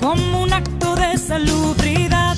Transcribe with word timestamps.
como 0.00 0.42
un 0.42 0.52
acto 0.52 0.94
de 0.96 1.18
salubridad. 1.18 2.36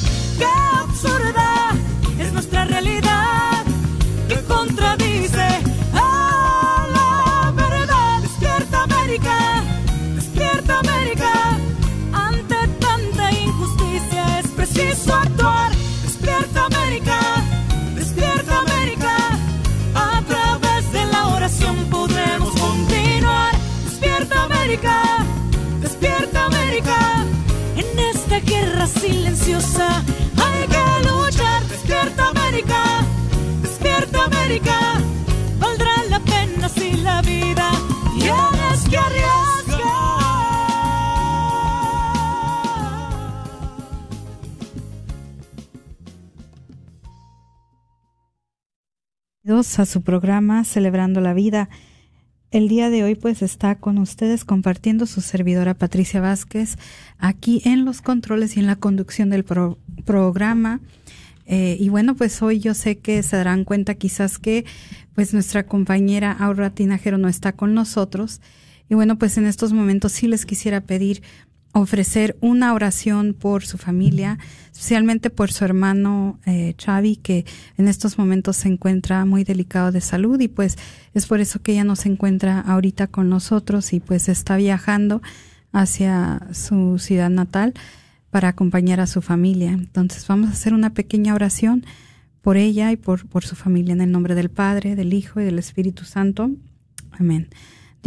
Silenciosa 29.46 30.02
hay 30.42 30.66
que 30.66 31.08
luchar. 31.08 31.62
¡Despierta 31.68 32.28
América! 32.28 32.82
¡Despierta 33.62 34.24
América! 34.24 35.00
Valdrá 35.58 35.92
la 36.10 36.20
pena 36.20 36.68
si 36.68 36.92
la 36.96 37.22
vida 37.22 37.70
tienes 38.18 38.88
que 38.88 38.98
arriesgar. 38.98 39.36
A 49.78 49.84
su 49.84 50.02
programa 50.02 50.64
Celebrando 50.64 51.20
la 51.20 51.32
Vida. 51.34 51.68
El 52.50 52.68
día 52.68 52.90
de 52.90 53.02
hoy 53.02 53.16
pues 53.16 53.42
está 53.42 53.74
con 53.74 53.98
ustedes 53.98 54.44
compartiendo 54.44 55.06
su 55.06 55.20
servidora 55.20 55.74
Patricia 55.74 56.20
Vázquez 56.20 56.76
aquí 57.18 57.60
en 57.64 57.84
los 57.84 58.02
controles 58.02 58.56
y 58.56 58.60
en 58.60 58.66
la 58.66 58.76
conducción 58.76 59.30
del 59.30 59.44
pro- 59.44 59.78
programa. 60.04 60.80
Eh, 61.46 61.76
y 61.78 61.88
bueno, 61.88 62.14
pues 62.14 62.40
hoy 62.42 62.60
yo 62.60 62.74
sé 62.74 62.98
que 62.98 63.22
se 63.22 63.36
darán 63.36 63.64
cuenta 63.64 63.94
quizás 63.94 64.38
que 64.38 64.64
pues 65.14 65.32
nuestra 65.32 65.66
compañera 65.66 66.32
Aura 66.32 66.70
Tinajero 66.70 67.18
no 67.18 67.28
está 67.28 67.52
con 67.52 67.74
nosotros. 67.74 68.40
Y 68.88 68.94
bueno, 68.94 69.18
pues 69.18 69.36
en 69.36 69.46
estos 69.46 69.72
momentos 69.72 70.12
sí 70.12 70.28
les 70.28 70.46
quisiera 70.46 70.80
pedir 70.80 71.22
ofrecer 71.80 72.36
una 72.40 72.72
oración 72.72 73.34
por 73.34 73.64
su 73.66 73.76
familia, 73.76 74.38
especialmente 74.72 75.28
por 75.28 75.52
su 75.52 75.64
hermano 75.64 76.38
eh, 76.46 76.74
que 77.22 77.44
en 77.76 77.88
estos 77.88 78.18
momentos 78.18 78.56
se 78.56 78.68
encuentra 78.68 79.24
muy 79.24 79.44
delicado 79.44 79.92
de 79.92 80.00
salud 80.00 80.40
y 80.40 80.48
pues 80.48 80.76
es 81.12 81.26
por 81.26 81.40
eso 81.40 81.60
que 81.60 81.72
ella 81.72 81.84
no 81.84 81.96
se 81.96 82.08
encuentra 82.08 82.60
ahorita 82.60 83.08
con 83.08 83.28
nosotros 83.28 83.92
y 83.92 84.00
pues 84.00 84.28
está 84.28 84.56
viajando 84.56 85.20
hacia 85.72 86.40
su 86.52 86.98
ciudad 86.98 87.28
natal 87.28 87.74
para 88.30 88.48
acompañar 88.48 89.00
a 89.00 89.06
su 89.06 89.20
familia. 89.20 89.72
Entonces 89.72 90.26
vamos 90.26 90.48
a 90.48 90.52
hacer 90.52 90.72
una 90.72 90.94
pequeña 90.94 91.34
oración 91.34 91.84
por 92.40 92.56
ella 92.56 92.90
y 92.92 92.96
por, 92.96 93.26
por 93.28 93.44
su 93.44 93.54
familia 93.54 93.92
en 93.92 94.00
el 94.00 94.12
nombre 94.12 94.34
del 94.34 94.48
Padre, 94.48 94.96
del 94.96 95.12
Hijo 95.12 95.40
y 95.40 95.44
del 95.44 95.58
Espíritu 95.58 96.04
Santo. 96.04 96.50
Amén. 97.12 97.48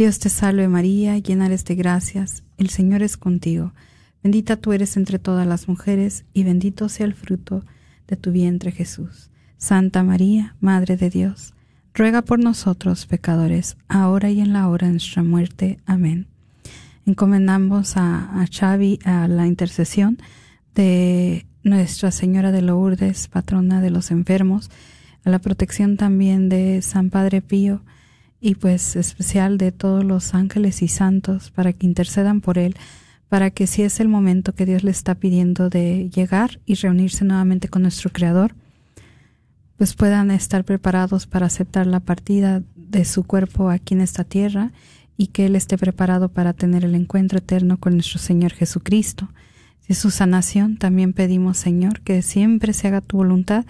Dios 0.00 0.18
te 0.18 0.30
salve 0.30 0.66
María, 0.66 1.18
llena 1.18 1.44
eres 1.44 1.66
de 1.66 1.74
gracias, 1.74 2.42
el 2.56 2.70
Señor 2.70 3.02
es 3.02 3.18
contigo. 3.18 3.74
Bendita 4.22 4.56
tú 4.56 4.72
eres 4.72 4.96
entre 4.96 5.18
todas 5.18 5.46
las 5.46 5.68
mujeres 5.68 6.24
y 6.32 6.42
bendito 6.42 6.88
sea 6.88 7.04
el 7.04 7.12
fruto 7.12 7.66
de 8.08 8.16
tu 8.16 8.32
vientre 8.32 8.72
Jesús. 8.72 9.28
Santa 9.58 10.02
María, 10.02 10.56
Madre 10.58 10.96
de 10.96 11.10
Dios, 11.10 11.52
ruega 11.92 12.22
por 12.22 12.38
nosotros 12.38 13.04
pecadores, 13.04 13.76
ahora 13.88 14.30
y 14.30 14.40
en 14.40 14.54
la 14.54 14.70
hora 14.70 14.86
de 14.86 14.94
nuestra 14.94 15.22
muerte. 15.22 15.80
Amén. 15.84 16.28
Encomendamos 17.04 17.98
a, 17.98 18.40
a 18.40 18.46
Xavi 18.46 19.00
a 19.04 19.28
la 19.28 19.46
intercesión 19.46 20.16
de 20.74 21.44
Nuestra 21.62 22.10
Señora 22.10 22.52
de 22.52 22.62
Lourdes, 22.62 23.28
patrona 23.28 23.82
de 23.82 23.90
los 23.90 24.10
enfermos, 24.10 24.70
a 25.26 25.28
la 25.28 25.40
protección 25.40 25.98
también 25.98 26.48
de 26.48 26.80
San 26.80 27.10
Padre 27.10 27.42
Pío, 27.42 27.82
y 28.40 28.54
pues 28.54 28.96
especial 28.96 29.58
de 29.58 29.70
todos 29.70 30.04
los 30.04 30.34
ángeles 30.34 30.82
y 30.82 30.88
santos 30.88 31.50
para 31.50 31.72
que 31.72 31.86
intercedan 31.86 32.40
por 32.40 32.58
él, 32.58 32.74
para 33.28 33.50
que 33.50 33.66
si 33.66 33.82
es 33.82 34.00
el 34.00 34.08
momento 34.08 34.54
que 34.54 34.66
Dios 34.66 34.82
le 34.82 34.90
está 34.90 35.14
pidiendo 35.14 35.68
de 35.68 36.10
llegar 36.10 36.60
y 36.64 36.74
reunirse 36.74 37.24
nuevamente 37.24 37.68
con 37.68 37.82
nuestro 37.82 38.10
Creador, 38.10 38.54
pues 39.76 39.94
puedan 39.94 40.30
estar 40.30 40.64
preparados 40.64 41.26
para 41.26 41.46
aceptar 41.46 41.86
la 41.86 42.00
partida 42.00 42.62
de 42.74 43.04
su 43.04 43.24
cuerpo 43.24 43.70
aquí 43.70 43.94
en 43.94 44.00
esta 44.00 44.24
tierra 44.24 44.72
y 45.16 45.28
que 45.28 45.46
Él 45.46 45.54
esté 45.54 45.76
preparado 45.78 46.30
para 46.30 46.54
tener 46.54 46.84
el 46.84 46.94
encuentro 46.94 47.38
eterno 47.38 47.78
con 47.78 47.94
nuestro 47.94 48.18
Señor 48.18 48.52
Jesucristo. 48.52 49.28
Es 49.86 49.98
su 49.98 50.10
sanación, 50.10 50.76
también 50.76 51.12
pedimos, 51.12 51.58
Señor, 51.58 52.00
que 52.00 52.22
siempre 52.22 52.72
se 52.72 52.88
haga 52.88 53.00
tu 53.00 53.18
voluntad 53.18 53.64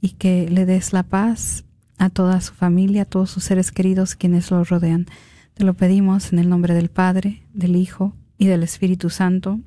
y 0.00 0.10
que 0.10 0.48
le 0.48 0.64
des 0.64 0.92
la 0.92 1.02
paz 1.02 1.65
a 1.98 2.10
toda 2.10 2.40
su 2.40 2.54
familia, 2.54 3.02
a 3.02 3.06
todos 3.06 3.30
sus 3.30 3.44
seres 3.44 3.70
queridos 3.72 4.14
quienes 4.14 4.50
lo 4.50 4.62
rodean. 4.64 5.06
Te 5.54 5.64
lo 5.64 5.74
pedimos 5.74 6.32
en 6.32 6.38
el 6.38 6.48
nombre 6.48 6.74
del 6.74 6.90
Padre, 6.90 7.42
del 7.54 7.76
Hijo 7.76 8.14
y 8.38 8.46
del 8.46 8.62
Espíritu 8.62 9.10
Santo. 9.10 9.60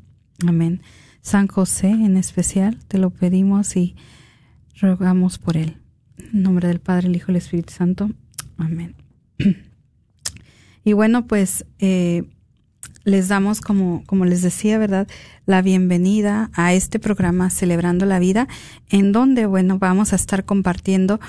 Amén. 0.46 0.82
San 1.22 1.48
José 1.48 1.90
en 1.90 2.18
especial, 2.18 2.78
te 2.88 2.98
lo 2.98 3.10
pedimos 3.10 3.76
y 3.76 3.96
rogamos 4.80 5.38
por 5.38 5.58
él. 5.58 5.78
En 6.34 6.44
nombre 6.44 6.68
del 6.68 6.80
Padre, 6.80 7.08
el 7.08 7.16
Hijo 7.16 7.32
y 7.32 7.34
el 7.34 7.38
Espíritu 7.38 7.74
Santo. 7.74 8.10
Amén. 8.58 8.96
Y 10.86 10.94
bueno, 10.94 11.28
pues 11.28 11.66
eh, 11.80 12.24
les 13.04 13.28
damos, 13.28 13.62
como, 13.62 14.04
como 14.06 14.26
les 14.26 14.42
decía, 14.42 14.78
¿verdad? 14.78 15.08
La 15.46 15.62
bienvenida 15.62 16.50
a 16.54 16.74
este 16.74 17.00
programa 17.00 17.50
Celebrando 17.50 18.06
la 18.06 18.18
Vida, 18.18 18.48
en 18.90 19.12
donde, 19.12 19.46
bueno, 19.46 19.78
vamos 19.78 20.14
a 20.14 20.16
estar 20.16 20.46
compartiendo 20.46 21.20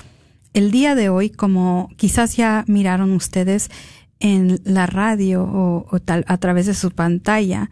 el 0.53 0.71
día 0.71 0.95
de 0.95 1.09
hoy, 1.09 1.29
como 1.29 1.89
quizás 1.95 2.35
ya 2.35 2.65
miraron 2.67 3.11
ustedes 3.11 3.69
en 4.19 4.61
la 4.63 4.85
radio 4.85 5.43
o, 5.43 5.99
tal, 5.99 6.25
a 6.27 6.37
través 6.37 6.65
de 6.65 6.73
su 6.73 6.91
pantalla, 6.91 7.69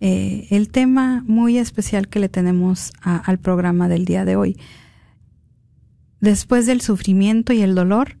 eh, 0.00 0.46
el 0.50 0.68
tema 0.68 1.24
muy 1.26 1.56
especial 1.56 2.08
que 2.08 2.20
le 2.20 2.28
tenemos 2.28 2.92
al 3.00 3.38
programa 3.38 3.88
del 3.88 4.04
día 4.04 4.24
de 4.24 4.36
hoy. 4.36 4.58
Después 6.20 6.66
del 6.66 6.80
sufrimiento 6.80 7.52
y 7.52 7.62
el 7.62 7.74
dolor, 7.74 8.18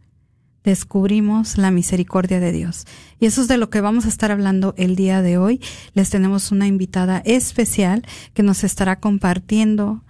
descubrimos 0.64 1.58
la 1.58 1.70
misericordia 1.70 2.40
de 2.40 2.50
Dios. 2.50 2.86
Y 3.20 3.26
eso 3.26 3.40
es 3.40 3.48
de 3.48 3.56
lo 3.56 3.70
que 3.70 3.80
vamos 3.80 4.04
a 4.04 4.08
estar 4.08 4.32
hablando 4.32 4.74
el 4.76 4.96
día 4.96 5.22
de 5.22 5.38
hoy. 5.38 5.60
Les 5.94 6.10
tenemos 6.10 6.50
una 6.50 6.66
invitada 6.66 7.22
especial 7.24 8.04
que 8.34 8.42
nos 8.42 8.64
estará 8.64 8.98
compartiendo 8.98 10.02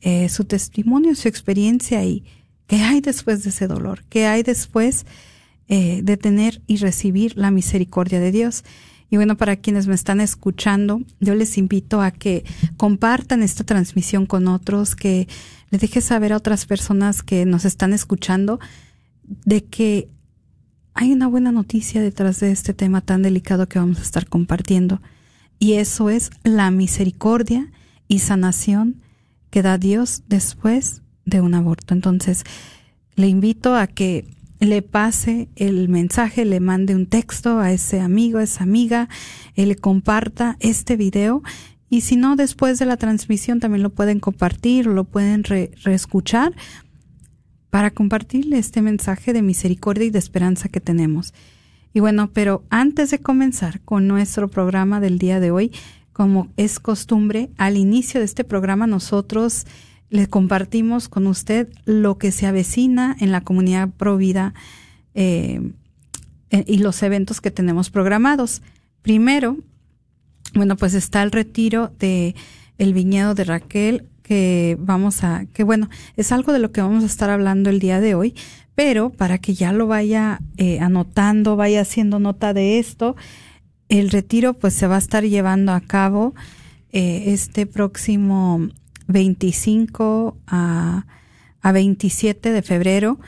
eh, 0.00 0.28
su 0.28 0.44
testimonio, 0.44 1.14
su 1.14 1.26
experiencia 1.26 2.04
y 2.04 2.24
qué 2.66 2.76
hay 2.76 3.00
después 3.00 3.42
de 3.44 3.50
ese 3.50 3.66
dolor, 3.66 4.04
qué 4.08 4.26
hay 4.26 4.42
después 4.42 5.06
eh, 5.68 6.00
de 6.02 6.16
tener 6.16 6.62
y 6.66 6.76
recibir 6.76 7.36
la 7.36 7.50
misericordia 7.50 8.20
de 8.20 8.32
Dios. 8.32 8.64
Y 9.10 9.16
bueno, 9.16 9.36
para 9.36 9.56
quienes 9.56 9.86
me 9.86 9.94
están 9.94 10.20
escuchando, 10.20 11.00
yo 11.20 11.34
les 11.34 11.56
invito 11.56 12.00
a 12.00 12.10
que 12.10 12.44
compartan 12.76 13.42
esta 13.42 13.64
transmisión 13.64 14.26
con 14.26 14.48
otros, 14.48 14.96
que 14.96 15.28
les 15.70 15.80
deje 15.80 16.00
saber 16.00 16.32
a 16.32 16.36
otras 16.36 16.66
personas 16.66 17.22
que 17.22 17.46
nos 17.46 17.64
están 17.64 17.92
escuchando 17.92 18.58
de 19.22 19.64
que 19.64 20.08
hay 20.94 21.12
una 21.12 21.28
buena 21.28 21.52
noticia 21.52 22.00
detrás 22.00 22.40
de 22.40 22.50
este 22.50 22.74
tema 22.74 23.00
tan 23.00 23.22
delicado 23.22 23.68
que 23.68 23.78
vamos 23.78 23.98
a 23.98 24.02
estar 24.02 24.28
compartiendo. 24.28 25.00
Y 25.58 25.74
eso 25.74 26.10
es 26.10 26.30
la 26.42 26.70
misericordia 26.70 27.70
y 28.08 28.18
sanación 28.18 29.00
que 29.50 29.62
da 29.62 29.78
Dios 29.78 30.24
después 30.28 31.03
de 31.24 31.40
un 31.40 31.54
aborto. 31.54 31.94
Entonces, 31.94 32.44
le 33.16 33.28
invito 33.28 33.74
a 33.74 33.86
que 33.86 34.26
le 34.60 34.82
pase 34.82 35.48
el 35.56 35.88
mensaje, 35.88 36.44
le 36.44 36.60
mande 36.60 36.94
un 36.94 37.06
texto 37.06 37.58
a 37.58 37.72
ese 37.72 38.00
amigo, 38.00 38.38
a 38.38 38.44
esa 38.44 38.64
amiga, 38.64 39.08
le 39.56 39.76
comparta 39.76 40.56
este 40.60 40.96
video. 40.96 41.42
Y 41.90 42.00
si 42.00 42.16
no, 42.16 42.36
después 42.36 42.78
de 42.78 42.86
la 42.86 42.96
transmisión 42.96 43.60
también 43.60 43.82
lo 43.82 43.90
pueden 43.90 44.20
compartir, 44.20 44.86
lo 44.86 45.04
pueden 45.04 45.44
reescuchar 45.44 46.54
para 47.70 47.90
compartirle 47.90 48.58
este 48.58 48.82
mensaje 48.82 49.32
de 49.32 49.42
misericordia 49.42 50.06
y 50.06 50.10
de 50.10 50.18
esperanza 50.18 50.68
que 50.68 50.80
tenemos. 50.80 51.34
Y 51.92 52.00
bueno, 52.00 52.30
pero 52.32 52.64
antes 52.70 53.10
de 53.10 53.20
comenzar 53.20 53.80
con 53.80 54.08
nuestro 54.08 54.48
programa 54.48 55.00
del 55.00 55.18
día 55.18 55.40
de 55.40 55.50
hoy, 55.50 55.72
como 56.12 56.48
es 56.56 56.80
costumbre, 56.80 57.50
al 57.56 57.76
inicio 57.76 58.20
de 58.20 58.26
este 58.26 58.44
programa 58.44 58.86
nosotros 58.86 59.66
le 60.14 60.28
compartimos 60.28 61.08
con 61.08 61.26
usted 61.26 61.68
lo 61.86 62.18
que 62.18 62.30
se 62.30 62.46
avecina 62.46 63.16
en 63.18 63.32
la 63.32 63.40
comunidad 63.40 63.88
Provida 63.88 64.54
eh, 65.12 65.60
eh, 66.50 66.64
y 66.68 66.78
los 66.78 67.02
eventos 67.02 67.40
que 67.40 67.50
tenemos 67.50 67.90
programados. 67.90 68.62
Primero, 69.02 69.56
bueno, 70.54 70.76
pues 70.76 70.94
está 70.94 71.24
el 71.24 71.32
retiro 71.32 71.90
de 71.98 72.36
el 72.78 72.94
viñedo 72.94 73.34
de 73.34 73.42
Raquel 73.42 74.06
que 74.22 74.76
vamos 74.78 75.24
a, 75.24 75.46
que 75.52 75.64
bueno, 75.64 75.90
es 76.16 76.30
algo 76.30 76.52
de 76.52 76.60
lo 76.60 76.70
que 76.70 76.80
vamos 76.80 77.02
a 77.02 77.06
estar 77.06 77.28
hablando 77.28 77.68
el 77.68 77.80
día 77.80 77.98
de 77.98 78.14
hoy, 78.14 78.36
pero 78.76 79.10
para 79.10 79.38
que 79.38 79.54
ya 79.54 79.72
lo 79.72 79.88
vaya 79.88 80.38
eh, 80.58 80.78
anotando, 80.78 81.56
vaya 81.56 81.80
haciendo 81.80 82.20
nota 82.20 82.54
de 82.54 82.78
esto, 82.78 83.16
el 83.88 84.10
retiro 84.10 84.54
pues 84.54 84.74
se 84.74 84.86
va 84.86 84.94
a 84.94 84.98
estar 84.98 85.24
llevando 85.24 85.72
a 85.72 85.80
cabo 85.80 86.36
eh, 86.92 87.24
este 87.32 87.66
próximo 87.66 88.68
25 89.06 90.36
a, 90.46 91.06
a 91.60 91.72
27 91.72 92.52
de 92.52 92.62
febrero 92.62 93.18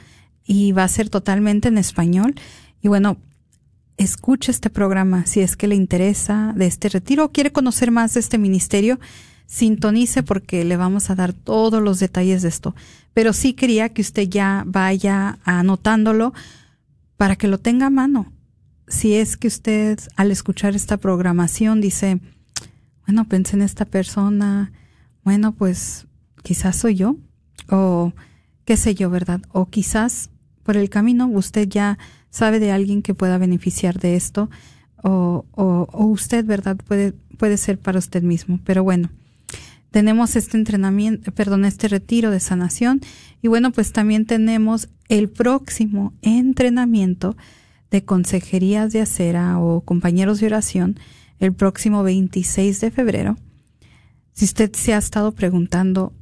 y 0.45 0.73
va 0.73 0.85
a 0.85 0.89
ser 0.89 1.11
totalmente 1.11 1.69
en 1.69 1.79
español. 1.79 2.35
Y 2.81 2.89
bueno, 2.89 3.19
escuche 3.97 4.53
este 4.53 4.71
programa 4.71 5.27
si 5.27 5.41
es 5.41 5.57
que 5.57 5.69
le 5.69 5.75
interesa 5.75 6.53
de 6.57 6.67
este 6.67 6.89
retiro 6.89 7.25
o 7.25 7.33
quiere 7.33 7.53
conocer 7.53 7.91
más 7.91 8.15
de 8.15 8.21
este 8.21 8.39
ministerio 8.39 9.01
sintonice 9.47 10.23
porque 10.23 10.65
le 10.65 10.77
vamos 10.77 11.09
a 11.09 11.15
dar 11.15 11.33
todos 11.33 11.83
los 11.83 11.99
detalles 12.01 12.43
de 12.43 12.49
esto. 12.49 12.75
Pero 13.15 13.33
sí 13.33 13.55
quería 13.55 13.89
que 13.89 14.03
usted 14.03 14.29
ya 14.29 14.65
vaya 14.67 15.39
anotándolo 15.45 16.35
para 17.17 17.37
que 17.37 17.49
lo 17.49 17.59
tenga 17.59 17.87
a 17.87 17.91
mano. 17.91 18.33
Si 18.89 19.15
es 19.15 19.37
que 19.37 19.49
usted 19.49 19.99
al 20.17 20.31
escuchar 20.31 20.77
esta 20.77 20.97
programación 20.97 21.81
dice, 21.81 22.21
bueno, 23.07 23.27
pensé 23.27 23.57
en 23.57 23.63
esta 23.63 23.85
persona, 23.85 24.73
bueno, 25.27 25.51
pues 25.57 26.07
quizás 26.45 26.77
soy 26.77 26.95
yo, 26.95 27.17
o 27.69 28.13
qué 28.65 28.77
sé 28.77 28.95
yo, 28.95 29.11
¿verdad? 29.11 29.41
O 29.51 29.67
quizás 29.67 30.31
por 30.63 30.77
el 30.77 30.89
camino 30.89 31.27
usted 31.27 31.69
ya 31.69 31.99
sabe 32.31 32.61
de 32.61 32.71
alguien 32.71 33.03
que 33.03 33.13
pueda 33.13 33.37
beneficiar 33.37 33.99
de 33.99 34.15
esto, 34.15 34.49
o, 35.03 35.45
o, 35.51 35.89
o 35.91 36.05
usted, 36.05 36.45
¿verdad? 36.45 36.77
Puede, 36.77 37.13
puede 37.39 37.57
ser 37.57 37.77
para 37.77 37.99
usted 37.99 38.23
mismo. 38.23 38.61
Pero 38.63 38.85
bueno, 38.85 39.11
tenemos 39.91 40.37
este 40.37 40.59
entrenamiento, 40.59 41.33
perdón, 41.33 41.65
este 41.65 41.89
retiro 41.89 42.31
de 42.31 42.39
sanación 42.39 43.01
y 43.43 43.49
bueno, 43.49 43.73
pues 43.73 43.91
también 43.91 44.27
tenemos 44.27 44.89
el 45.09 45.29
próximo 45.29 46.13
entrenamiento 46.23 47.37
de 47.91 48.05
consejerías 48.05 48.93
de 48.93 49.01
acera 49.01 49.59
o 49.59 49.81
compañeros 49.81 50.39
de 50.39 50.47
oración 50.47 51.01
el 51.41 51.53
próximo 51.53 52.05
26 52.05 52.81
de 52.81 52.91
febrero. 52.93 53.37
Si 54.37 54.45
usted 54.45 54.71
se 54.75 54.93
ha 54.93 54.99
estado 54.99 55.33
preguntando, 55.33 56.13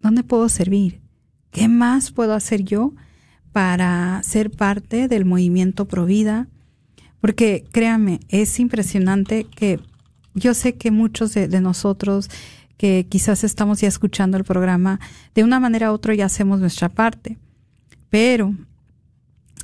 ¿dónde 0.00 0.22
puedo 0.22 0.48
servir? 0.48 1.00
¿Qué 1.50 1.66
más 1.66 2.12
puedo 2.12 2.34
hacer 2.34 2.62
yo 2.62 2.92
para 3.50 4.22
ser 4.22 4.52
parte 4.52 5.08
del 5.08 5.24
movimiento 5.24 5.86
Provida? 5.86 6.46
Porque 7.20 7.64
créame, 7.72 8.20
es 8.28 8.60
impresionante 8.60 9.42
que 9.42 9.80
yo 10.34 10.54
sé 10.54 10.76
que 10.76 10.92
muchos 10.92 11.34
de, 11.34 11.48
nosotros 11.60 12.30
que 12.76 13.06
quizás 13.08 13.42
estamos 13.42 13.80
ya 13.80 13.88
escuchando 13.88 14.36
el 14.36 14.44
programa, 14.44 15.00
de 15.34 15.42
una 15.42 15.58
manera 15.58 15.90
u 15.90 15.94
otra 15.94 16.14
ya 16.14 16.26
hacemos 16.26 16.60
nuestra 16.60 16.88
parte. 16.90 17.38
Pero 18.08 18.54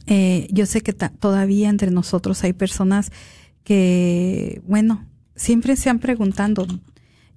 eh, 0.09 0.49
yo 0.51 0.67
sé 0.67 0.81
que 0.81 0.95
todavía 0.95 1.69
entre 1.69 1.93
nosotros 1.93 2.43
hay 2.43 2.55
personas 2.55 3.13
que, 3.63 4.61
bueno, 4.67 5.07
siempre 5.37 5.77
se 5.77 5.91
han 5.91 6.01
preguntando, 6.01 6.67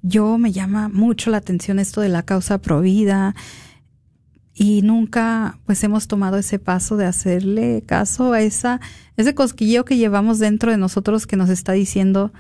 yo 0.08 0.38
me 0.38 0.52
llama 0.52 0.88
mucho 0.88 1.32
la 1.32 1.38
atención 1.38 1.80
esto 1.80 2.00
de 2.00 2.10
la 2.10 2.22
causa 2.22 2.60
provida 2.60 3.36
y 4.54 4.84
nunca 4.84 5.58
pues 5.66 5.84
hemos 5.84 6.08
tomado 6.08 6.38
ese 6.38 6.60
paso 6.60 6.96
de 6.96 7.06
hacerle 7.06 7.84
caso 7.86 8.34
a 8.34 8.42
esa 8.42 8.80
ese 9.18 9.34
cosquilleo 9.34 9.84
que 9.84 9.98
llevamos 9.98 10.38
dentro 10.38 10.70
de 10.70 10.78
nosotros 10.78 11.26
que 11.26 11.38
nos 11.38 11.50
está 11.50 11.72
diciendo 11.72 12.32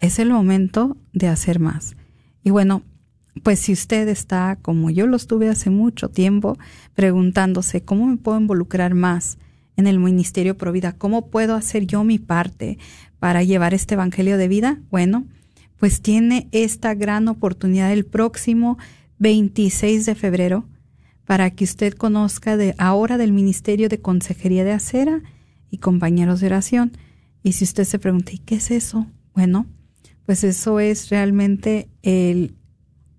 es 0.00 0.18
el 0.18 0.30
momento 0.30 0.96
de 1.12 1.28
hacer 1.28 1.58
más. 1.58 1.96
Y 2.42 2.50
bueno, 2.50 2.82
pues 3.42 3.58
si 3.58 3.72
usted 3.72 4.08
está, 4.08 4.56
como 4.62 4.88
yo 4.88 5.06
lo 5.06 5.16
estuve 5.16 5.48
hace 5.48 5.70
mucho 5.70 6.08
tiempo, 6.08 6.56
preguntándose 6.94 7.82
cómo 7.82 8.06
me 8.06 8.16
puedo 8.16 8.40
involucrar 8.40 8.94
más 8.94 9.38
en 9.76 9.86
el 9.86 9.98
Ministerio 9.98 10.56
Provida, 10.56 10.92
cómo 10.92 11.26
puedo 11.26 11.54
hacer 11.54 11.86
yo 11.86 12.02
mi 12.04 12.18
parte 12.18 12.78
para 13.18 13.42
llevar 13.42 13.74
este 13.74 13.94
Evangelio 13.94 14.38
de 14.38 14.48
vida, 14.48 14.78
bueno, 14.90 15.26
pues 15.78 16.02
tiene 16.02 16.48
esta 16.52 16.94
gran 16.94 17.28
oportunidad 17.28 17.92
el 17.92 18.04
próximo 18.04 18.78
26 19.18 20.06
de 20.06 20.14
febrero 20.14 20.68
para 21.24 21.50
que 21.50 21.64
usted 21.64 21.92
conozca 21.94 22.56
de 22.56 22.74
ahora 22.78 23.18
del 23.18 23.32
Ministerio 23.32 23.88
de 23.88 24.00
Consejería 24.00 24.64
de 24.64 24.72
Acera 24.72 25.22
y 25.70 25.78
compañeros 25.78 26.40
de 26.40 26.46
oración. 26.46 26.92
Y 27.42 27.52
si 27.52 27.64
usted 27.64 27.84
se 27.84 27.98
pregunta, 27.98 28.32
¿y 28.32 28.38
qué 28.38 28.56
es 28.56 28.70
eso? 28.70 29.06
Bueno, 29.34 29.66
pues 30.24 30.42
eso 30.42 30.80
es 30.80 31.10
realmente 31.10 31.88
el, 32.02 32.56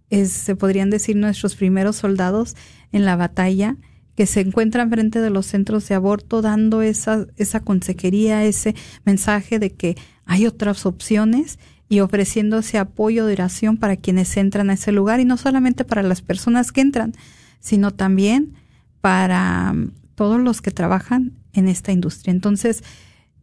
es, 0.09 0.31
se 0.31 0.55
podrían 0.55 0.89
decir 0.89 1.15
nuestros 1.15 1.55
primeros 1.55 1.97
soldados 1.97 2.55
en 2.91 3.05
la 3.05 3.15
batalla 3.15 3.77
que 4.15 4.25
se 4.25 4.41
encuentran 4.41 4.89
frente 4.89 5.21
de 5.21 5.29
los 5.29 5.45
centros 5.45 5.87
de 5.87 5.95
aborto 5.95 6.41
dando 6.41 6.81
esa, 6.81 7.27
esa 7.37 7.61
consejería, 7.61 8.43
ese 8.43 8.75
mensaje 9.05 9.59
de 9.59 9.69
que 9.69 9.95
hay 10.25 10.45
otras 10.45 10.85
opciones 10.85 11.57
y 11.89 12.01
ofreciendo 12.01 12.59
ese 12.59 12.77
apoyo 12.77 13.25
de 13.25 13.33
oración 13.33 13.77
para 13.77 13.95
quienes 13.95 14.37
entran 14.37 14.69
a 14.69 14.73
ese 14.73 14.91
lugar 14.91 15.19
y 15.19 15.25
no 15.25 15.37
solamente 15.37 15.83
para 15.83 16.03
las 16.03 16.21
personas 16.21 16.71
que 16.71 16.81
entran, 16.81 17.13
sino 17.59 17.91
también 17.91 18.53
para 19.01 19.73
mm, 19.73 19.91
todos 20.13 20.39
los 20.39 20.61
que 20.61 20.71
trabajan 20.71 21.33
en 21.53 21.67
esta 21.67 21.91
industria. 21.91 22.31
Entonces, 22.31 22.83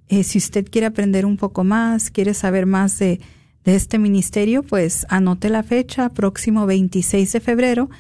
eh, 0.09 0.23
si 0.23 0.39
usted 0.39 0.67
quiere 0.71 0.87
aprender 0.87 1.27
un 1.27 1.37
poco 1.37 1.65
más, 1.65 2.13
quiere 2.13 2.35
saber 2.35 2.67
más 2.67 2.99
de, 3.01 3.21
de 3.65 3.75
este 3.75 3.99
ministerio, 3.99 4.63
pues 4.63 5.07
anote 5.09 5.51
la 5.51 5.65
fecha, 5.65 6.11
próximo 6.11 6.67
26 6.67 7.33
de 7.33 7.41
febrero, 7.41 7.91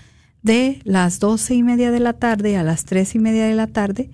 de 0.43 0.81
las 0.85 1.19
doce 1.19 1.57
y 1.57 1.65
media 1.65 1.91
de 1.91 1.99
la 1.99 2.13
tarde 2.13 2.57
a 2.57 2.63
las 2.63 2.85
tres 2.85 3.17
y 3.17 3.19
media 3.19 3.47
de 3.47 3.55
la 3.55 3.67
tarde, 3.67 4.11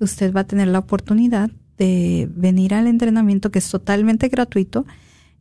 usted 0.00 0.34
va 0.34 0.40
a 0.40 0.46
tener 0.46 0.66
la 0.66 0.80
oportunidad 0.80 1.48
de 1.78 2.28
venir 2.34 2.74
al 2.74 2.88
entrenamiento 2.88 3.52
que 3.52 3.60
es 3.60 3.70
totalmente 3.70 4.28
gratuito 4.28 4.84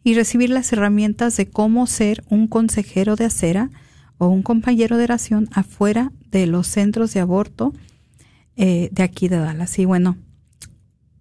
y 0.06 0.14
recibir 0.14 0.52
las 0.52 0.72
herramientas 0.72 1.36
de 1.36 1.50
cómo 1.50 1.88
ser 1.88 2.24
un 2.30 2.48
consejero 2.48 3.16
de 3.16 3.26
acera 3.26 3.72
o 4.20 4.28
un 4.28 4.44
compañero 4.44 4.98
de 4.98 5.06
oración 5.06 5.50
afuera 5.52 6.12
de 6.30 6.46
los 6.46 6.68
centros 6.68 7.12
de 7.12 7.22
aborto 7.22 7.74
eh, 8.56 8.90
de 8.92 9.02
aquí 9.02 9.28
de 9.28 9.38
Dallas. 9.38 9.80
Y 9.80 9.86
bueno, 9.86 10.16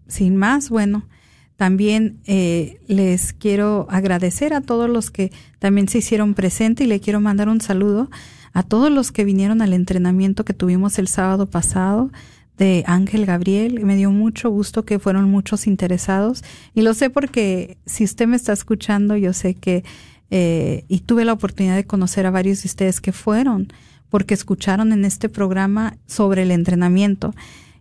sin 0.07 0.37
más, 0.37 0.69
bueno, 0.69 1.09
también 1.57 2.21
eh, 2.26 2.79
les 2.87 3.33
quiero 3.33 3.87
agradecer 3.88 4.53
a 4.53 4.61
todos 4.61 4.91
los 4.91 5.11
que 5.11 5.33
también 5.59 5.88
se 5.88 5.99
hicieron 5.99 6.35
presente 6.35 6.85
y 6.85 6.87
le 6.87 7.00
quiero 7.00 7.23
mandar 7.23 7.49
un 7.49 7.62
saludo 7.62 8.11
a 8.53 8.62
todos 8.62 8.93
los 8.93 9.12
que 9.12 9.25
vinieron 9.25 9.62
al 9.62 9.73
entrenamiento 9.73 10.45
que 10.45 10.53
tuvimos 10.53 10.99
el 10.99 11.09
sábado 11.09 11.47
pasado 11.47 12.11
de 12.58 12.84
Ángel 12.87 13.26
Gabriel. 13.26 13.84
Me 13.84 13.96
dio 13.96 14.11
mucho 14.11 14.50
gusto 14.50 14.84
que 14.84 14.99
fueron 14.99 15.30
muchos 15.30 15.66
interesados 15.66 16.42
y 16.75 16.82
lo 16.82 16.94
sé 16.94 17.11
porque 17.11 17.78
si 17.87 18.04
usted 18.04 18.26
me 18.26 18.37
está 18.37 18.52
escuchando, 18.52 19.16
yo 19.16 19.32
sé 19.32 19.54
que 19.54 19.84
eh, 20.30 20.84
y 20.88 21.00
tuve 21.00 21.25
la 21.25 21.32
oportunidad 21.32 21.76
de 21.76 21.84
conocer 21.84 22.26
a 22.26 22.30
varios 22.30 22.62
de 22.62 22.68
ustedes 22.68 23.00
que 23.00 23.12
fueron 23.12 23.68
porque 24.08 24.34
escucharon 24.34 24.92
en 24.92 25.04
este 25.04 25.28
programa 25.28 25.96
sobre 26.06 26.42
el 26.42 26.50
entrenamiento. 26.50 27.34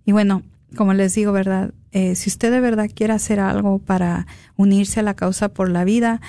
Y 0.05 0.11
bueno, 0.11 0.41
como 0.75 0.93
les 0.93 1.13
digo, 1.13 1.31
¿verdad? 1.31 1.71
Eh, 1.91 2.15
si 2.15 2.29
usted 2.29 2.51
de 2.51 2.59
verdad 2.59 2.89
quiere 2.93 3.13
hacer 3.13 3.39
algo 3.39 3.79
para 3.79 4.25
unirse 4.55 4.99
a 4.99 5.03
la 5.03 5.13
causa 5.13 5.49
por 5.49 5.69
la 5.69 5.83
vida, 5.83 6.21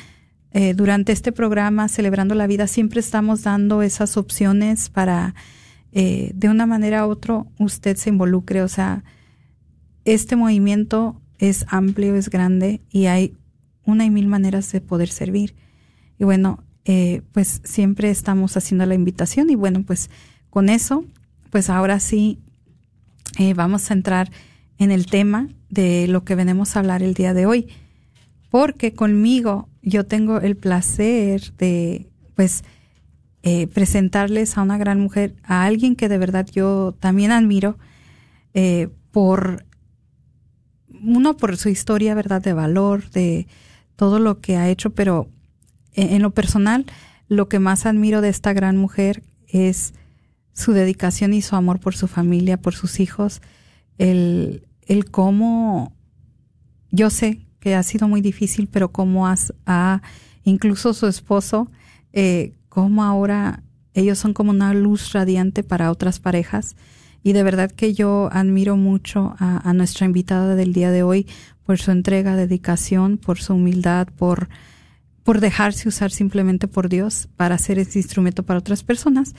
eh, 0.52 0.74
durante 0.74 1.12
este 1.12 1.32
programa, 1.32 1.88
Celebrando 1.88 2.34
la 2.34 2.46
Vida, 2.46 2.66
siempre 2.66 3.00
estamos 3.00 3.42
dando 3.42 3.82
esas 3.82 4.16
opciones 4.16 4.88
para 4.88 5.34
eh, 5.94 6.32
de 6.34 6.48
una 6.48 6.66
manera 6.66 7.06
u 7.06 7.10
otra 7.10 7.44
usted 7.58 7.96
se 7.96 8.10
involucre. 8.10 8.62
O 8.62 8.68
sea, 8.68 9.04
este 10.04 10.36
movimiento 10.36 11.20
es 11.38 11.64
amplio, 11.68 12.16
es 12.16 12.28
grande 12.28 12.82
y 12.90 13.06
hay 13.06 13.36
una 13.86 14.04
y 14.04 14.10
mil 14.10 14.26
maneras 14.26 14.70
de 14.72 14.80
poder 14.80 15.08
servir. 15.08 15.54
Y 16.18 16.24
bueno, 16.24 16.64
eh, 16.84 17.22
pues 17.32 17.60
siempre 17.64 18.10
estamos 18.10 18.56
haciendo 18.56 18.84
la 18.86 18.94
invitación 18.94 19.48
y 19.50 19.54
bueno, 19.54 19.84
pues 19.84 20.10
con 20.50 20.68
eso, 20.68 21.04
pues 21.50 21.70
ahora 21.70 22.00
sí 22.00 22.40
eh, 23.38 23.54
vamos 23.54 23.90
a 23.90 23.94
entrar 23.94 24.30
en 24.78 24.90
el 24.90 25.06
tema 25.06 25.48
de 25.70 26.08
lo 26.08 26.24
que 26.24 26.34
venimos 26.34 26.74
a 26.74 26.80
hablar 26.80 27.02
el 27.02 27.14
día 27.14 27.34
de 27.34 27.46
hoy. 27.46 27.68
Porque 28.50 28.94
conmigo 28.94 29.68
yo 29.82 30.04
tengo 30.06 30.40
el 30.40 30.56
placer 30.56 31.52
de, 31.56 32.08
pues, 32.34 32.64
eh, 33.46 33.66
presentarles 33.66 34.56
a 34.56 34.62
una 34.62 34.78
gran 34.78 34.98
mujer, 34.98 35.34
a 35.44 35.66
alguien 35.66 35.96
que 35.96 36.08
de 36.08 36.16
verdad 36.16 36.46
yo 36.50 36.94
también 36.98 37.30
admiro 37.30 37.76
eh, 38.54 38.88
por, 39.10 39.66
uno, 41.02 41.36
por 41.36 41.58
su 41.58 41.68
historia, 41.68 42.14
¿verdad?, 42.14 42.40
de 42.40 42.54
valor, 42.54 43.10
de 43.10 43.46
todo 43.96 44.18
lo 44.18 44.40
que 44.40 44.56
ha 44.56 44.70
hecho, 44.70 44.94
pero 44.94 45.28
en, 45.92 46.22
lo 46.22 46.30
personal, 46.30 46.86
lo 47.28 47.50
que 47.50 47.58
más 47.58 47.84
admiro 47.84 48.22
de 48.22 48.30
esta 48.30 48.54
gran 48.54 48.78
mujer 48.78 49.22
es 49.46 49.92
su 50.54 50.72
dedicación 50.72 51.34
y 51.34 51.42
su 51.42 51.54
amor 51.54 51.80
por 51.80 51.94
su 51.94 52.08
familia, 52.08 52.56
por 52.56 52.74
sus 52.74 52.98
hijos, 52.98 53.42
el, 53.98 54.66
el 54.86 55.10
cómo, 55.10 55.92
yo 56.90 57.10
sé 57.10 57.42
que 57.60 57.74
ha 57.74 57.82
sido 57.82 58.08
muy 58.08 58.22
difícil, 58.22 58.68
pero 58.68 58.90
cómo 58.90 59.26
has, 59.28 59.52
ha, 59.66 60.00
incluso 60.44 60.94
su 60.94 61.06
esposo, 61.08 61.70
eh, 62.14 62.54
cómo 62.74 63.04
ahora 63.04 63.62
ellos 63.94 64.18
son 64.18 64.34
como 64.34 64.50
una 64.50 64.74
luz 64.74 65.12
radiante 65.12 65.62
para 65.62 65.92
otras 65.92 66.18
parejas. 66.18 66.74
Y 67.22 67.32
de 67.32 67.44
verdad 67.44 67.70
que 67.70 67.94
yo 67.94 68.28
admiro 68.32 68.76
mucho 68.76 69.36
a, 69.38 69.72
nuestra 69.74 70.06
invitada 70.06 70.56
del 70.56 70.72
día 70.72 70.90
de 70.90 71.04
hoy 71.04 71.28
por 71.64 71.78
su 71.78 71.92
entrega, 71.92 72.34
dedicación, 72.34 73.16
por 73.16 73.38
su 73.38 73.54
humildad, 73.54 74.08
por, 74.08 74.48
por 75.22 75.40
dejarse 75.40 75.88
usar 75.88 76.10
simplemente 76.10 76.66
por 76.66 76.88
Dios 76.88 77.28
para 77.36 77.54
hacer 77.54 77.78
ese 77.78 78.00
instrumento 78.00 78.42
para 78.42 78.58
otras 78.58 78.82
personas. 78.82 79.36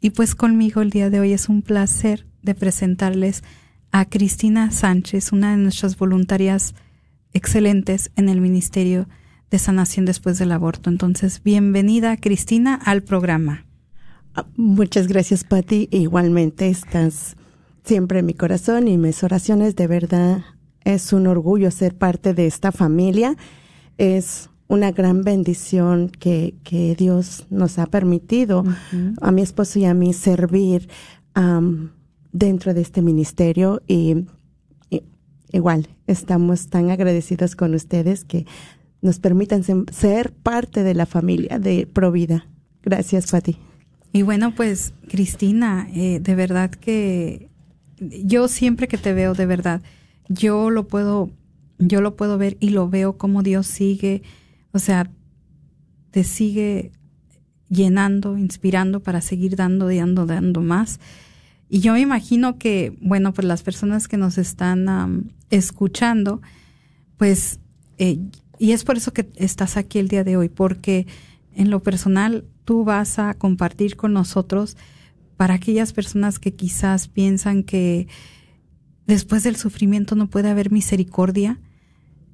Y 0.00 0.10
pues 0.10 0.34
conmigo 0.34 0.80
el 0.80 0.88
día 0.88 1.10
de 1.10 1.20
hoy 1.20 1.34
es 1.34 1.50
un 1.50 1.60
placer 1.60 2.26
de 2.42 2.54
presentarles 2.54 3.44
a 3.92 4.06
Cristina 4.06 4.70
Sánchez, 4.70 5.32
una 5.32 5.50
de 5.50 5.58
nuestras 5.58 5.98
voluntarias 5.98 6.74
excelentes 7.34 8.10
en 8.16 8.30
el 8.30 8.40
Ministerio 8.40 9.06
de 9.50 9.58
sanación 9.58 10.06
después 10.06 10.38
del 10.38 10.52
aborto. 10.52 10.90
Entonces, 10.90 11.42
bienvenida 11.42 12.16
Cristina 12.16 12.74
al 12.74 13.02
programa. 13.02 13.66
Ah, 14.34 14.46
muchas 14.56 15.08
gracias, 15.08 15.44
Patti. 15.44 15.88
Igualmente 15.90 16.68
estás 16.68 17.36
siempre 17.84 18.20
en 18.20 18.26
mi 18.26 18.34
corazón 18.34 18.86
y 18.86 18.96
mis 18.96 19.24
oraciones. 19.24 19.74
De 19.74 19.88
verdad, 19.88 20.44
es 20.84 21.12
un 21.12 21.26
orgullo 21.26 21.70
ser 21.70 21.96
parte 21.96 22.32
de 22.32 22.46
esta 22.46 22.70
familia. 22.70 23.36
Es 23.98 24.50
una 24.68 24.92
gran 24.92 25.24
bendición 25.24 26.10
que, 26.10 26.54
que 26.62 26.94
Dios 26.94 27.46
nos 27.50 27.80
ha 27.80 27.86
permitido 27.86 28.64
a 29.20 29.32
mi 29.32 29.42
esposo 29.42 29.80
y 29.80 29.84
a 29.84 29.94
mí 29.94 30.12
servir 30.12 30.88
dentro 32.30 32.72
de 32.72 32.80
este 32.80 33.02
ministerio 33.02 33.82
y, 33.88 34.26
y, 34.88 35.02
igual 35.50 35.88
estamos 36.06 36.68
tan 36.68 36.90
agradecidos 36.90 37.56
con 37.56 37.74
ustedes 37.74 38.24
que 38.24 38.46
nos 39.02 39.18
permitan 39.18 39.62
ser 39.92 40.32
parte 40.32 40.82
de 40.82 40.94
la 40.94 41.06
familia 41.06 41.58
de 41.58 41.86
Provida. 41.86 42.46
Gracias, 42.82 43.30
Pati. 43.30 43.56
Y 44.12 44.22
bueno, 44.22 44.54
pues 44.54 44.92
Cristina, 45.08 45.88
eh, 45.94 46.20
de 46.20 46.34
verdad 46.34 46.70
que 46.70 47.48
yo 47.98 48.48
siempre 48.48 48.88
que 48.88 48.98
te 48.98 49.12
veo, 49.12 49.34
de 49.34 49.46
verdad, 49.46 49.82
yo 50.28 50.70
lo 50.70 50.88
puedo, 50.88 51.30
yo 51.78 52.00
lo 52.00 52.16
puedo 52.16 52.38
ver 52.38 52.56
y 52.60 52.70
lo 52.70 52.88
veo 52.88 53.16
como 53.16 53.42
Dios 53.42 53.66
sigue, 53.66 54.22
o 54.72 54.78
sea, 54.78 55.10
te 56.10 56.24
sigue 56.24 56.92
llenando, 57.68 58.36
inspirando 58.36 59.00
para 59.00 59.20
seguir 59.20 59.54
dando 59.54 59.88
dando, 59.88 60.26
dando 60.26 60.60
más. 60.60 60.98
Y 61.68 61.80
yo 61.80 61.92
me 61.92 62.00
imagino 62.00 62.58
que, 62.58 62.96
bueno, 63.00 63.32
pues 63.32 63.46
las 63.46 63.62
personas 63.62 64.08
que 64.08 64.16
nos 64.16 64.38
están 64.38 65.30
escuchando, 65.50 66.42
pues 67.16 67.60
eh, 67.98 68.18
y 68.60 68.72
es 68.72 68.84
por 68.84 68.98
eso 68.98 69.14
que 69.14 69.26
estás 69.36 69.78
aquí 69.78 69.98
el 69.98 70.08
día 70.08 70.22
de 70.22 70.36
hoy, 70.36 70.50
porque 70.50 71.06
en 71.54 71.70
lo 71.70 71.82
personal 71.82 72.44
tú 72.66 72.84
vas 72.84 73.18
a 73.18 73.32
compartir 73.32 73.96
con 73.96 74.12
nosotros 74.12 74.76
para 75.38 75.54
aquellas 75.54 75.94
personas 75.94 76.38
que 76.38 76.52
quizás 76.52 77.08
piensan 77.08 77.62
que 77.62 78.06
después 79.06 79.44
del 79.44 79.56
sufrimiento 79.56 80.14
no 80.14 80.28
puede 80.28 80.50
haber 80.50 80.70
misericordia, 80.70 81.58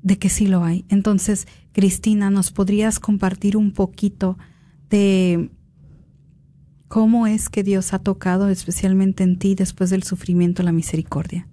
de 0.02 0.18
que 0.18 0.28
sí 0.28 0.48
lo 0.48 0.64
hay. 0.64 0.84
Entonces, 0.88 1.46
Cristina, 1.72 2.28
¿nos 2.28 2.50
podrías 2.50 2.98
compartir 2.98 3.56
un 3.56 3.70
poquito 3.70 4.36
de 4.90 5.50
cómo 6.88 7.28
es 7.28 7.48
que 7.48 7.62
Dios 7.62 7.94
ha 7.94 8.00
tocado 8.00 8.48
especialmente 8.48 9.22
en 9.22 9.38
ti 9.38 9.54
después 9.54 9.90
del 9.90 10.02
sufrimiento 10.02 10.64
la 10.64 10.72
misericordia? 10.72 11.46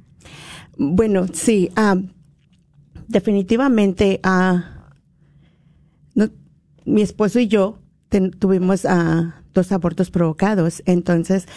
Bueno, 0.79 1.27
sí. 1.31 1.69
Ah, 1.75 1.95
definitivamente 3.07 4.19
ah, 4.23 4.89
mi 6.85 7.01
esposo 7.01 7.39
y 7.39 7.47
yo 7.47 7.79
tuvimos 8.39 8.85
ah, 8.85 9.43
dos 9.53 9.71
abortos 9.71 10.11
provocados. 10.11 10.83
Entonces, 10.85 11.47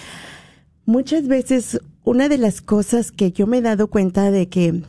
muchas 0.84 1.26
veces 1.28 1.80
una 2.04 2.28
de 2.28 2.38
las 2.38 2.60
cosas 2.60 3.12
que 3.12 3.32
yo 3.32 3.46
me 3.46 3.58
he 3.58 3.62
dado 3.62 3.88
cuenta 3.88 4.30
de 4.30 4.48
que 4.48 4.82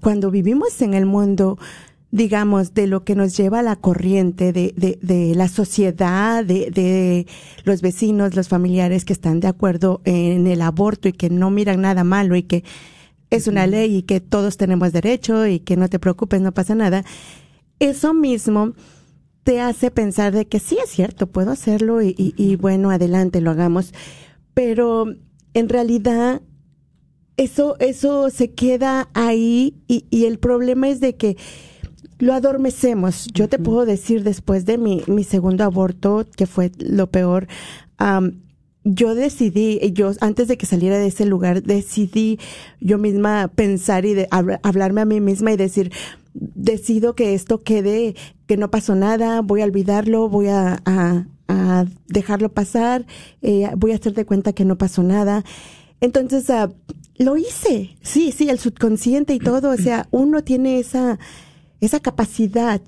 cuando 0.00 0.30
vivimos 0.30 0.80
en 0.82 0.94
el 0.94 1.06
mundo, 1.06 1.58
digamos, 2.10 2.74
de 2.74 2.86
lo 2.86 3.04
que 3.04 3.14
nos 3.14 3.36
lleva 3.36 3.60
a 3.60 3.62
la 3.62 3.76
corriente 3.76 4.52
de, 4.52 4.74
de, 4.76 4.98
de 5.00 5.34
la 5.34 5.48
sociedad, 5.48 6.44
de, 6.44 6.70
de, 6.70 7.26
los 7.64 7.80
vecinos, 7.80 8.36
los 8.36 8.48
familiares 8.48 9.04
que 9.04 9.12
están 9.12 9.40
de 9.40 9.48
acuerdo 9.48 10.02
en 10.04 10.46
el 10.46 10.62
aborto 10.62 11.08
y 11.08 11.12
que 11.12 11.30
no 11.30 11.50
miran 11.50 11.80
nada 11.80 12.04
malo 12.04 12.36
y 12.36 12.42
que 12.42 12.64
es 13.30 13.46
una 13.46 13.66
ley 13.66 13.96
y 13.96 14.02
que 14.02 14.20
todos 14.20 14.56
tenemos 14.56 14.92
derecho 14.92 15.46
y 15.46 15.60
que 15.60 15.76
no 15.76 15.88
te 15.88 15.98
preocupes, 15.98 16.40
no 16.40 16.52
pasa 16.52 16.74
nada. 16.74 17.04
Eso 17.78 18.14
mismo 18.14 18.72
te 19.44 19.60
hace 19.60 19.90
pensar 19.90 20.34
de 20.34 20.46
que 20.46 20.58
sí 20.58 20.78
es 20.82 20.90
cierto, 20.90 21.26
puedo 21.26 21.50
hacerlo 21.50 22.02
y, 22.02 22.14
y, 22.16 22.56
bueno, 22.56 22.90
adelante, 22.90 23.40
lo 23.40 23.50
hagamos. 23.50 23.94
Pero 24.54 25.06
en 25.54 25.68
realidad 25.68 26.42
eso, 27.36 27.76
eso 27.78 28.30
se 28.30 28.52
queda 28.52 29.08
ahí 29.14 29.76
y, 29.86 30.06
y 30.10 30.24
el 30.26 30.38
problema 30.38 30.88
es 30.88 31.00
de 31.00 31.16
que 31.16 31.36
lo 32.18 32.34
adormecemos. 32.34 33.28
Yo 33.32 33.48
te 33.48 33.58
puedo 33.58 33.86
decir 33.86 34.24
después 34.24 34.66
de 34.66 34.76
mi, 34.76 35.02
mi 35.06 35.24
segundo 35.24 35.64
aborto, 35.64 36.26
que 36.36 36.46
fue 36.46 36.72
lo 36.78 37.10
peor, 37.10 37.46
yo 38.94 39.14
decidí, 39.14 39.78
yo 39.92 40.12
antes 40.20 40.48
de 40.48 40.56
que 40.56 40.64
saliera 40.64 40.98
de 40.98 41.08
ese 41.08 41.26
lugar, 41.26 41.62
decidí 41.62 42.38
yo 42.80 42.96
misma 42.96 43.48
pensar 43.54 44.06
y 44.06 44.14
de, 44.14 44.28
hablarme 44.62 45.02
a 45.02 45.04
mí 45.04 45.20
misma 45.20 45.52
y 45.52 45.56
decir, 45.56 45.92
decido 46.32 47.14
que 47.14 47.34
esto 47.34 47.62
quede, 47.62 48.14
que 48.46 48.56
no 48.56 48.70
pasó 48.70 48.94
nada, 48.94 49.42
voy 49.42 49.60
a 49.60 49.64
olvidarlo, 49.64 50.28
voy 50.28 50.48
a, 50.48 50.80
a, 50.86 51.24
dejarlo 52.08 52.50
pasar, 52.52 53.06
eh, 53.42 53.68
voy 53.76 53.92
a 53.92 53.96
hacer 53.96 54.14
de 54.14 54.26
cuenta 54.26 54.52
que 54.52 54.64
no 54.64 54.76
pasó 54.78 55.02
nada. 55.02 55.44
Entonces, 56.00 56.48
uh, 56.48 56.72
lo 57.16 57.36
hice, 57.36 57.96
sí, 58.02 58.32
sí, 58.32 58.48
el 58.48 58.58
subconsciente 58.58 59.34
y 59.34 59.38
todo, 59.38 59.70
o 59.70 59.76
sea, 59.76 60.08
uno 60.10 60.44
tiene 60.44 60.78
esa, 60.78 61.18
esa 61.80 62.00
capacidad, 62.00 62.80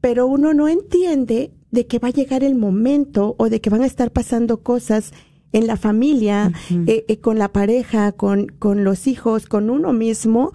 pero 0.00 0.26
uno 0.26 0.54
no 0.54 0.68
entiende 0.68 1.52
de 1.70 1.86
que 1.86 1.98
va 1.98 2.08
a 2.08 2.12
llegar 2.12 2.44
el 2.44 2.54
momento 2.54 3.34
o 3.38 3.48
de 3.48 3.60
que 3.60 3.70
van 3.70 3.82
a 3.82 3.86
estar 3.86 4.12
pasando 4.12 4.62
cosas 4.62 5.12
en 5.52 5.66
la 5.66 5.76
familia, 5.76 6.52
eh, 6.86 7.04
eh, 7.08 7.18
con 7.18 7.38
la 7.38 7.52
pareja, 7.52 8.12
con, 8.12 8.46
con 8.46 8.84
los 8.84 9.06
hijos, 9.06 9.46
con 9.46 9.70
uno 9.70 9.92
mismo, 9.92 10.52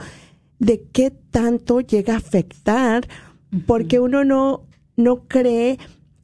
de 0.60 0.84
qué 0.92 1.12
tanto 1.12 1.82
llega 1.82 2.16
a 2.16 2.18
afectar, 2.18 3.08
porque 3.66 4.00
uno 4.00 4.24
no, 4.24 4.63
no 4.96 5.27
cree 5.27 5.77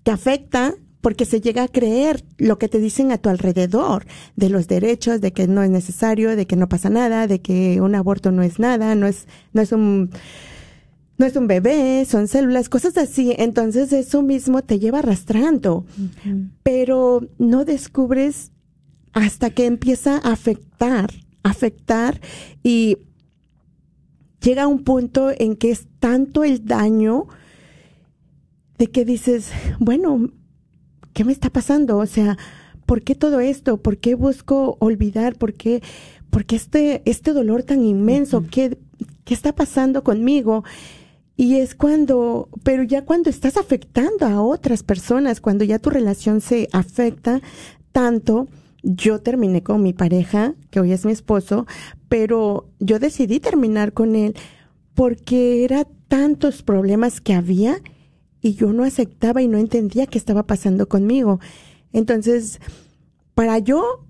que 0.03 0.11
afecta, 0.11 0.73
porque 1.01 1.25
se 1.25 1.41
llega 1.41 1.63
a 1.63 1.67
creer 1.67 2.23
lo 2.37 2.57
que 2.57 2.69
te 2.69 2.79
dicen 2.79 3.11
a 3.11 3.17
tu 3.17 3.29
alrededor 3.29 4.05
de 4.37 4.49
los 4.49 4.67
derechos, 4.67 5.19
de 5.19 5.33
que 5.33 5.47
no 5.47 5.61
es 5.61 5.69
necesario, 5.69 6.35
de 6.35 6.47
que 6.47 6.55
no 6.55 6.69
pasa 6.69 6.89
nada, 6.89 7.27
de 7.27 7.41
que 7.41 7.81
un 7.81 7.93
aborto 7.93 8.31
no 8.31 8.41
es 8.41 8.57
nada, 8.57 8.95
no 8.95 9.05
es, 9.05 9.27
no 9.51 9.61
es 9.61 9.73
un, 9.73 10.11
no 11.17 11.25
es 11.25 11.35
un 11.35 11.47
bebé, 11.47 12.05
son 12.05 12.29
células, 12.29 12.69
cosas 12.69 12.97
así. 12.97 13.35
Entonces 13.37 13.91
eso 13.91 14.21
mismo 14.21 14.61
te 14.61 14.79
lleva 14.79 14.99
arrastrando, 14.99 15.85
pero 16.63 17.27
no 17.37 17.65
descubres 17.65 18.52
hasta 19.13 19.51
que 19.51 19.65
empieza 19.65 20.15
a 20.17 20.33
afectar, 20.33 21.11
afectar 21.43 22.19
y 22.63 22.97
llega 24.41 24.67
un 24.67 24.83
punto 24.83 25.31
en 25.37 25.55
que 25.55 25.71
es 25.71 25.87
tanto 25.99 26.43
el 26.43 26.65
daño 26.65 27.27
de 28.77 28.87
que 28.87 29.05
dices, 29.05 29.51
bueno, 29.79 30.29
¿qué 31.13 31.23
me 31.23 31.31
está 31.31 31.49
pasando? 31.49 31.97
O 31.97 32.05
sea, 32.05 32.37
¿por 32.85 33.03
qué 33.03 33.15
todo 33.15 33.39
esto? 33.39 33.77
¿Por 33.77 33.97
qué 33.97 34.15
busco 34.15 34.77
olvidar? 34.79 35.35
¿Por 35.35 35.53
qué, 35.53 35.81
por 36.29 36.45
qué 36.45 36.55
este, 36.55 37.01
este 37.05 37.33
dolor 37.33 37.63
tan 37.63 37.83
inmenso? 37.83 38.45
¿Qué, 38.49 38.77
¿Qué 39.23 39.33
está 39.33 39.53
pasando 39.53 40.03
conmigo? 40.03 40.63
Y 41.35 41.55
es 41.55 41.75
cuando, 41.75 42.49
pero 42.63 42.83
ya 42.83 43.05
cuando 43.05 43.29
estás 43.29 43.57
afectando 43.57 44.25
a 44.25 44.41
otras 44.41 44.83
personas, 44.83 45.39
cuando 45.39 45.63
ya 45.63 45.79
tu 45.79 45.89
relación 45.89 46.41
se 46.41 46.67
afecta 46.71 47.41
tanto, 47.91 48.47
yo 48.83 49.19
terminé 49.21 49.63
con 49.63 49.81
mi 49.81 49.93
pareja, 49.93 50.55
que 50.69 50.79
hoy 50.79 50.91
es 50.91 51.05
mi 51.05 51.13
esposo, 51.13 51.65
pero 52.09 52.69
yo 52.79 52.99
decidí 52.99 53.39
terminar 53.39 53.93
con 53.93 54.15
él 54.15 54.35
porque 54.93 55.63
era 55.63 55.87
tantos 56.07 56.61
problemas 56.61 57.21
que 57.21 57.33
había 57.33 57.81
y 58.41 58.53
yo 58.55 58.73
no 58.73 58.83
aceptaba 58.83 59.41
y 59.41 59.47
no 59.47 59.57
entendía 59.57 60.05
qué 60.05 60.17
estaba 60.17 60.43
pasando 60.43 60.87
conmigo. 60.87 61.39
Entonces, 61.93 62.59
para 63.33 63.57
yo 63.57 64.05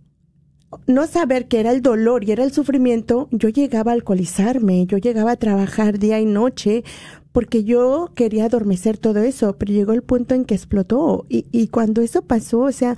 no 0.88 1.06
saber 1.06 1.48
qué 1.48 1.60
era 1.60 1.72
el 1.72 1.84
dolor 1.84 2.24
y 2.24 2.32
era 2.32 2.44
el 2.44 2.51
sufrimiento, 2.51 3.30
yo 3.32 3.50
llegaba 3.50 3.92
a 3.92 3.94
alcoholizarme, 3.94 4.88
yo 4.88 4.98
llegaba 4.98 5.32
a 5.32 5.38
trabajar 5.38 6.00
día 6.00 6.20
y 6.20 6.25
noche 6.25 6.84
porque 7.32 7.63
yo 7.63 8.12
quería 8.15 8.46
adormecer 8.46 8.98
todo 8.98 9.20
eso, 9.20 9.56
pero 9.58 9.72
llegó 9.72 9.94
el 9.94 10.01
punto 10.01 10.34
en 10.34 10.46
que 10.46 10.56
explotó 10.56 11.25
y, 11.30 11.46
y 11.51 11.68
cuando 11.68 12.01
eso 12.01 12.24
pasó, 12.24 12.62
o 12.62 12.72
sea, 12.72 12.98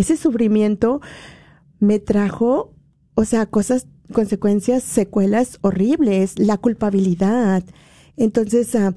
ese 0.00 0.16
sufrimiento 0.16 1.00
me 1.78 1.98
trajo, 1.98 2.74
o 3.14 3.24
sea, 3.24 3.46
cosas, 3.46 3.86
consecuencias, 4.12 4.82
secuelas 4.82 5.58
horribles, 5.62 6.38
la 6.38 6.58
culpabilidad. 6.58 7.64
Entonces, 8.16 8.74
uh, 8.74 8.94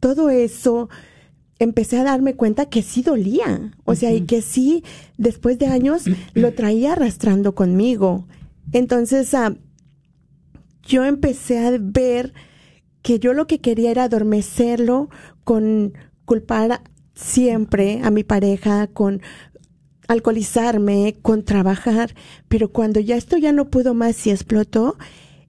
todo 0.00 0.30
eso 0.30 0.88
empecé 1.58 1.98
a 1.98 2.04
darme 2.04 2.34
cuenta 2.34 2.66
que 2.66 2.82
sí 2.82 3.02
dolía, 3.02 3.72
o 3.84 3.94
sea, 3.94 4.12
y 4.12 4.22
que 4.22 4.42
sí, 4.42 4.82
después 5.16 5.58
de 5.58 5.66
años, 5.66 6.04
lo 6.34 6.52
traía 6.54 6.92
arrastrando 6.92 7.54
conmigo. 7.54 8.26
Entonces, 8.72 9.32
uh, 9.34 9.56
yo 10.82 11.04
empecé 11.04 11.64
a 11.66 11.70
ver 11.80 12.34
que 13.02 13.18
yo 13.18 13.34
lo 13.34 13.46
que 13.46 13.60
quería 13.60 13.90
era 13.90 14.04
adormecerlo 14.04 15.08
con 15.44 15.92
culpar 16.24 16.82
siempre 17.14 18.00
a 18.02 18.10
mi 18.10 18.24
pareja, 18.24 18.86
con 18.88 19.22
alcoholizarme, 20.08 21.16
con 21.22 21.44
trabajar, 21.44 22.14
pero 22.48 22.70
cuando 22.70 23.00
ya 23.00 23.16
esto 23.16 23.36
ya 23.36 23.52
no 23.52 23.70
pudo 23.70 23.94
más 23.94 24.26
y 24.26 24.30
explotó, 24.30 24.96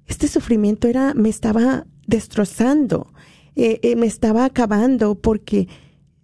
este 0.07 0.27
sufrimiento 0.27 0.88
era, 0.88 1.13
me 1.13 1.29
estaba 1.29 1.85
destrozando, 2.07 3.13
eh, 3.55 3.79
eh, 3.83 3.95
me 3.95 4.05
estaba 4.05 4.45
acabando 4.45 5.15
porque 5.15 5.67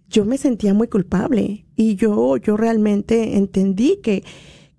yo 0.08 0.24
me 0.24 0.38
sentía 0.38 0.74
muy 0.74 0.88
culpable 0.88 1.66
y 1.76 1.96
yo, 1.96 2.36
yo 2.36 2.56
realmente 2.56 3.36
entendí 3.36 3.98
que, 4.02 4.22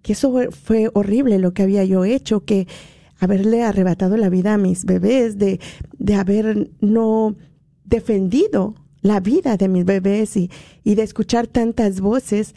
que 0.01 0.13
eso 0.13 0.33
fue 0.51 0.89
horrible 0.93 1.39
lo 1.39 1.53
que 1.53 1.63
había 1.63 1.83
yo 1.83 2.05
hecho, 2.05 2.45
que 2.45 2.67
haberle 3.19 3.63
arrebatado 3.63 4.17
la 4.17 4.29
vida 4.29 4.53
a 4.53 4.57
mis 4.57 4.85
bebés, 4.85 5.37
de, 5.37 5.59
de 5.97 6.15
haber 6.15 6.69
no 6.81 7.35
defendido 7.85 8.75
la 9.01 9.19
vida 9.19 9.57
de 9.57 9.67
mis 9.67 9.85
bebés 9.85 10.37
y, 10.37 10.49
y 10.83 10.95
de 10.95 11.03
escuchar 11.03 11.47
tantas 11.47 11.99
voces 11.99 12.53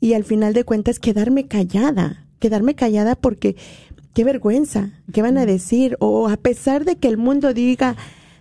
y 0.00 0.14
al 0.14 0.24
final 0.24 0.54
de 0.54 0.64
cuentas 0.64 0.98
quedarme 0.98 1.46
callada, 1.46 2.26
quedarme 2.38 2.74
callada 2.74 3.14
porque 3.16 3.56
qué 4.14 4.24
vergüenza, 4.24 4.90
qué 5.12 5.22
van 5.22 5.38
a 5.38 5.46
decir, 5.46 5.96
o 6.00 6.28
a 6.28 6.36
pesar 6.36 6.84
de 6.84 6.96
que 6.96 7.08
el 7.08 7.16
mundo 7.16 7.52
diga, 7.52 7.96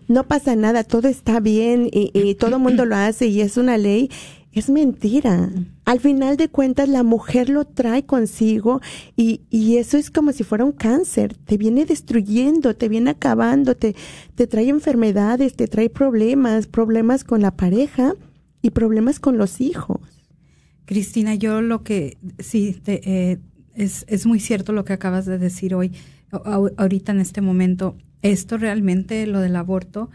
no 0.07 0.23
pasa 0.27 0.55
nada, 0.55 0.83
todo 0.83 1.07
está 1.07 1.39
bien 1.39 1.89
y, 1.91 2.33
todo 2.35 2.55
el 2.55 2.61
mundo 2.61 2.85
lo 2.85 2.95
hace 2.95 3.27
y 3.27 3.41
es 3.41 3.57
una 3.57 3.77
ley, 3.77 4.09
es 4.51 4.69
mentira. 4.69 5.51
Al 5.85 5.99
final 5.99 6.35
de 6.35 6.49
cuentas, 6.49 6.89
la 6.89 7.03
mujer 7.03 7.49
lo 7.49 7.65
trae 7.65 8.03
consigo 8.03 8.81
y, 9.15 9.41
y, 9.51 9.77
eso 9.77 9.97
es 9.97 10.09
como 10.09 10.31
si 10.31 10.43
fuera 10.43 10.65
un 10.65 10.71
cáncer. 10.71 11.35
Te 11.35 11.57
viene 11.57 11.85
destruyendo, 11.85 12.75
te 12.75 12.89
viene 12.89 13.11
acabando, 13.11 13.75
te, 13.75 13.95
te 14.33 14.47
trae 14.47 14.69
enfermedades, 14.69 15.55
te 15.55 15.67
trae 15.67 15.91
problemas, 15.91 16.65
problemas 16.65 17.23
con 17.23 17.43
la 17.43 17.51
pareja 17.51 18.15
y 18.63 18.71
problemas 18.71 19.19
con 19.19 19.37
los 19.37 19.61
hijos. 19.61 19.99
Cristina, 20.89 21.35
yo 21.35 21.61
lo 21.61 21.83
que 21.83 22.17
sí, 22.39 22.81
eh, 22.87 23.37
es, 23.75 24.05
es 24.07 24.25
muy 24.25 24.39
cierto 24.39 24.73
lo 24.73 24.85
que 24.85 24.93
acabas 24.93 25.27
de 25.27 25.37
decir 25.37 25.75
hoy, 25.75 25.91
ahorita 26.31 27.11
en 27.11 27.19
este 27.19 27.41
momento. 27.41 27.95
Esto 28.23 28.57
realmente, 28.57 29.27
lo 29.27 29.39
del 29.39 29.55
aborto, 29.55 30.09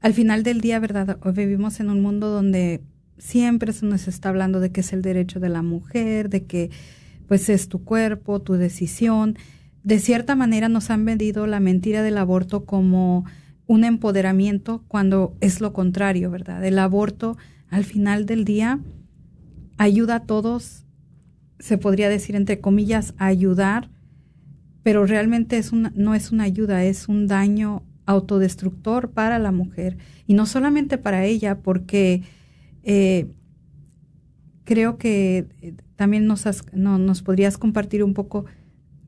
al 0.00 0.14
final 0.14 0.42
del 0.42 0.62
día, 0.62 0.78
¿verdad? 0.78 1.18
Hoy 1.22 1.32
vivimos 1.34 1.80
en 1.80 1.90
un 1.90 2.00
mundo 2.00 2.30
donde 2.30 2.80
siempre 3.18 3.74
se 3.74 3.84
nos 3.84 4.08
está 4.08 4.30
hablando 4.30 4.58
de 4.58 4.72
que 4.72 4.80
es 4.80 4.94
el 4.94 5.02
derecho 5.02 5.38
de 5.38 5.50
la 5.50 5.60
mujer, 5.60 6.30
de 6.30 6.46
que 6.46 6.70
pues 7.28 7.50
es 7.50 7.68
tu 7.68 7.84
cuerpo, 7.84 8.40
tu 8.40 8.54
decisión. 8.54 9.36
De 9.82 9.98
cierta 9.98 10.34
manera 10.34 10.70
nos 10.70 10.88
han 10.88 11.04
vendido 11.04 11.46
la 11.46 11.60
mentira 11.60 12.02
del 12.02 12.16
aborto 12.16 12.64
como 12.64 13.26
un 13.66 13.84
empoderamiento 13.84 14.82
cuando 14.88 15.36
es 15.42 15.60
lo 15.60 15.74
contrario, 15.74 16.30
¿verdad? 16.30 16.64
El 16.64 16.78
aborto 16.78 17.36
al 17.68 17.84
final 17.84 18.24
del 18.24 18.46
día 18.46 18.80
ayuda 19.78 20.16
a 20.16 20.26
todos, 20.26 20.84
se 21.58 21.78
podría 21.78 22.08
decir 22.08 22.36
entre 22.36 22.60
comillas, 22.60 23.14
ayudar, 23.18 23.90
pero 24.82 25.06
realmente 25.06 25.58
es 25.58 25.72
una, 25.72 25.92
no 25.94 26.14
es 26.14 26.30
una 26.30 26.44
ayuda, 26.44 26.84
es 26.84 27.08
un 27.08 27.26
daño 27.26 27.82
autodestructor 28.06 29.10
para 29.10 29.38
la 29.38 29.52
mujer. 29.52 29.98
Y 30.26 30.34
no 30.34 30.46
solamente 30.46 30.96
para 30.96 31.24
ella, 31.24 31.58
porque 31.58 32.22
eh, 32.84 33.26
creo 34.64 34.96
que 34.96 35.48
eh, 35.60 35.74
también 35.96 36.26
nos, 36.26 36.44
no, 36.72 36.98
nos 36.98 37.22
podrías 37.22 37.58
compartir 37.58 38.04
un 38.04 38.14
poco, 38.14 38.44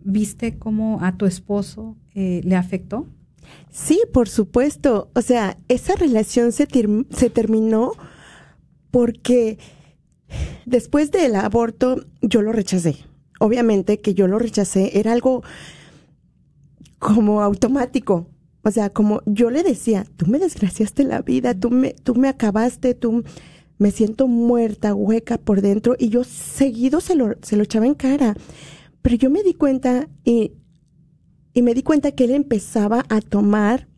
¿viste 0.00 0.58
cómo 0.58 0.98
a 1.02 1.16
tu 1.16 1.26
esposo 1.26 1.96
eh, 2.14 2.40
le 2.44 2.56
afectó? 2.56 3.06
Sí, 3.70 4.00
por 4.12 4.28
supuesto. 4.28 5.10
O 5.14 5.22
sea, 5.22 5.58
esa 5.68 5.94
relación 5.94 6.52
se, 6.52 6.66
se 7.10 7.30
terminó 7.30 7.92
porque 8.90 9.58
Después 10.66 11.10
del 11.10 11.34
aborto, 11.36 12.04
yo 12.20 12.42
lo 12.42 12.52
rechacé. 12.52 12.96
Obviamente 13.40 14.00
que 14.00 14.14
yo 14.14 14.26
lo 14.26 14.38
rechacé 14.38 14.98
era 14.98 15.12
algo 15.12 15.42
como 16.98 17.42
automático. 17.42 18.28
O 18.62 18.70
sea, 18.70 18.90
como 18.90 19.22
yo 19.24 19.50
le 19.50 19.62
decía, 19.62 20.04
tú 20.16 20.26
me 20.26 20.38
desgraciaste 20.38 21.04
la 21.04 21.22
vida, 21.22 21.54
tú 21.54 21.70
me, 21.70 21.92
tú 21.92 22.14
me 22.14 22.28
acabaste, 22.28 22.94
tú 22.94 23.24
me 23.78 23.92
siento 23.92 24.26
muerta, 24.26 24.94
hueca 24.94 25.38
por 25.38 25.62
dentro, 25.62 25.94
y 25.98 26.08
yo 26.08 26.24
seguido 26.24 27.00
se 27.00 27.14
lo, 27.14 27.36
se 27.42 27.56
lo 27.56 27.62
echaba 27.62 27.86
en 27.86 27.94
cara. 27.94 28.36
Pero 29.00 29.16
yo 29.16 29.30
me 29.30 29.42
di 29.42 29.54
cuenta 29.54 30.08
y, 30.24 30.52
y 31.54 31.62
me 31.62 31.74
di 31.74 31.82
cuenta 31.82 32.12
que 32.12 32.24
él 32.24 32.32
empezaba 32.32 33.04
a 33.08 33.20
tomar 33.20 33.88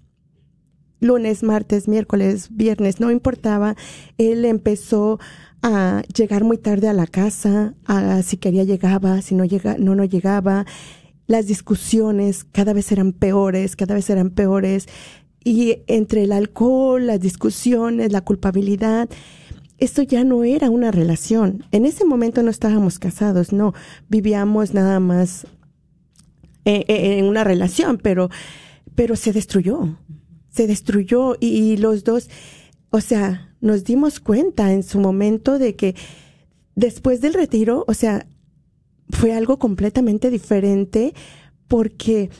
lunes, 1.01 1.43
martes, 1.43 1.89
miércoles, 1.89 2.49
viernes, 2.51 3.01
no 3.01 3.11
importaba, 3.11 3.75
él 4.19 4.45
empezó 4.45 5.19
a 5.63 6.03
llegar 6.15 6.45
muy 6.45 6.59
tarde 6.59 6.89
a 6.89 6.93
la 6.93 7.07
casa, 7.07 7.75
a 7.87 8.23
si 8.23 8.37
quería 8.37 8.65
llegaba, 8.65 9.23
si 9.23 9.35
no 9.35 9.45
llega, 9.45 9.77
no 9.79 9.95
no 9.95 10.05
llegaba. 10.05 10.67
Las 11.27 11.47
discusiones 11.47 12.45
cada 12.45 12.73
vez 12.73 12.91
eran 12.93 13.13
peores, 13.13 13.77
cada 13.77 13.95
vez 13.95 14.09
eran 14.11 14.31
peores. 14.31 14.87
Y 15.45 15.79
entre 15.87 16.25
el 16.25 16.33
alcohol, 16.33 17.07
las 17.07 17.21
discusiones, 17.21 18.13
la 18.13 18.23
culpabilidad, 18.23 19.09
esto 19.79 20.03
ya 20.03 20.25
no 20.25 20.45
era 20.45 20.71
una 20.71 20.91
relación. 20.91 21.65
En 21.73 21.87
ese 21.87 22.05
momento 22.05 22.43
no 22.43 22.51
estábamos 22.51 22.99
casados, 22.99 23.53
no, 23.53 23.73
vivíamos 24.09 24.75
nada 24.75 25.01
más 25.01 25.47
eh, 26.67 26.85
eh, 26.89 27.19
en 27.19 27.25
una 27.25 27.45
relación, 27.45 27.99
pero, 28.03 28.29
pero 28.95 29.17
se 29.17 29.33
destruyó, 29.33 29.99
se 30.51 30.67
destruyó 30.67 31.37
y 31.41 31.79
los 31.79 32.05
dos, 32.05 32.29
o 32.91 33.01
sea, 33.01 33.50
nos 33.61 33.85
dimos 33.85 34.21
cuenta 34.21 34.73
en 34.73 34.83
su 34.83 35.01
momento 35.01 35.59
de 35.59 35.77
que 35.77 35.95
después 36.75 37.21
del 37.21 37.35
retiro, 37.35 37.85
o 37.87 37.95
sea, 37.95 38.27
fue 39.11 39.33
algo 39.33 39.59
completamente 39.59 40.31
diferente 40.31 41.15
porque 41.69 42.31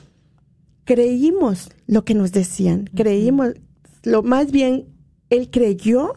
creímos 0.85 1.71
lo 1.87 2.05
que 2.05 2.15
nos 2.15 2.33
decían, 2.33 2.89
creímos, 2.95 3.55
lo 4.03 4.23
más 4.23 4.51
bien, 4.51 4.87
él 5.29 5.51
creyó 5.51 6.15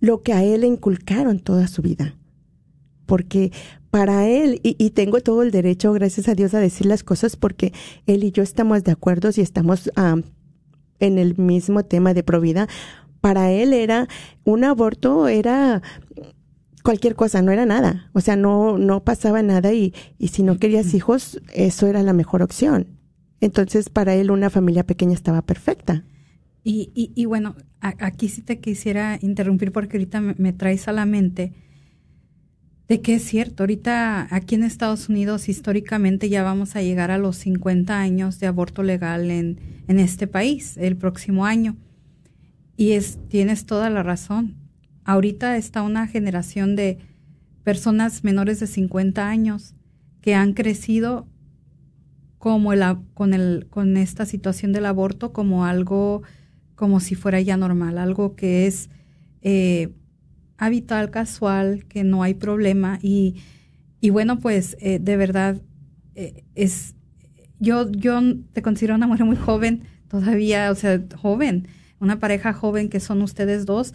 lo 0.00 0.22
que 0.22 0.32
a 0.32 0.42
él 0.42 0.62
le 0.62 0.66
inculcaron 0.66 1.38
toda 1.38 1.68
su 1.68 1.82
vida. 1.82 2.16
porque 3.06 3.52
para 3.90 4.26
él, 4.26 4.58
y, 4.64 4.90
tengo 4.90 5.20
todo 5.20 5.42
el 5.42 5.52
derecho, 5.52 5.92
gracias 5.92 6.26
a 6.28 6.34
Dios, 6.34 6.52
a 6.52 6.58
decir 6.58 6.86
las 6.86 7.04
cosas 7.04 7.36
porque 7.36 7.72
él 8.06 8.24
y 8.24 8.32
yo 8.32 8.42
estamos 8.42 8.82
de 8.82 8.90
acuerdo 8.90 9.30
y 9.36 9.40
estamos 9.40 9.88
en 10.98 11.18
el 11.18 11.36
mismo 11.36 11.84
tema 11.84 12.12
de 12.12 12.24
provida. 12.24 12.66
Para 13.24 13.50
él 13.50 13.72
era 13.72 14.06
un 14.44 14.64
aborto, 14.64 15.28
era 15.28 15.80
cualquier 16.82 17.14
cosa, 17.14 17.40
no 17.40 17.52
era 17.52 17.64
nada. 17.64 18.10
O 18.12 18.20
sea, 18.20 18.36
no, 18.36 18.76
no 18.76 19.02
pasaba 19.02 19.42
nada 19.42 19.72
y, 19.72 19.94
y 20.18 20.28
si 20.28 20.42
no 20.42 20.58
querías 20.58 20.92
hijos, 20.92 21.40
eso 21.54 21.86
era 21.86 22.02
la 22.02 22.12
mejor 22.12 22.42
opción. 22.42 22.86
Entonces, 23.40 23.88
para 23.88 24.14
él 24.14 24.30
una 24.30 24.50
familia 24.50 24.84
pequeña 24.84 25.14
estaba 25.14 25.40
perfecta. 25.40 26.04
Y, 26.64 26.90
y, 26.94 27.12
y 27.14 27.24
bueno, 27.24 27.56
aquí 27.80 28.28
sí 28.28 28.42
te 28.42 28.60
quisiera 28.60 29.18
interrumpir 29.22 29.72
porque 29.72 29.96
ahorita 29.96 30.20
me, 30.20 30.52
traes 30.52 30.86
a 30.88 30.92
la 30.92 31.06
mente 31.06 31.54
de 32.88 33.00
que 33.00 33.14
es 33.14 33.22
cierto, 33.22 33.62
ahorita 33.62 34.28
aquí 34.36 34.54
en 34.54 34.64
Estados 34.64 35.08
Unidos 35.08 35.48
históricamente 35.48 36.28
ya 36.28 36.42
vamos 36.42 36.76
a 36.76 36.82
llegar 36.82 37.10
a 37.10 37.16
los 37.16 37.36
50 37.36 37.98
años 37.98 38.38
de 38.38 38.48
aborto 38.48 38.82
legal 38.82 39.30
en, 39.30 39.60
en 39.88 39.98
este 39.98 40.26
país 40.26 40.76
el 40.76 40.98
próximo 40.98 41.46
año. 41.46 41.78
Y 42.76 42.92
es, 42.92 43.18
tienes 43.28 43.66
toda 43.66 43.90
la 43.90 44.02
razón. 44.02 44.56
Ahorita 45.04 45.56
está 45.56 45.82
una 45.82 46.06
generación 46.06 46.76
de 46.76 46.98
personas 47.62 48.24
menores 48.24 48.60
de 48.60 48.66
50 48.66 49.28
años 49.28 49.74
que 50.20 50.34
han 50.34 50.54
crecido 50.54 51.26
como 52.38 52.72
el, 52.72 52.82
con, 53.14 53.32
el, 53.32 53.66
con 53.70 53.96
esta 53.96 54.26
situación 54.26 54.72
del 54.72 54.86
aborto 54.86 55.32
como 55.32 55.64
algo 55.64 56.22
como 56.74 57.00
si 57.00 57.14
fuera 57.14 57.40
ya 57.40 57.56
normal, 57.56 57.98
algo 57.98 58.34
que 58.34 58.66
es 58.66 58.90
eh, 59.42 59.94
habitual, 60.58 61.10
casual, 61.10 61.84
que 61.86 62.04
no 62.04 62.22
hay 62.22 62.34
problema 62.34 62.98
y, 63.00 63.36
y 64.00 64.10
bueno, 64.10 64.40
pues 64.40 64.76
eh, 64.80 64.98
de 64.98 65.16
verdad 65.16 65.62
eh, 66.14 66.44
es, 66.54 66.94
yo, 67.60 67.90
yo 67.90 68.20
te 68.52 68.62
considero 68.62 68.94
una 68.94 69.06
mujer 69.06 69.24
muy 69.24 69.36
joven, 69.36 69.84
todavía, 70.08 70.70
o 70.70 70.74
sea, 70.74 71.02
joven, 71.16 71.68
una 72.00 72.18
pareja 72.18 72.52
joven 72.52 72.88
que 72.88 73.00
son 73.00 73.22
ustedes 73.22 73.66
dos 73.66 73.94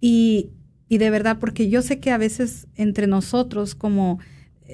y, 0.00 0.50
y 0.88 0.98
de 0.98 1.10
verdad, 1.10 1.38
porque 1.38 1.68
yo 1.68 1.82
sé 1.82 2.00
que 2.00 2.10
a 2.10 2.18
veces 2.18 2.66
entre 2.76 3.06
nosotros 3.06 3.74
como 3.74 4.18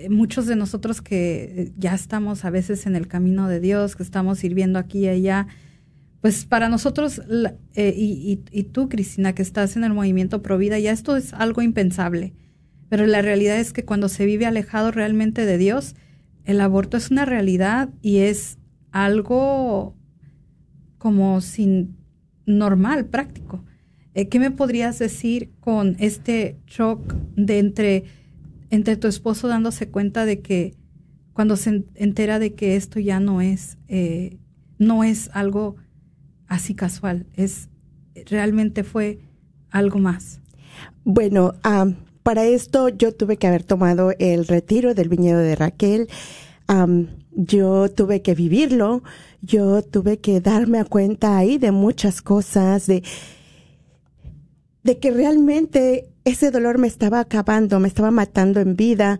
muchos 0.08 0.46
de 0.46 0.56
nosotros 0.56 1.02
que 1.02 1.72
ya 1.76 1.94
estamos 1.94 2.44
a 2.44 2.50
veces 2.50 2.86
en 2.86 2.96
el 2.96 3.08
camino 3.08 3.48
de 3.48 3.60
Dios, 3.60 3.96
que 3.96 4.02
estamos 4.02 4.38
sirviendo 4.38 4.78
aquí 4.78 5.00
y 5.00 5.08
allá, 5.08 5.46
pues 6.20 6.46
para 6.46 6.68
nosotros, 6.68 7.20
eh, 7.74 7.94
y, 7.96 8.40
y, 8.50 8.62
tú, 8.64 8.88
Cristina, 8.88 9.34
que 9.34 9.42
estás 9.42 9.76
en 9.76 9.84
el 9.84 9.92
movimiento 9.92 10.40
Provida, 10.40 10.78
ya 10.78 10.92
esto 10.92 11.16
es 11.16 11.34
algo 11.34 11.62
impensable. 11.62 12.32
Pero 12.88 13.06
la 13.06 13.22
realidad 13.22 13.58
es 13.58 13.72
que 13.72 13.84
cuando 13.84 14.08
se 14.08 14.24
vive 14.24 14.46
alejado 14.46 14.92
realmente 14.92 15.44
de 15.44 15.58
Dios, 15.58 15.94
el 16.44 16.60
aborto 16.60 16.96
es 16.96 17.10
una 17.10 17.24
realidad 17.24 17.88
y 18.02 18.18
es 18.18 18.58
algo 18.92 19.96
como 20.98 21.40
sin 21.40 21.96
normal, 22.46 23.06
práctico. 23.06 23.64
Eh, 24.14 24.28
¿Qué 24.28 24.38
me 24.38 24.50
podrías 24.50 24.98
decir 24.98 25.50
con 25.60 25.96
este 25.98 26.58
shock 26.66 27.14
de 27.36 27.58
entre, 27.58 28.04
entre 28.70 28.96
tu 28.96 29.08
esposo 29.08 29.48
dándose 29.48 29.88
cuenta 29.88 30.26
de 30.26 30.40
que 30.40 30.74
cuando 31.32 31.56
se 31.56 31.84
entera 31.94 32.38
de 32.38 32.54
que 32.54 32.76
esto 32.76 33.00
ya 33.00 33.20
no 33.20 33.40
es, 33.40 33.78
eh, 33.88 34.38
no 34.78 35.02
es 35.02 35.30
algo 35.32 35.76
así 36.46 36.74
casual, 36.74 37.26
es 37.34 37.70
realmente 38.26 38.84
fue 38.84 39.20
algo 39.70 39.98
más. 39.98 40.40
Bueno, 41.04 41.54
para 42.22 42.44
esto 42.44 42.88
yo 42.88 43.14
tuve 43.14 43.38
que 43.38 43.46
haber 43.46 43.64
tomado 43.64 44.12
el 44.18 44.46
retiro 44.46 44.94
del 44.94 45.08
viñedo 45.08 45.38
de 45.38 45.56
Raquel. 45.56 46.08
yo 47.34 47.90
tuve 47.90 48.20
que 48.20 48.34
vivirlo, 48.34 49.02
yo 49.42 49.82
tuve 49.82 50.18
que 50.18 50.40
darme 50.40 50.78
a 50.78 50.84
cuenta 50.84 51.36
ahí 51.36 51.58
de 51.58 51.72
muchas 51.72 52.22
cosas, 52.22 52.86
de, 52.86 53.02
de 54.84 54.98
que 54.98 55.10
realmente 55.10 56.08
ese 56.24 56.50
dolor 56.50 56.78
me 56.78 56.86
estaba 56.86 57.20
acabando, 57.20 57.80
me 57.80 57.88
estaba 57.88 58.12
matando 58.12 58.60
en 58.60 58.76
vida, 58.76 59.18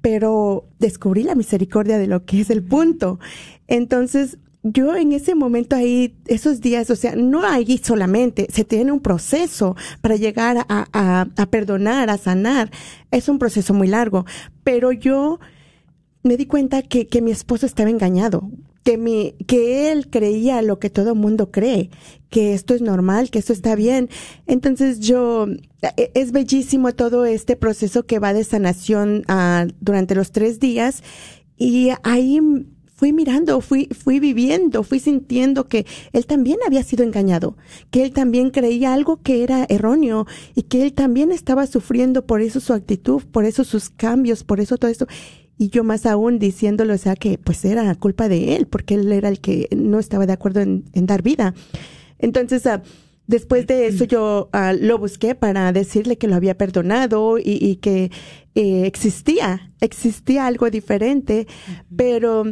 pero 0.00 0.68
descubrí 0.78 1.22
la 1.22 1.36
misericordia 1.36 1.98
de 1.98 2.08
lo 2.08 2.24
que 2.24 2.40
es 2.40 2.50
el 2.50 2.64
punto. 2.64 3.20
Entonces, 3.68 4.38
yo 4.62 4.96
en 4.96 5.12
ese 5.12 5.36
momento 5.36 5.76
ahí, 5.76 6.16
esos 6.26 6.60
días, 6.60 6.90
o 6.90 6.96
sea, 6.96 7.14
no 7.14 7.46
ahí 7.46 7.78
solamente, 7.78 8.48
se 8.52 8.64
tiene 8.64 8.90
un 8.90 9.00
proceso 9.00 9.76
para 10.00 10.16
llegar 10.16 10.66
a, 10.68 10.86
a, 10.92 11.46
perdonar, 11.46 12.10
a 12.10 12.18
sanar. 12.18 12.70
Es 13.12 13.28
un 13.28 13.38
proceso 13.38 13.74
muy 13.74 13.86
largo, 13.86 14.26
pero 14.64 14.90
yo 14.90 15.38
me 16.24 16.36
di 16.36 16.46
cuenta 16.46 16.82
que, 16.82 17.06
que 17.06 17.22
mi 17.22 17.30
esposo 17.30 17.66
estaba 17.66 17.90
engañado, 17.90 18.50
que 18.86 18.98
mi, 18.98 19.34
que 19.48 19.90
él 19.90 20.08
creía 20.10 20.62
lo 20.62 20.78
que 20.78 20.90
todo 20.90 21.16
mundo 21.16 21.50
cree, 21.50 21.90
que 22.30 22.54
esto 22.54 22.72
es 22.72 22.82
normal, 22.82 23.30
que 23.30 23.40
esto 23.40 23.52
está 23.52 23.74
bien. 23.74 24.08
Entonces 24.46 25.00
yo, 25.00 25.48
e, 25.96 26.12
es 26.14 26.30
bellísimo 26.30 26.92
todo 26.92 27.24
este 27.24 27.56
proceso 27.56 28.04
que 28.06 28.20
va 28.20 28.32
de 28.32 28.44
sanación 28.44 29.24
uh, 29.28 29.68
durante 29.80 30.14
los 30.14 30.30
tres 30.30 30.60
días 30.60 31.02
y 31.56 31.88
ahí 32.04 32.38
fui 32.94 33.12
mirando, 33.12 33.60
fui, 33.60 33.88
fui 33.88 34.20
viviendo, 34.20 34.84
fui 34.84 35.00
sintiendo 35.00 35.66
que 35.66 35.84
él 36.12 36.24
también 36.26 36.58
había 36.64 36.84
sido 36.84 37.02
engañado, 37.02 37.56
que 37.90 38.04
él 38.04 38.12
también 38.12 38.50
creía 38.50 38.94
algo 38.94 39.20
que 39.20 39.42
era 39.42 39.66
erróneo 39.68 40.28
y 40.54 40.62
que 40.62 40.84
él 40.84 40.92
también 40.92 41.32
estaba 41.32 41.66
sufriendo 41.66 42.24
por 42.24 42.40
eso 42.40 42.60
su 42.60 42.72
actitud, 42.72 43.24
por 43.32 43.46
eso 43.46 43.64
sus 43.64 43.90
cambios, 43.90 44.44
por 44.44 44.60
eso 44.60 44.78
todo 44.78 44.92
esto. 44.92 45.08
Y 45.58 45.70
yo 45.70 45.84
más 45.84 46.06
aún 46.06 46.38
diciéndolo, 46.38 46.94
o 46.94 46.98
sea, 46.98 47.16
que 47.16 47.38
pues 47.38 47.64
era 47.64 47.94
culpa 47.94 48.28
de 48.28 48.56
él, 48.56 48.66
porque 48.66 48.94
él 48.94 49.10
era 49.12 49.28
el 49.28 49.40
que 49.40 49.68
no 49.74 49.98
estaba 49.98 50.26
de 50.26 50.32
acuerdo 50.32 50.60
en, 50.60 50.84
dar 50.92 51.22
vida. 51.22 51.54
Entonces, 52.18 52.66
uh, 52.66 52.80
Después 53.26 53.66
de 53.66 53.88
eso 53.88 54.04
yo 54.04 54.50
uh, 54.54 54.76
lo 54.80 54.98
busqué 54.98 55.34
para 55.34 55.72
decirle 55.72 56.16
que 56.16 56.28
lo 56.28 56.36
había 56.36 56.56
perdonado 56.56 57.38
y, 57.38 57.58
y 57.60 57.76
que 57.76 58.12
eh, 58.54 58.86
existía, 58.86 59.72
existía 59.80 60.46
algo 60.46 60.70
diferente, 60.70 61.48
pero 61.94 62.44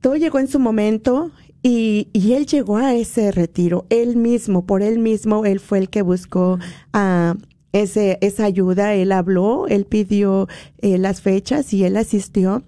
todo 0.00 0.14
llegó 0.14 0.38
en 0.38 0.46
su 0.46 0.60
momento 0.60 1.32
y, 1.64 2.08
y, 2.12 2.32
él 2.32 2.46
llegó 2.46 2.76
a 2.76 2.94
ese 2.94 3.30
retiro, 3.30 3.86
él 3.90 4.16
mismo, 4.16 4.66
por 4.66 4.82
él 4.82 4.98
mismo, 4.98 5.44
él 5.44 5.60
fue 5.60 5.78
el 5.78 5.90
que 5.90 6.02
buscó 6.02 6.58
a 6.92 7.36
ese, 7.72 8.18
esa 8.20 8.44
ayuda, 8.44 8.94
él 8.94 9.12
habló, 9.12 9.66
él 9.66 9.86
pidió 9.86 10.48
eh, 10.78 10.98
las 10.98 11.20
fechas 11.22 11.72
y 11.72 11.84
él 11.84 11.96
asistió. 11.96 12.62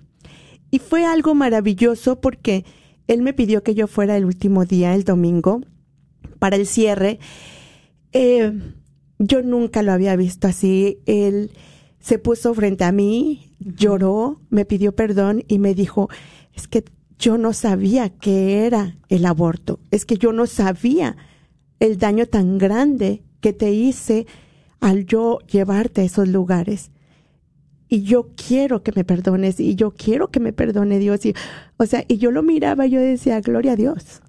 Y 0.70 0.78
fue 0.78 1.04
algo 1.04 1.34
maravilloso 1.34 2.20
porque 2.20 2.64
él 3.06 3.22
me 3.22 3.32
pidió 3.32 3.62
que 3.62 3.74
yo 3.74 3.86
fuera 3.86 4.16
el 4.16 4.24
último 4.24 4.64
día, 4.64 4.94
el 4.94 5.04
domingo, 5.04 5.60
para 6.38 6.56
el 6.56 6.66
cierre. 6.66 7.18
Eh, 8.12 8.52
yo 9.18 9.42
nunca 9.42 9.82
lo 9.82 9.92
había 9.92 10.16
visto 10.16 10.48
así. 10.48 10.98
Él 11.06 11.50
se 12.00 12.18
puso 12.18 12.54
frente 12.54 12.84
a 12.84 12.92
mí, 12.92 13.54
lloró, 13.58 14.40
me 14.50 14.64
pidió 14.64 14.94
perdón 14.94 15.42
y 15.48 15.58
me 15.58 15.74
dijo, 15.74 16.08
es 16.54 16.68
que 16.68 16.84
yo 17.18 17.38
no 17.38 17.52
sabía 17.52 18.10
qué 18.10 18.66
era 18.66 18.98
el 19.08 19.24
aborto, 19.24 19.80
es 19.90 20.04
que 20.04 20.18
yo 20.18 20.32
no 20.32 20.46
sabía 20.46 21.16
el 21.80 21.98
daño 21.98 22.26
tan 22.26 22.58
grande 22.58 23.22
que 23.40 23.52
te 23.52 23.72
hice 23.72 24.26
al 24.85 25.07
yo 25.07 25.38
llevarte 25.51 26.03
a 26.03 26.05
esos 26.05 26.29
lugares. 26.29 26.90
Y 27.88 28.03
yo 28.03 28.29
quiero 28.37 28.83
que 28.83 28.92
me 28.94 29.03
perdones 29.03 29.59
y 29.59 29.77
yo 29.77 29.92
quiero 29.92 30.31
que 30.31 30.40
me 30.40 30.53
perdone 30.53 30.99
Dios. 30.99 31.25
Y, 31.25 31.35
o 31.79 31.87
sea, 31.87 32.05
y 32.07 32.18
yo 32.18 32.31
lo 32.31 32.42
miraba 32.42 32.87
y 32.87 32.90
yo 32.90 33.01
decía, 33.01 33.40
gloria 33.40 33.73
a 33.73 33.77
Dios. 33.77 34.20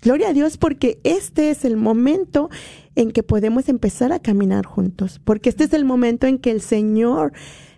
Gloria 0.00 0.28
a 0.28 0.32
Dios 0.32 0.58
porque 0.58 1.00
este 1.02 1.50
es 1.50 1.64
el 1.64 1.76
momento 1.76 2.50
en 2.94 3.10
que 3.10 3.24
podemos 3.24 3.68
empezar 3.68 4.12
a 4.12 4.20
caminar 4.20 4.64
juntos, 4.64 5.20
porque 5.24 5.48
este 5.48 5.64
es 5.64 5.72
el 5.72 5.84
momento 5.84 6.28
en 6.28 6.38
que 6.38 6.52
el 6.52 6.60
Señor 6.60 7.32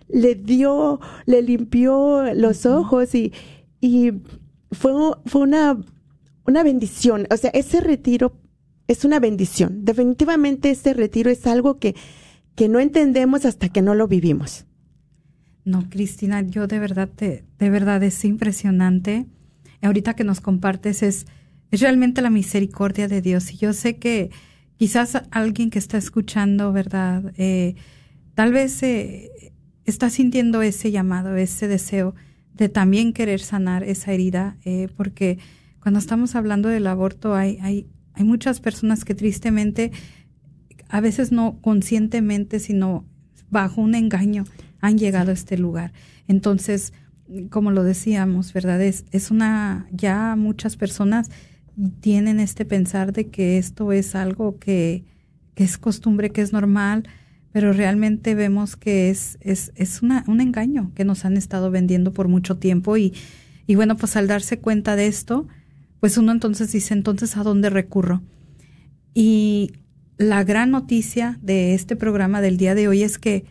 le 0.07 0.35
dio, 0.35 0.99
le 1.25 1.41
limpió 1.41 2.31
los 2.35 2.67
ojos 2.67 3.15
y, 3.15 3.33
y 3.81 4.11
fue, 4.71 4.93
fue 5.25 5.41
una, 5.41 5.81
una 6.45 6.63
bendición. 6.63 7.27
O 7.31 7.37
sea, 7.37 7.49
ese 7.55 7.81
retiro 7.81 8.33
es 8.87 9.05
una 9.05 9.19
bendición. 9.19 9.85
Definitivamente 9.85 10.71
ese 10.71 10.93
retiro 10.93 11.29
es 11.29 11.45
algo 11.47 11.79
que, 11.79 11.95
que 12.55 12.69
no 12.69 12.79
entendemos 12.79 13.45
hasta 13.45 13.69
que 13.69 13.81
no 13.81 13.95
lo 13.95 14.07
vivimos. 14.07 14.65
No, 15.65 15.89
Cristina, 15.89 16.41
yo 16.41 16.67
de 16.67 16.79
verdad, 16.79 17.09
te, 17.09 17.45
de 17.57 17.69
verdad 17.69 18.03
es 18.03 18.25
impresionante. 18.25 19.27
Ahorita 19.81 20.15
que 20.15 20.23
nos 20.23 20.41
compartes 20.41 21.03
es, 21.03 21.25
es 21.71 21.79
realmente 21.81 22.21
la 22.21 22.29
misericordia 22.29 23.07
de 23.07 23.21
Dios. 23.21 23.53
Y 23.53 23.57
yo 23.57 23.73
sé 23.73 23.97
que 23.97 24.31
quizás 24.75 25.21
alguien 25.31 25.69
que 25.69 25.79
está 25.79 25.97
escuchando, 25.97 26.73
¿verdad? 26.73 27.33
Eh, 27.37 27.75
tal 28.35 28.51
vez 28.51 28.83
eh, 28.83 29.53
está 29.85 30.09
sintiendo 30.09 30.61
ese 30.61 30.91
llamado, 30.91 31.35
ese 31.37 31.67
deseo 31.67 32.15
de 32.53 32.69
también 32.69 33.13
querer 33.13 33.39
sanar 33.39 33.83
esa 33.83 34.11
herida, 34.11 34.57
eh, 34.63 34.87
porque 34.95 35.39
cuando 35.81 35.99
estamos 35.99 36.35
hablando 36.35 36.69
del 36.69 36.87
aborto 36.87 37.35
hay, 37.35 37.57
hay, 37.61 37.87
hay 38.13 38.23
muchas 38.23 38.59
personas 38.59 39.05
que 39.05 39.15
tristemente, 39.15 39.91
a 40.89 41.01
veces 41.01 41.31
no 41.31 41.59
conscientemente, 41.61 42.59
sino 42.59 43.05
bajo 43.49 43.81
un 43.81 43.95
engaño, 43.95 44.45
han 44.79 44.97
llegado 44.97 45.31
a 45.31 45.33
este 45.33 45.57
lugar. 45.57 45.93
Entonces, 46.27 46.93
como 47.49 47.71
lo 47.71 47.83
decíamos, 47.83 48.53
¿verdad? 48.53 48.81
Es, 48.81 49.05
es 49.11 49.31
una, 49.31 49.87
ya 49.91 50.35
muchas 50.35 50.75
personas 50.75 51.29
tienen 52.01 52.39
este 52.39 52.65
pensar 52.65 53.13
de 53.13 53.27
que 53.27 53.57
esto 53.57 53.91
es 53.91 54.15
algo 54.15 54.59
que, 54.59 55.03
que 55.55 55.63
es 55.63 55.77
costumbre, 55.77 56.31
que 56.31 56.41
es 56.41 56.53
normal, 56.53 57.07
pero 57.51 57.73
realmente 57.73 58.35
vemos 58.35 58.75
que 58.75 59.09
es, 59.09 59.37
es, 59.41 59.71
es 59.75 60.01
una, 60.01 60.23
un 60.27 60.41
engaño 60.41 60.91
que 60.95 61.05
nos 61.05 61.25
han 61.25 61.37
estado 61.37 61.71
vendiendo 61.71 62.11
por 62.11 62.27
mucho 62.27 62.57
tiempo 62.57 62.97
y, 62.97 63.13
y 63.65 63.75
bueno, 63.75 63.95
pues 63.95 64.15
al 64.15 64.27
darse 64.27 64.59
cuenta 64.59 64.95
de 64.95 65.07
esto, 65.07 65.47
pues 66.03 66.17
uno 66.17 66.33
entonces 66.33 66.69
dice, 66.73 66.93
entonces, 66.93 67.37
¿a 67.37 67.43
dónde 67.43 67.69
recurro? 67.69 68.21
Y 69.13 69.71
la 70.17 70.43
gran 70.43 70.71
noticia 70.71 71.39
de 71.41 71.75
este 71.75 71.95
programa 71.95 72.41
del 72.41 72.57
día 72.57 72.75
de 72.75 72.89
hoy 72.89 73.03
es 73.03 73.17
que 73.17 73.45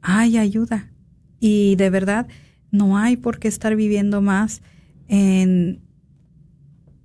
hay 0.00 0.38
ayuda 0.38 0.92
y 1.40 1.74
de 1.74 1.90
verdad 1.90 2.28
no 2.70 2.98
hay 2.98 3.16
por 3.16 3.40
qué 3.40 3.48
estar 3.48 3.74
viviendo 3.74 4.22
más 4.22 4.62
en, 5.08 5.80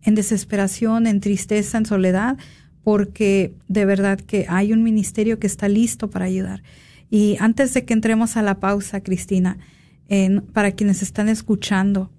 en 0.03 0.13
desesperación, 0.13 1.07
en 1.07 1.21
tristeza, 1.21 1.79
en 1.79 1.87
soledad, 1.87 2.37
porque 2.83 3.55
de 3.67 3.85
verdad 3.85 4.19
que 4.19 4.45
hay 4.47 4.73
un 4.73 4.83
ministerio 4.83 5.39
que 5.39 5.47
está 5.47 5.69
listo 5.69 6.11
para 6.11 6.25
ayudar. 6.25 6.61
Y 7.09 7.35
antes 7.39 7.73
de 7.73 7.83
que 7.83 7.95
entremos 7.95 8.37
a 8.37 8.43
la 8.43 8.59
pausa, 8.59 9.01
Cristina, 9.01 9.57
para 10.51 10.73
quienes 10.73 11.01
están 11.01 11.29
escuchando, 11.29 12.11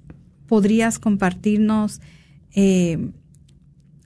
¿podrías 0.49 0.99
compartirnos, 0.99 2.01
eh, 2.55 3.11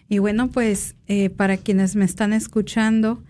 Y 0.08 0.18
bueno, 0.18 0.50
pues 0.50 0.96
eh, 1.06 1.30
para 1.30 1.58
quienes 1.58 1.94
me 1.94 2.06
están 2.06 2.32
escuchando, 2.32 3.22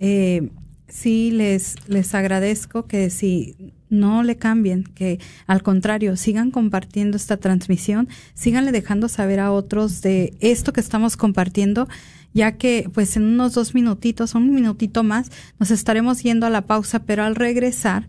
eh, 0.00 0.50
sí 0.94 1.32
les, 1.32 1.74
les 1.88 2.14
agradezco 2.14 2.86
que 2.86 3.10
si 3.10 3.56
no 3.90 4.22
le 4.22 4.36
cambien, 4.36 4.84
que 4.84 5.18
al 5.46 5.62
contrario, 5.62 6.16
sigan 6.16 6.52
compartiendo 6.52 7.16
esta 7.16 7.36
transmisión, 7.36 8.08
síganle 8.34 8.70
dejando 8.70 9.08
saber 9.08 9.40
a 9.40 9.50
otros 9.50 10.02
de 10.02 10.34
esto 10.40 10.72
que 10.72 10.80
estamos 10.80 11.16
compartiendo, 11.16 11.88
ya 12.32 12.52
que 12.52 12.88
pues 12.92 13.16
en 13.16 13.24
unos 13.24 13.54
dos 13.54 13.74
minutitos, 13.74 14.34
un 14.36 14.54
minutito 14.54 15.02
más, 15.02 15.30
nos 15.58 15.72
estaremos 15.72 16.22
yendo 16.22 16.46
a 16.46 16.50
la 16.50 16.66
pausa, 16.66 17.00
pero 17.00 17.24
al 17.24 17.34
regresar 17.34 18.08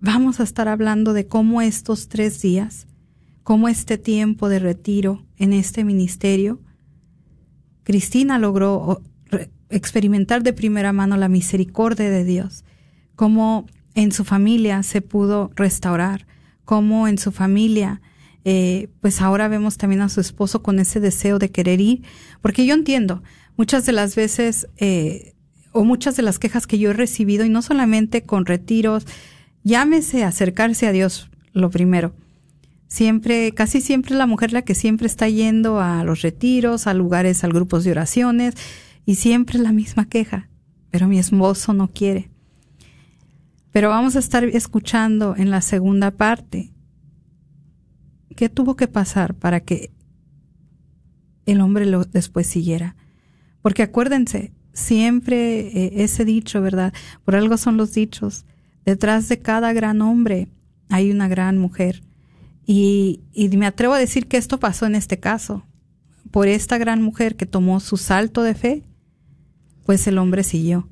vamos 0.00 0.40
a 0.40 0.42
estar 0.42 0.66
hablando 0.66 1.12
de 1.12 1.26
cómo 1.26 1.62
estos 1.62 2.08
tres 2.08 2.42
días, 2.42 2.88
cómo 3.44 3.68
este 3.68 3.98
tiempo 3.98 4.48
de 4.48 4.58
retiro 4.58 5.24
en 5.36 5.52
este 5.52 5.84
ministerio, 5.84 6.60
Cristina 7.84 8.38
logró 8.38 9.02
experimentar 9.70 10.42
de 10.42 10.52
primera 10.52 10.92
mano 10.92 11.16
la 11.16 11.28
misericordia 11.28 12.10
de 12.10 12.24
Dios, 12.24 12.64
cómo 13.16 13.66
en 13.94 14.12
su 14.12 14.24
familia 14.24 14.82
se 14.82 15.02
pudo 15.02 15.50
restaurar, 15.56 16.26
cómo 16.64 17.08
en 17.08 17.18
su 17.18 17.32
familia, 17.32 18.00
eh, 18.44 18.88
pues 19.00 19.20
ahora 19.20 19.48
vemos 19.48 19.76
también 19.76 20.02
a 20.02 20.08
su 20.08 20.20
esposo 20.20 20.62
con 20.62 20.78
ese 20.78 21.00
deseo 21.00 21.38
de 21.38 21.50
querer 21.50 21.80
ir, 21.80 22.02
porque 22.40 22.66
yo 22.66 22.74
entiendo, 22.74 23.22
muchas 23.56 23.86
de 23.86 23.92
las 23.92 24.16
veces, 24.16 24.68
eh, 24.76 25.34
o 25.72 25.84
muchas 25.84 26.16
de 26.16 26.22
las 26.22 26.38
quejas 26.38 26.66
que 26.66 26.78
yo 26.78 26.90
he 26.90 26.94
recibido, 26.94 27.44
y 27.44 27.48
no 27.48 27.62
solamente 27.62 28.22
con 28.22 28.46
retiros, 28.46 29.06
llámese 29.64 30.24
acercarse 30.24 30.86
a 30.86 30.92
Dios, 30.92 31.30
lo 31.52 31.70
primero. 31.70 32.14
Siempre, 32.88 33.52
casi 33.52 33.80
siempre 33.80 34.16
la 34.16 34.26
mujer 34.26 34.52
la 34.52 34.62
que 34.62 34.74
siempre 34.74 35.06
está 35.06 35.28
yendo 35.28 35.80
a 35.80 36.02
los 36.02 36.22
retiros, 36.22 36.88
a 36.88 36.94
lugares, 36.94 37.44
a 37.44 37.48
grupos 37.48 37.84
de 37.84 37.92
oraciones, 37.92 38.54
y 39.04 39.16
siempre 39.16 39.58
la 39.58 39.72
misma 39.72 40.08
queja, 40.08 40.48
pero 40.90 41.08
mi 41.08 41.18
esposo 41.18 41.72
no 41.72 41.88
quiere. 41.88 42.30
Pero 43.72 43.88
vamos 43.88 44.16
a 44.16 44.18
estar 44.18 44.44
escuchando 44.44 45.34
en 45.36 45.50
la 45.50 45.60
segunda 45.60 46.10
parte 46.10 46.72
qué 48.36 48.48
tuvo 48.48 48.76
que 48.76 48.88
pasar 48.88 49.34
para 49.34 49.60
que 49.60 49.90
el 51.46 51.60
hombre 51.60 51.86
lo 51.86 52.04
después 52.04 52.46
siguiera. 52.46 52.96
Porque 53.62 53.82
acuérdense, 53.82 54.52
siempre 54.72 55.60
eh, 55.68 56.04
ese 56.04 56.24
dicho, 56.24 56.60
¿verdad? 56.62 56.92
Por 57.24 57.36
algo 57.36 57.56
son 57.56 57.76
los 57.76 57.92
dichos. 57.92 58.44
Detrás 58.84 59.28
de 59.28 59.40
cada 59.40 59.72
gran 59.72 60.00
hombre 60.00 60.48
hay 60.88 61.10
una 61.10 61.28
gran 61.28 61.58
mujer. 61.58 62.02
Y, 62.66 63.20
y 63.32 63.48
me 63.56 63.66
atrevo 63.66 63.94
a 63.94 63.98
decir 63.98 64.26
que 64.26 64.36
esto 64.36 64.58
pasó 64.58 64.86
en 64.86 64.94
este 64.94 65.18
caso. 65.18 65.66
Por 66.30 66.48
esta 66.48 66.78
gran 66.78 67.02
mujer 67.02 67.36
que 67.36 67.46
tomó 67.46 67.80
su 67.80 67.96
salto 67.96 68.42
de 68.42 68.54
fe 68.54 68.84
pues 69.90 70.06
el 70.06 70.18
hombre 70.18 70.44
siguió. 70.44 70.86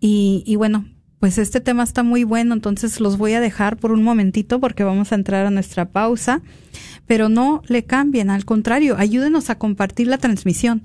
Y, 0.00 0.42
y 0.44 0.56
bueno, 0.56 0.86
pues 1.20 1.38
este 1.38 1.60
tema 1.60 1.84
está 1.84 2.02
muy 2.02 2.24
bueno, 2.24 2.52
entonces 2.52 2.98
los 2.98 3.16
voy 3.16 3.34
a 3.34 3.40
dejar 3.40 3.76
por 3.76 3.92
un 3.92 4.02
momentito 4.02 4.58
porque 4.58 4.82
vamos 4.82 5.12
a 5.12 5.14
entrar 5.14 5.46
a 5.46 5.52
nuestra 5.52 5.90
pausa, 5.90 6.42
pero 7.06 7.28
no 7.28 7.62
le 7.68 7.84
cambien, 7.84 8.30
al 8.30 8.44
contrario, 8.44 8.96
ayúdenos 8.98 9.50
a 9.50 9.54
compartir 9.56 10.08
la 10.08 10.18
transmisión. 10.18 10.82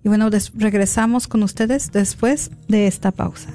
Y 0.04 0.08
bueno, 0.08 0.28
regresamos 0.52 1.28
con 1.28 1.42
ustedes 1.42 1.92
después 1.92 2.50
de 2.68 2.88
esta 2.88 3.10
pausa. 3.10 3.54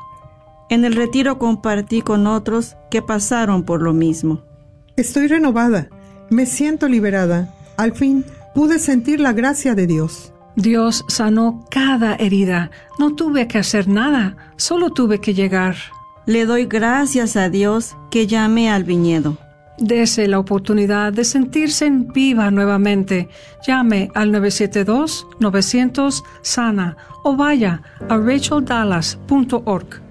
En 0.71 0.85
el 0.85 0.95
retiro 0.95 1.37
compartí 1.37 2.01
con 2.01 2.25
otros 2.27 2.77
que 2.89 3.01
pasaron 3.01 3.63
por 3.63 3.81
lo 3.81 3.91
mismo. 3.91 4.41
Estoy 4.95 5.27
renovada, 5.27 5.89
me 6.29 6.45
siento 6.45 6.87
liberada. 6.87 7.53
Al 7.75 7.91
fin 7.91 8.23
pude 8.55 8.79
sentir 8.79 9.19
la 9.19 9.33
gracia 9.33 9.75
de 9.75 9.85
Dios. 9.85 10.31
Dios 10.55 11.03
sanó 11.09 11.65
cada 11.69 12.15
herida. 12.15 12.71
No 12.99 13.15
tuve 13.15 13.49
que 13.49 13.57
hacer 13.57 13.89
nada, 13.89 14.37
solo 14.55 14.91
tuve 14.91 15.19
que 15.19 15.33
llegar. 15.33 15.75
Le 16.25 16.45
doy 16.45 16.67
gracias 16.67 17.35
a 17.35 17.49
Dios 17.49 17.97
que 18.09 18.25
llamé 18.25 18.69
al 18.69 18.85
viñedo. 18.85 19.37
Dese 19.77 20.25
la 20.29 20.39
oportunidad 20.39 21.11
de 21.11 21.25
sentirse 21.25 21.85
en 21.85 22.07
viva 22.07 22.49
nuevamente. 22.49 23.27
Llame 23.67 24.09
al 24.15 24.31
972-900 24.31 26.23
Sana 26.41 26.95
o 27.25 27.35
vaya 27.35 27.81
a 28.07 28.15
racheldallas.org. 28.15 30.10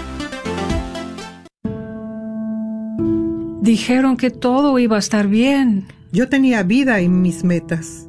Dijeron 3.62 4.18
que 4.18 4.30
todo 4.30 4.78
iba 4.78 4.96
a 4.96 4.98
estar 4.98 5.26
bien. 5.26 5.86
Yo 6.12 6.28
tenía 6.28 6.64
vida 6.64 7.00
en 7.00 7.22
mis 7.22 7.44
metas. 7.44 8.08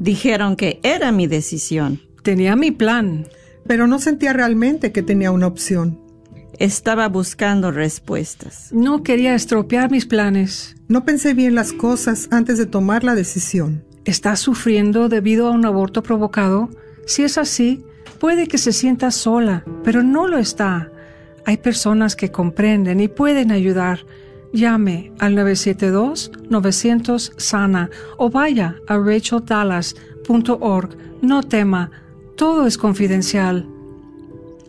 Dijeron 0.00 0.56
que 0.56 0.80
era 0.82 1.12
mi 1.12 1.28
decisión. 1.28 2.00
Tenía 2.24 2.56
mi 2.56 2.72
plan. 2.72 3.28
Pero 3.64 3.86
no 3.86 4.00
sentía 4.00 4.32
realmente 4.32 4.90
que 4.90 5.04
tenía 5.04 5.30
una 5.30 5.46
opción. 5.46 6.09
Estaba 6.60 7.08
buscando 7.08 7.72
respuestas. 7.72 8.68
No 8.70 9.02
quería 9.02 9.34
estropear 9.34 9.90
mis 9.90 10.04
planes. 10.04 10.76
No 10.88 11.06
pensé 11.06 11.32
bien 11.32 11.54
las 11.54 11.72
cosas 11.72 12.28
antes 12.30 12.58
de 12.58 12.66
tomar 12.66 13.02
la 13.02 13.14
decisión. 13.14 13.82
¿Estás 14.04 14.40
sufriendo 14.40 15.08
debido 15.08 15.46
a 15.46 15.52
un 15.52 15.64
aborto 15.64 16.02
provocado? 16.02 16.68
Si 17.06 17.22
es 17.22 17.38
así, 17.38 17.82
puede 18.18 18.46
que 18.46 18.58
se 18.58 18.72
sienta 18.72 19.10
sola, 19.10 19.64
pero 19.84 20.02
no 20.02 20.28
lo 20.28 20.36
está. 20.36 20.92
Hay 21.46 21.56
personas 21.56 22.14
que 22.14 22.30
comprenden 22.30 23.00
y 23.00 23.08
pueden 23.08 23.52
ayudar. 23.52 24.00
Llame 24.52 25.12
al 25.18 25.34
972-900 25.36 27.88
o 28.18 28.28
vaya 28.28 28.76
a 28.86 28.98
racheldallas.org. 28.98 30.90
No 31.22 31.42
tema, 31.42 31.90
todo 32.36 32.66
es 32.66 32.76
confidencial. 32.76 33.66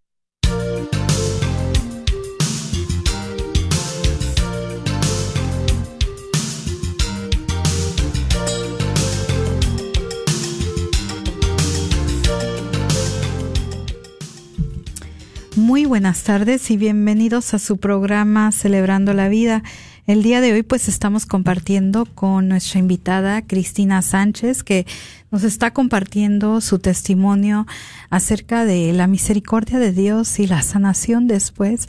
Muy 15.71 15.86
buenas 15.86 16.23
tardes 16.23 16.69
y 16.69 16.75
bienvenidos 16.75 17.53
a 17.53 17.57
su 17.57 17.77
programa 17.77 18.51
Celebrando 18.51 19.13
la 19.13 19.29
Vida. 19.29 19.63
El 20.05 20.21
día 20.21 20.41
de 20.41 20.51
hoy 20.51 20.63
pues 20.63 20.89
estamos 20.89 21.25
compartiendo 21.25 22.05
con 22.13 22.49
nuestra 22.49 22.81
invitada 22.81 23.41
Cristina 23.41 24.01
Sánchez 24.01 24.63
que 24.63 24.86
nos 25.31 25.45
está 25.45 25.71
compartiendo 25.71 26.60
su 26.60 26.79
testimonio 26.79 27.67
acerca 28.10 28.65
de 28.65 28.91
la 28.91 29.07
misericordia 29.07 29.79
de 29.79 29.93
Dios 29.93 30.41
y 30.41 30.47
la 30.47 30.62
sanación 30.62 31.27
después 31.27 31.88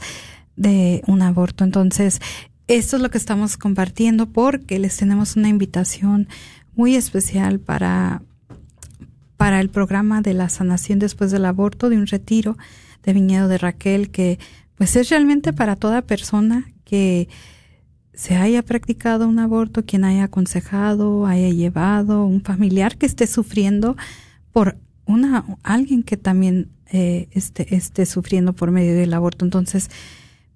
de 0.55 1.01
un 1.05 1.21
aborto. 1.21 1.65
Entonces, 1.65 2.21
esto 2.69 2.95
es 2.95 3.01
lo 3.01 3.11
que 3.11 3.17
estamos 3.17 3.57
compartiendo 3.57 4.27
porque 4.27 4.79
les 4.79 4.95
tenemos 4.95 5.35
una 5.35 5.49
invitación 5.49 6.29
muy 6.73 6.95
especial 6.95 7.59
para 7.59 8.21
para 9.35 9.59
el 9.59 9.67
programa 9.67 10.21
de 10.21 10.33
la 10.33 10.47
sanación 10.47 10.99
después 10.99 11.31
del 11.31 11.43
aborto 11.43 11.89
de 11.89 11.97
un 11.97 12.07
retiro 12.07 12.55
de 13.03 13.13
Viñedo 13.13 13.47
de 13.47 13.57
Raquel, 13.57 14.09
que 14.09 14.39
pues 14.75 14.95
es 14.95 15.09
realmente 15.09 15.53
para 15.53 15.75
toda 15.75 16.01
persona 16.01 16.65
que 16.83 17.29
se 18.13 18.35
haya 18.35 18.61
practicado 18.61 19.27
un 19.27 19.39
aborto, 19.39 19.85
quien 19.85 20.03
haya 20.03 20.25
aconsejado, 20.25 21.25
haya 21.25 21.49
llevado, 21.49 22.25
un 22.25 22.41
familiar 22.41 22.97
que 22.97 23.05
esté 23.05 23.27
sufriendo 23.27 23.97
por 24.51 24.77
una 25.05 25.45
alguien 25.63 26.03
que 26.03 26.17
también 26.17 26.69
eh, 26.91 27.27
esté, 27.31 27.75
esté 27.75 28.05
sufriendo 28.05 28.53
por 28.53 28.71
medio 28.71 28.93
del 28.93 29.13
aborto. 29.13 29.45
Entonces, 29.45 29.89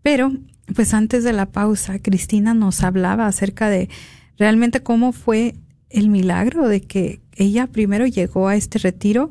pero 0.04 0.32
pues 0.76 0.94
antes 0.94 1.24
de 1.24 1.34
la 1.34 1.48
pausa, 1.48 2.00
Cristina 2.00 2.54
nos 2.54 2.84
hablaba 2.84 3.26
acerca 3.26 3.70
de 3.70 3.90
realmente 4.38 4.84
cómo 4.84 5.12
fue 5.12 5.56
el 5.90 6.10
milagro 6.10 6.68
de 6.68 6.82
que 6.82 7.22
ella 7.36 7.68
primero 7.68 8.06
llegó 8.06 8.48
a 8.48 8.56
este 8.56 8.80
retiro 8.80 9.30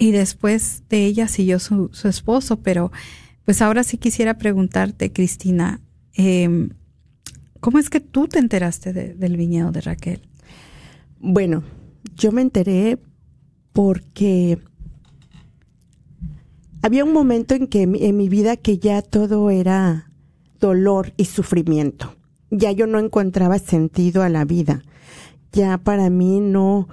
y 0.00 0.12
después 0.12 0.82
de 0.88 1.04
ella 1.04 1.28
siguió 1.28 1.58
su, 1.58 1.90
su 1.92 2.08
esposo, 2.08 2.60
pero 2.60 2.90
pues 3.44 3.60
ahora 3.60 3.84
sí 3.84 3.98
quisiera 3.98 4.38
preguntarte, 4.38 5.12
Cristina, 5.12 5.82
eh, 6.16 6.70
¿cómo 7.60 7.78
es 7.78 7.90
que 7.90 8.00
tú 8.00 8.26
te 8.26 8.38
enteraste 8.38 8.94
del 8.94 9.36
viñedo 9.36 9.72
de 9.72 9.82
Raquel? 9.82 10.22
Bueno, 11.18 11.62
yo 12.16 12.32
me 12.32 12.40
enteré 12.40 12.98
porque 13.74 14.58
había 16.80 17.04
un 17.04 17.12
momento 17.12 17.54
en 17.54 17.66
que 17.66 17.82
en 17.82 18.16
mi 18.16 18.30
vida 18.30 18.56
que 18.56 18.78
ya 18.78 19.02
todo 19.02 19.50
era 19.50 20.10
dolor 20.60 21.12
y 21.18 21.26
sufrimiento. 21.26 22.14
Ya 22.50 22.72
yo 22.72 22.86
no 22.86 22.98
encontraba 22.98 23.58
sentido 23.58 24.22
a 24.22 24.30
la 24.30 24.46
vida. 24.46 24.82
Ya 25.52 25.76
para 25.76 26.08
mí 26.08 26.40
no, 26.40 26.88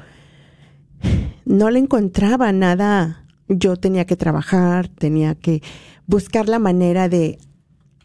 no 1.45 1.69
le 1.69 1.79
encontraba 1.79 2.51
nada. 2.51 3.23
Yo 3.47 3.77
tenía 3.77 4.05
que 4.05 4.15
trabajar, 4.15 4.87
tenía 4.89 5.35
que 5.35 5.61
buscar 6.05 6.49
la 6.49 6.59
manera 6.59 7.07
de 7.07 7.37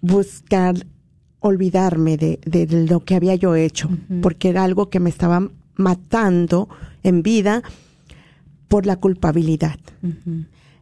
buscar 0.01 0.87
olvidarme 1.41 2.17
de, 2.17 2.39
de 2.45 2.87
lo 2.87 3.01
que 3.01 3.17
había 3.17 3.35
yo 3.35 3.57
hecho, 3.57 3.91
porque 4.21 4.49
era 4.49 4.63
algo 4.63 4.89
que 4.89 5.01
me 5.01 5.11
estaba 5.11 5.49
matando 5.77 6.69
en 7.03 7.23
vida 7.23 7.63
por 8.69 8.87
la 8.87 8.97
culpabilidad. 8.97 9.79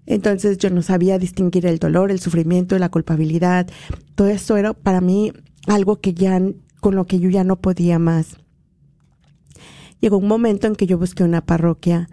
Entonces 0.06 0.58
yo 0.58 0.70
no 0.70 0.82
sabía 0.82 1.18
distinguir 1.18 1.66
el 1.66 1.78
dolor, 1.78 2.10
el 2.10 2.20
sufrimiento, 2.20 2.78
la 2.78 2.90
culpabilidad. 2.90 3.68
Todo 4.14 4.28
eso 4.28 4.56
era 4.56 4.74
para 4.74 5.00
mí 5.00 5.32
algo 5.66 6.00
que 6.00 6.14
ya 6.14 6.40
con 6.80 6.94
lo 6.94 7.06
que 7.06 7.20
yo 7.20 7.30
ya 7.30 7.44
no 7.44 7.56
podía 7.56 7.98
más. 7.98 8.39
Llegó 10.00 10.18
un 10.18 10.28
momento 10.28 10.66
en 10.66 10.76
que 10.76 10.86
yo 10.86 10.98
busqué 10.98 11.24
una 11.24 11.40
parroquia, 11.40 12.08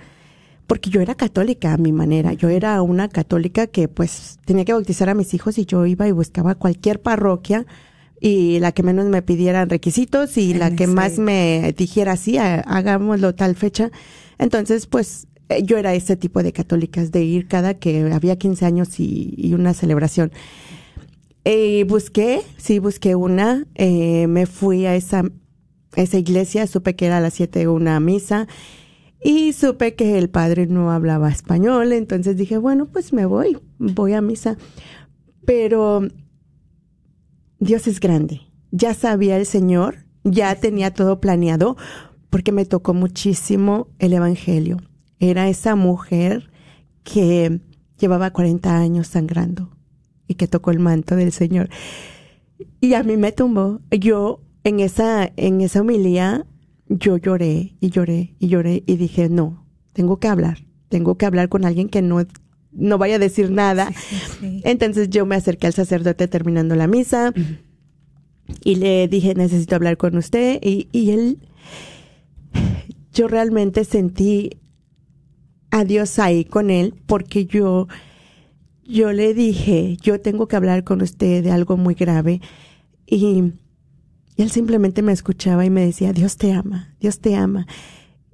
porque 0.68 0.90
yo 0.90 1.02
era 1.02 1.16
católica 1.16 1.74
a 1.74 1.78
mi 1.78 1.92
manera. 1.92 2.34
Yo 2.34 2.50
era 2.50 2.82
una 2.82 3.08
católica 3.08 3.68
que 3.68 3.88
pues 3.88 4.40
tenía 4.46 4.66
que 4.66 4.74
bautizar 4.74 5.10
a 5.10 5.14
mis 5.14 5.34
hijos 5.34 5.58
y 5.58 5.66
yo 5.66 5.86
iba 5.86 6.08
y 6.08 6.12
buscaba 6.12 6.56
cualquier 6.56 7.02
parroquia 7.02 7.66
y 8.20 8.60
la 8.60 8.72
que 8.72 8.84
menos 8.84 9.06
me 9.06 9.22
pidieran 9.22 9.70
requisitos 9.70 10.38
y 10.38 10.54
la 10.54 10.76
que 10.76 10.88
más 10.88 11.20
me 11.20 11.74
dijera, 11.78 12.18
sí, 12.18 12.38
hagámoslo 12.38 13.36
tal 13.36 13.56
fecha. 13.56 13.92
Entonces, 14.40 14.88
pues 14.88 15.28
eh, 15.50 15.64
yo 15.64 15.78
era 15.78 15.94
ese 15.94 16.16
tipo 16.16 16.44
de 16.44 16.52
católicas, 16.52 17.12
de 17.12 17.24
ir 17.24 17.48
cada 17.48 17.76
que 17.76 18.12
había 18.12 18.38
15 18.38 18.66
años 18.66 19.00
y, 19.00 19.54
una 19.54 19.74
celebración. 19.74 20.32
Eh, 21.46 21.86
busqué, 21.88 22.42
sí, 22.58 22.80
busqué 22.80 23.16
una, 23.16 23.66
eh, 23.76 24.28
me 24.28 24.46
fui 24.46 24.86
a 24.86 24.96
esa, 24.96 25.24
esa 26.02 26.18
iglesia, 26.18 26.68
supe 26.68 26.96
que 26.96 27.08
era 27.08 27.18
a 27.18 27.22
las 27.22 27.34
7 27.34 27.68
una 27.68 28.00
misa 28.00 28.48
y 29.22 29.54
supe 29.54 29.96
que 29.96 30.18
el 30.18 30.30
padre 30.30 30.68
no 30.68 30.92
hablaba 30.92 31.30
español, 31.30 31.92
entonces 31.92 32.38
dije, 32.38 32.58
bueno, 32.58 32.86
pues 32.86 33.14
me 33.14 33.26
voy, 33.26 33.58
voy 33.78 34.14
a 34.14 34.22
misa. 34.22 34.58
Pero 35.46 36.08
Dios 37.60 37.88
es 37.88 38.00
grande, 38.00 38.42
ya 38.72 38.94
sabía 38.94 39.38
el 39.38 39.46
Señor, 39.46 40.06
ya 40.24 40.56
tenía 40.56 40.94
todo 40.94 41.20
planeado, 41.20 41.78
porque 42.30 42.52
me 42.52 42.66
tocó 42.66 42.94
muchísimo 42.94 43.88
el 44.00 44.14
Evangelio 44.14 44.78
era 45.20 45.50
esa 45.50 45.76
mujer 45.76 46.50
que 47.04 47.60
llevaba 48.00 48.32
40 48.32 48.78
años 48.78 49.08
sangrando 49.08 49.70
y 50.28 50.36
que 50.36 50.48
tocó 50.48 50.72
el 50.72 50.80
manto 50.80 51.16
del 51.16 51.32
Señor. 51.32 51.70
Y 52.82 52.94
a 52.94 53.04
mí 53.04 53.18
me 53.18 53.32
tumbó. 53.32 53.82
Yo 53.92 54.42
en 54.68 54.82
esa, 54.82 55.32
en 55.38 55.62
esa 55.62 55.82
homilía, 55.82 56.46
yo 56.90 57.16
lloré 57.18 57.76
y 57.80 57.90
lloré 57.90 58.36
y 58.38 58.50
lloré 58.50 58.84
y 58.86 58.98
dije, 58.98 59.30
no, 59.30 59.66
tengo 59.94 60.20
que 60.20 60.28
hablar, 60.28 60.66
tengo 60.90 61.18
que 61.18 61.26
hablar 61.26 61.48
con 61.48 61.64
alguien 61.64 61.88
que 61.88 62.02
no, 62.02 62.22
no 62.74 62.98
vaya 62.98 63.16
a 63.16 63.20
decir 63.20 63.50
nada. 63.50 63.94
Entonces 64.42 65.10
yo 65.10 65.26
me 65.26 65.36
acerqué 65.36 65.68
al 65.68 65.74
sacerdote 65.74 66.28
terminando 66.28 66.76
la 66.76 66.88
misa 66.88 67.34
y 68.64 68.76
le 68.76 69.08
dije, 69.08 69.36
necesito 69.36 69.76
hablar 69.76 69.96
con 69.96 70.18
usted. 70.18 70.60
Y, 70.62 70.90
y 70.92 71.12
él, 71.12 71.40
yo 73.14 73.30
realmente 73.30 73.86
sentí 73.86 74.50
a 75.72 75.86
Dios 75.86 76.20
ahí 76.20 76.44
con 76.44 76.70
él 76.70 76.94
porque 77.06 77.46
yo, 77.46 77.88
yo 78.84 79.14
le 79.14 79.34
dije, 79.34 79.96
yo 80.02 80.20
tengo 80.20 80.50
que 80.50 80.58
hablar 80.58 80.84
con 80.84 81.02
usted 81.02 81.42
de 81.42 81.52
algo 81.52 81.78
muy 81.78 81.94
grave 81.94 82.42
y, 83.06 83.54
él 84.44 84.52
simplemente 84.52 85.02
me 85.02 85.12
escuchaba 85.12 85.66
y 85.66 85.70
me 85.70 85.86
decía, 85.86 86.14
Dios 86.14 86.38
te 86.38 86.54
ama, 86.54 86.96
Dios 87.00 87.20
te 87.20 87.36
ama. 87.36 87.68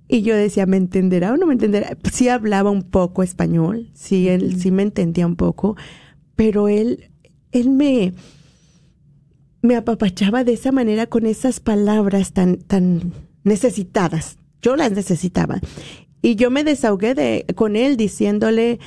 Y 0.08 0.22
yo 0.22 0.36
decía, 0.36 0.66
¿me 0.66 0.78
entenderá 0.78 1.34
o 1.34 1.38
no 1.38 1.48
me 1.48 1.54
entenderá? 1.54 1.98
Sí 2.12 2.28
hablaba 2.28 2.70
un 2.70 2.84
poco 2.84 3.24
español, 3.24 3.90
sí, 3.94 4.28
él 4.28 4.60
sí 4.60 4.70
me 4.70 4.84
entendía 4.84 5.26
un 5.26 5.36
poco, 5.36 5.76
pero 6.36 6.68
él, 6.68 7.10
él 7.52 7.70
me, 7.70 8.14
me 9.62 9.76
apapachaba 9.76 10.44
de 10.44 10.54
esa 10.54 10.72
manera 10.72 11.08
con 11.08 11.26
esas 11.26 11.60
palabras 11.60 12.34
tan, 12.34 12.58
tan 12.58 13.14
necesitadas. 13.44 14.38
Yo 14.62 14.76
las 14.76 14.92
necesitaba. 14.92 15.60
Y 16.22 16.36
yo 16.36 16.52
me 16.52 16.64
desahogué 16.64 17.16
de, 17.16 17.46
con 17.56 17.76
él 17.76 17.98
diciéndole, 17.98 18.80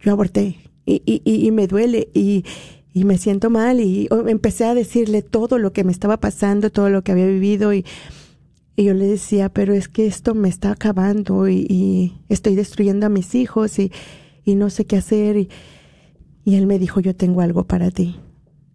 yo 0.00 0.12
aborté 0.12 0.56
y, 0.86 1.02
y, 1.06 1.22
y 1.46 1.50
me 1.50 1.66
duele 1.66 2.08
y, 2.14 2.44
y 2.94 3.04
me 3.04 3.18
siento 3.18 3.50
mal 3.50 3.80
y 3.80 4.08
empecé 4.26 4.64
a 4.64 4.74
decirle 4.74 5.20
todo 5.20 5.58
lo 5.58 5.74
que 5.74 5.84
me 5.84 5.92
estaba 5.92 6.16
pasando, 6.18 6.70
todo 6.70 6.88
lo 6.88 7.02
que 7.02 7.12
había 7.12 7.26
vivido 7.26 7.74
y, 7.74 7.84
yo 8.76 8.92
le 8.92 9.06
decía, 9.06 9.50
pero 9.50 9.72
es 9.72 9.86
que 9.86 10.04
esto 10.06 10.34
me 10.34 10.48
está 10.48 10.72
acabando 10.72 11.48
y, 11.48 12.14
estoy 12.28 12.56
destruyendo 12.56 13.06
a 13.06 13.08
mis 13.08 13.34
hijos 13.34 13.78
y, 13.78 13.92
y 14.44 14.56
no 14.56 14.70
sé 14.70 14.84
qué 14.86 14.96
hacer. 14.96 15.36
Y, 15.36 15.48
él 16.46 16.66
me 16.66 16.78
dijo, 16.78 17.00
yo 17.00 17.14
tengo 17.14 17.40
algo 17.40 17.64
para 17.64 17.90
ti. 17.90 18.16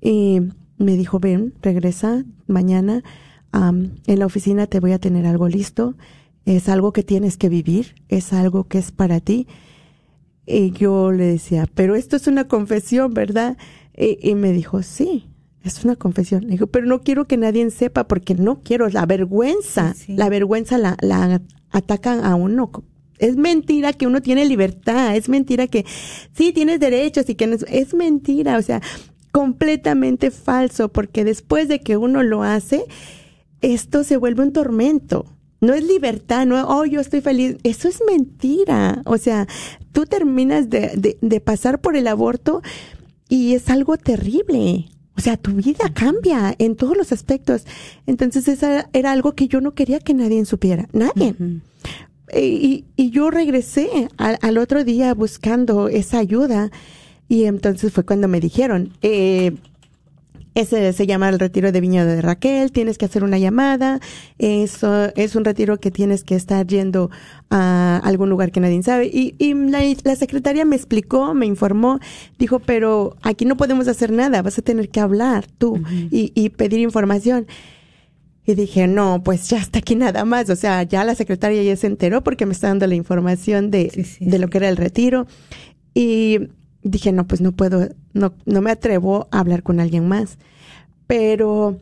Y 0.02 0.40
me 0.78 0.96
dijo, 0.96 1.20
ven, 1.20 1.54
regresa 1.62 2.24
mañana. 2.48 3.04
en 3.52 4.20
la 4.20 4.26
oficina 4.26 4.68
te 4.68 4.80
voy 4.80 4.94
a 4.94 5.00
tener 5.00 5.26
algo 5.26 5.50
listo 5.50 5.96
es 6.56 6.70
algo 6.70 6.94
que 6.94 7.04
tienes 7.04 7.38
que 7.38 7.50
vivir, 7.50 7.96
es 8.08 8.34
algo 8.34 8.68
que 8.68 8.80
es 8.80 8.92
para 8.92 9.20
ti. 9.20 9.48
Y 10.46 10.72
yo 10.72 11.12
le 11.12 11.26
decía, 11.26 11.68
pero 11.76 11.96
esto 11.96 12.16
es 12.16 12.28
una 12.28 12.48
confesión, 12.48 13.14
¿verdad? 13.14 13.58
Y, 14.00 14.36
me 14.36 14.54
dijo, 14.54 14.82
sí, 14.82 15.26
es 15.64 15.84
una 15.84 15.96
confesión. 15.96 16.44
Le 16.44 16.52
dijo, 16.52 16.68
pero 16.68 16.86
no 16.86 17.02
quiero 17.02 17.26
que 17.26 17.38
nadie 17.38 17.70
sepa 17.70 18.08
porque 18.08 18.34
no 18.34 18.62
quiero 18.62 18.88
la 18.88 19.06
vergüenza. 19.06 19.94
La 20.08 20.30
vergüenza 20.30 20.78
la, 20.78 20.96
la 21.02 21.42
atacan 21.70 22.24
a 22.24 22.36
uno. 22.36 22.72
Es 23.18 23.36
mentira 23.36 23.92
que 23.92 24.08
uno 24.08 24.22
tiene 24.22 24.46
libertad, 24.46 25.16
es 25.18 25.28
mentira 25.28 25.68
que 25.68 25.86
sí 26.34 26.54
tienes 26.54 26.80
derechos 26.80 27.30
y 27.30 27.36
que 27.36 27.48
no, 27.48 27.58
es 27.68 27.94
mentira, 27.94 28.58
o 28.58 28.62
sea, 28.62 28.82
completamente 29.34 30.32
falso 30.32 30.88
porque 30.88 31.26
después 31.26 31.68
de 31.68 31.82
que 31.82 31.98
uno 31.98 32.24
lo 32.24 32.44
hace, 32.44 32.86
esto 33.60 34.06
se 34.06 34.16
vuelve 34.16 34.44
un 34.44 34.54
tormento 34.54 35.26
no 35.62 35.74
es 35.74 35.84
libertad, 35.84 36.46
no, 36.46 36.66
oh, 36.68 36.86
yo 36.86 37.02
estoy 37.02 37.22
feliz. 37.22 37.58
Eso 37.64 37.88
es 37.90 38.02
mentira. 38.08 39.02
O 39.06 39.18
sea, 39.18 39.48
tú 39.92 40.06
terminas 40.06 40.70
de, 40.70 41.18
de, 41.22 41.40
pasar 41.42 41.82
por 41.82 41.96
el 41.96 42.08
aborto 42.08 42.62
y 43.30 43.54
es 43.54 43.70
algo 43.70 43.96
terrible. 43.98 44.90
O 45.16 45.22
sea, 45.22 45.38
tu 45.38 45.52
vida 45.52 45.94
cambia 45.94 46.56
en 46.58 46.76
todos 46.76 46.98
los 46.98 47.12
aspectos. 47.12 47.66
Entonces, 48.08 48.48
esa 48.48 48.90
era 48.92 49.12
algo 49.12 49.34
que 49.34 49.48
yo 49.48 49.62
no 49.62 49.74
quería 49.74 50.00
que 50.00 50.14
nadie 50.14 50.44
supiera. 50.46 50.88
Nadie. 50.92 51.36
y, 52.34 52.86
y, 52.96 53.10
yo 53.12 53.30
regresé 53.30 54.10
al, 54.18 54.38
al, 54.42 54.58
otro 54.58 54.84
día 54.84 55.14
buscando 55.14 55.90
esa 55.90 56.20
ayuda. 56.20 56.72
Y 57.28 57.44
entonces 57.44 57.94
fue 57.94 58.06
cuando 58.06 58.28
me 58.28 58.40
dijeron, 58.40 58.94
eh, 59.02 59.56
ese 60.60 60.94
se 60.94 61.08
llama 61.08 61.30
el 61.30 61.40
retiro 61.40 61.72
de 61.72 61.82
Viña 61.82 62.06
de 62.06 62.22
Raquel, 62.22 62.72
tienes 62.72 62.98
que 62.98 63.06
hacer 63.06 63.24
una 63.24 63.38
llamada, 63.38 64.00
eso 64.38 65.12
es 65.16 65.36
un 65.36 65.46
retiro 65.46 65.80
que 65.80 65.92
tienes 65.92 66.24
que 66.24 66.36
estar 66.36 66.66
yendo 66.68 67.10
a 67.50 68.02
algún 68.04 68.30
lugar 68.30 68.52
que 68.52 68.60
nadie 68.60 68.82
sabe. 68.84 69.08
Y, 69.08 69.36
y 69.40 69.54
la, 69.54 70.16
secretaria 70.16 70.66
me 70.66 70.76
explicó, 70.76 71.34
me 71.34 71.46
informó, 71.46 72.00
dijo, 72.38 72.60
pero 72.60 73.16
aquí 73.22 73.46
no 73.46 73.58
podemos 73.58 73.88
hacer 73.88 74.12
nada, 74.12 74.42
vas 74.42 74.58
a 74.58 74.62
tener 74.62 74.90
que 74.90 75.00
hablar 75.00 75.46
tú 75.58 75.82
y, 76.12 76.32
y 76.36 76.50
pedir 76.50 76.80
información. 76.80 77.48
Y 78.46 78.56
dije, 78.56 78.88
no, 78.88 79.22
pues 79.24 79.48
ya 79.48 79.60
está 79.60 79.78
aquí 79.78 79.96
nada 79.96 80.26
más. 80.26 80.50
O 80.50 80.56
sea, 80.56 80.82
ya 80.82 81.04
la 81.04 81.14
secretaria 81.14 81.62
ya 81.62 81.76
se 81.76 81.86
enteró 81.86 82.24
porque 82.24 82.48
me 82.48 82.54
está 82.54 82.68
dando 82.68 82.88
la 82.88 82.96
información 82.96 83.70
de, 83.70 84.08
de 84.20 84.40
lo 84.40 84.48
que 84.48 84.58
era 84.58 84.70
el 84.70 84.76
retiro. 84.76 85.28
Y 85.94 86.50
dije, 86.82 87.12
no, 87.12 87.28
pues 87.28 87.42
no 87.42 87.52
puedo, 87.52 87.90
no, 88.14 88.34
no 88.46 88.62
me 88.62 88.72
atrevo 88.72 89.28
a 89.32 89.40
hablar 89.40 89.64
con 89.64 89.80
alguien 89.80 90.08
más. 90.08 90.38
Pero 91.08 91.80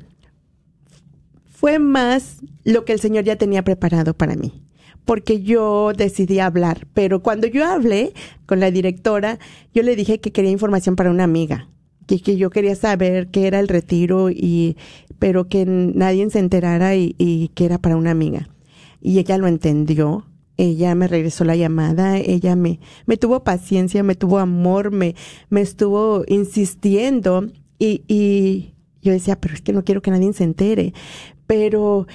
fue 1.49 1.80
más 1.80 2.38
lo 2.63 2.86
que 2.86 2.93
el 2.93 2.99
Señor 2.99 3.23
ya 3.23 3.36
tenía 3.36 3.63
preparado 3.63 4.13
para 4.13 4.36
mí, 4.36 4.63
porque 5.05 5.41
yo 5.41 5.91
decidí 5.93 6.39
hablar. 6.39 6.88
Pero 6.93 7.23
cuando 7.23 7.47
yo 7.47 7.65
hablé 7.65 8.13
con 8.45 8.59
la 8.59 8.71
directora, 8.71 9.39
yo 9.73 9.84
le 9.84 9.95
dije 9.95 10.19
que 10.19 10.32
quería 10.32 10.51
información 10.51 10.95
para 10.95 11.09
una 11.09 11.23
amiga, 11.23 11.69
que, 12.05 12.21
que 12.21 12.38
yo 12.38 12.51
quería 12.51 12.75
saber 12.75 13.30
qué 13.30 13.47
era 13.47 13.59
el 13.59 13.67
retiro 13.67 14.30
y, 14.30 14.78
pero 15.19 15.49
que 15.49 15.65
nadie 15.65 16.30
se 16.30 16.39
enterara 16.39 16.95
y, 16.95 17.15
y 17.17 17.49
que 17.49 17.65
era 17.65 17.80
para 17.80 17.97
una 17.97 18.11
amiga. 18.11 18.49
Y 19.01 19.19
ella 19.19 19.38
lo 19.38 19.47
entendió 19.47 20.25
ella 20.58 20.95
me 20.95 21.08
regresó 21.08 21.43
la 21.43 21.55
llamada, 21.55 22.18
ella 22.18 22.55
me, 22.55 22.80
me 23.05 23.18
tuvo 23.18 23.43
paciencia, 23.43 24.03
me 24.03 24.16
tuvo 24.16 24.39
amor, 24.39 24.91
me, 24.91 25.16
me 25.49 25.62
estuvo 25.62 26.24
insistiendo 26.28 27.47
y, 27.80 28.03
y 28.08 28.74
yo 29.01 29.14
decía, 29.14 29.39
pero 29.39 29.53
es 29.53 29.62
que 29.62 29.74
no 29.74 29.84
quiero 29.84 30.01
que 30.01 30.12
nadie 30.12 30.34
se 30.34 30.43
entere. 30.43 30.93
Pero 31.45 32.08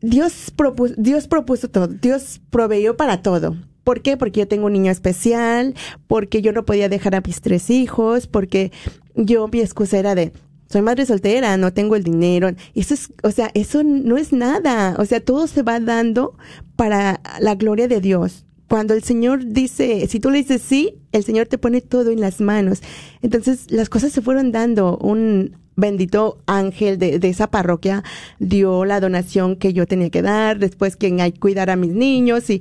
Dios 0.00 0.52
propuso, 0.54 0.94
Dios 0.98 1.28
propuso 1.28 1.68
todo, 1.68 1.88
Dios 1.88 2.40
proveyó 2.50 2.96
para 2.96 3.22
todo. 3.22 3.56
¿Por 3.84 4.02
qué? 4.02 4.16
Porque 4.16 4.40
yo 4.40 4.48
tengo 4.48 4.66
un 4.66 4.74
niño 4.74 4.92
especial, 4.92 5.74
porque 6.06 6.42
yo 6.42 6.52
no 6.52 6.66
podía 6.66 6.90
dejar 6.90 7.14
a 7.14 7.22
mis 7.22 7.40
tres 7.40 7.70
hijos, 7.70 8.26
porque 8.26 8.70
yo 9.14 9.48
mi 9.48 9.60
excusa 9.60 9.98
era 9.98 10.14
de, 10.14 10.32
soy 10.70 10.82
madre 10.82 11.06
soltera, 11.06 11.56
no 11.56 11.72
tengo 11.72 11.96
el 11.96 12.04
dinero. 12.04 12.50
Eso 12.74 12.94
es, 12.94 13.10
o 13.22 13.30
sea, 13.30 13.50
eso 13.54 13.82
no 13.82 14.18
es 14.18 14.32
nada. 14.32 14.96
O 14.98 15.04
sea, 15.06 15.20
todo 15.20 15.46
se 15.46 15.62
va 15.62 15.80
dando 15.80 16.36
para 16.76 17.20
la 17.40 17.54
gloria 17.54 17.88
de 17.88 18.00
Dios. 18.00 18.44
Cuando 18.68 18.92
el 18.92 19.02
Señor 19.02 19.46
dice, 19.46 20.06
si 20.08 20.20
tú 20.20 20.30
le 20.30 20.38
dices 20.38 20.60
sí, 20.60 20.96
el 21.12 21.24
Señor 21.24 21.46
te 21.46 21.56
pone 21.56 21.80
todo 21.80 22.10
en 22.10 22.20
las 22.20 22.42
manos. 22.42 22.82
Entonces, 23.22 23.70
las 23.70 23.88
cosas 23.88 24.12
se 24.12 24.20
fueron 24.20 24.52
dando. 24.52 24.98
Un 24.98 25.56
bendito 25.74 26.42
ángel 26.46 26.98
de, 26.98 27.18
de 27.18 27.28
esa 27.28 27.50
parroquia 27.50 28.02
dio 28.38 28.84
la 28.84 29.00
donación 29.00 29.56
que 29.56 29.72
yo 29.72 29.86
tenía 29.86 30.10
que 30.10 30.22
dar, 30.22 30.58
después 30.58 30.96
quien 30.96 31.20
hay 31.20 31.32
cuidar 31.32 31.70
a 31.70 31.76
mis 31.76 31.92
niños 31.92 32.50
y, 32.50 32.60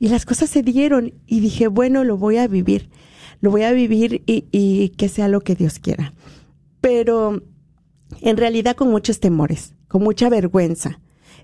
y 0.00 0.08
las 0.08 0.26
cosas 0.26 0.50
se 0.50 0.62
dieron. 0.62 1.14
Y 1.26 1.40
dije, 1.40 1.68
bueno, 1.68 2.04
lo 2.04 2.18
voy 2.18 2.36
a 2.36 2.46
vivir. 2.46 2.90
Lo 3.40 3.50
voy 3.50 3.62
a 3.62 3.72
vivir 3.72 4.20
y, 4.26 4.44
y 4.52 4.90
que 4.90 5.08
sea 5.08 5.28
lo 5.28 5.40
que 5.40 5.54
Dios 5.54 5.78
quiera 5.78 6.12
pero 6.80 7.42
en 8.20 8.36
realidad 8.36 8.76
con 8.76 8.90
muchos 8.90 9.20
temores, 9.20 9.74
con 9.88 10.02
mucha 10.02 10.28
vergüenza, 10.28 11.00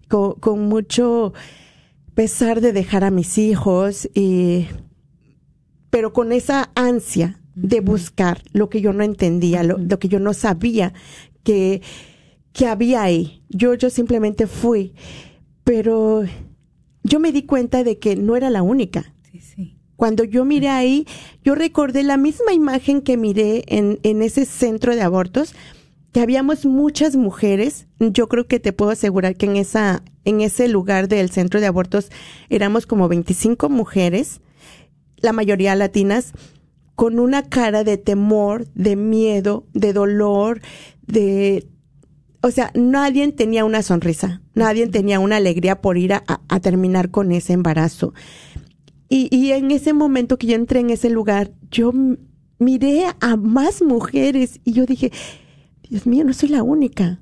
con, 0.09 0.35
con 0.35 0.69
mucho 0.69 1.33
pesar 2.15 2.61
de 2.61 2.73
dejar 2.73 3.05
a 3.05 3.11
mis 3.11 3.39
hijos 3.39 4.09
y 4.15 4.67
pero 5.91 6.13
con 6.13 6.33
esa 6.33 6.73
ansia 6.75 7.41
de 7.55 7.81
buscar 7.81 8.43
lo 8.53 8.69
que 8.69 8.81
yo 8.81 8.93
no 8.93 9.05
entendía, 9.05 9.63
lo, 9.63 9.79
lo 9.79 9.99
que 10.01 10.09
yo 10.09 10.19
no 10.19 10.35
sabía 10.35 10.93
que, 11.45 11.83
que 12.53 12.67
había 12.67 13.05
ahí. 13.05 13.45
Yo, 13.49 13.75
yo 13.75 13.91
simplemente 13.91 14.49
fui, 14.49 14.95
pero 15.63 16.25
yo 17.05 17.21
me 17.21 17.31
di 17.31 17.45
cuenta 17.45 17.85
de 17.85 17.99
que 17.99 18.17
no 18.17 18.35
era 18.35 18.51
la 18.51 18.63
única. 18.63 19.14
Cuando 19.97 20.25
yo 20.25 20.45
miré 20.45 20.69
ahí, 20.69 21.07
yo 21.43 21.55
recordé 21.55 22.03
la 22.03 22.17
misma 22.17 22.53
imagen 22.53 23.01
que 23.01 23.17
miré 23.17 23.65
en, 23.69 24.01
en 24.03 24.23
ese 24.23 24.45
centro 24.45 24.95
de 24.95 25.03
abortos, 25.03 25.55
que 26.13 26.21
habíamos 26.21 26.65
muchas 26.65 27.17
mujeres. 27.17 27.87
Yo 27.99 28.29
creo 28.29 28.47
que 28.47 28.61
te 28.61 28.73
puedo 28.73 28.91
asegurar 28.91 29.37
que 29.37 29.47
en 29.47 29.57
esa, 29.57 30.03
en 30.25 30.41
ese 30.41 30.69
lugar 30.69 31.09
del 31.09 31.31
centro 31.31 31.61
de 31.61 31.67
abortos 31.67 32.11
éramos 32.51 32.87
como 32.87 33.09
25 33.09 33.69
mujeres, 33.69 34.41
la 35.17 35.33
mayoría 35.33 35.75
latinas, 35.75 36.33
con 36.95 37.19
una 37.19 37.49
cara 37.49 37.83
de 37.83 37.97
temor, 37.97 38.67
de 38.75 38.95
miedo, 38.97 39.67
de 39.73 39.93
dolor, 39.93 40.61
de 41.07 41.67
o 42.45 42.51
sea, 42.51 42.71
nadie 42.75 43.33
tenía 43.33 43.65
una 43.65 43.83
sonrisa, 43.83 44.43
nadie 44.53 44.87
tenía 44.87 45.19
una 45.19 45.37
alegría 45.37 45.81
por 45.81 45.97
ir 45.97 46.13
a, 46.13 46.25
a 46.27 46.61
terminar 46.61 47.11
con 47.11 47.33
ese 47.33 47.55
embarazo. 47.55 48.13
Y, 49.09 49.29
y, 49.35 49.53
en 49.53 49.71
ese 49.71 49.93
momento 49.93 50.39
que 50.39 50.47
yo 50.47 50.55
entré 50.55 50.81
en 50.81 50.91
ese 50.91 51.11
lugar, 51.11 51.53
yo 51.71 51.93
miré 52.59 53.07
a 53.21 53.37
más 53.37 53.83
mujeres 53.83 54.61
y 54.65 54.73
yo 54.73 54.87
dije, 54.87 55.13
Dios 55.89 56.07
mío, 56.07 56.25
no 56.25 56.33
soy 56.33 56.49
la 56.49 56.63
única. 56.63 57.21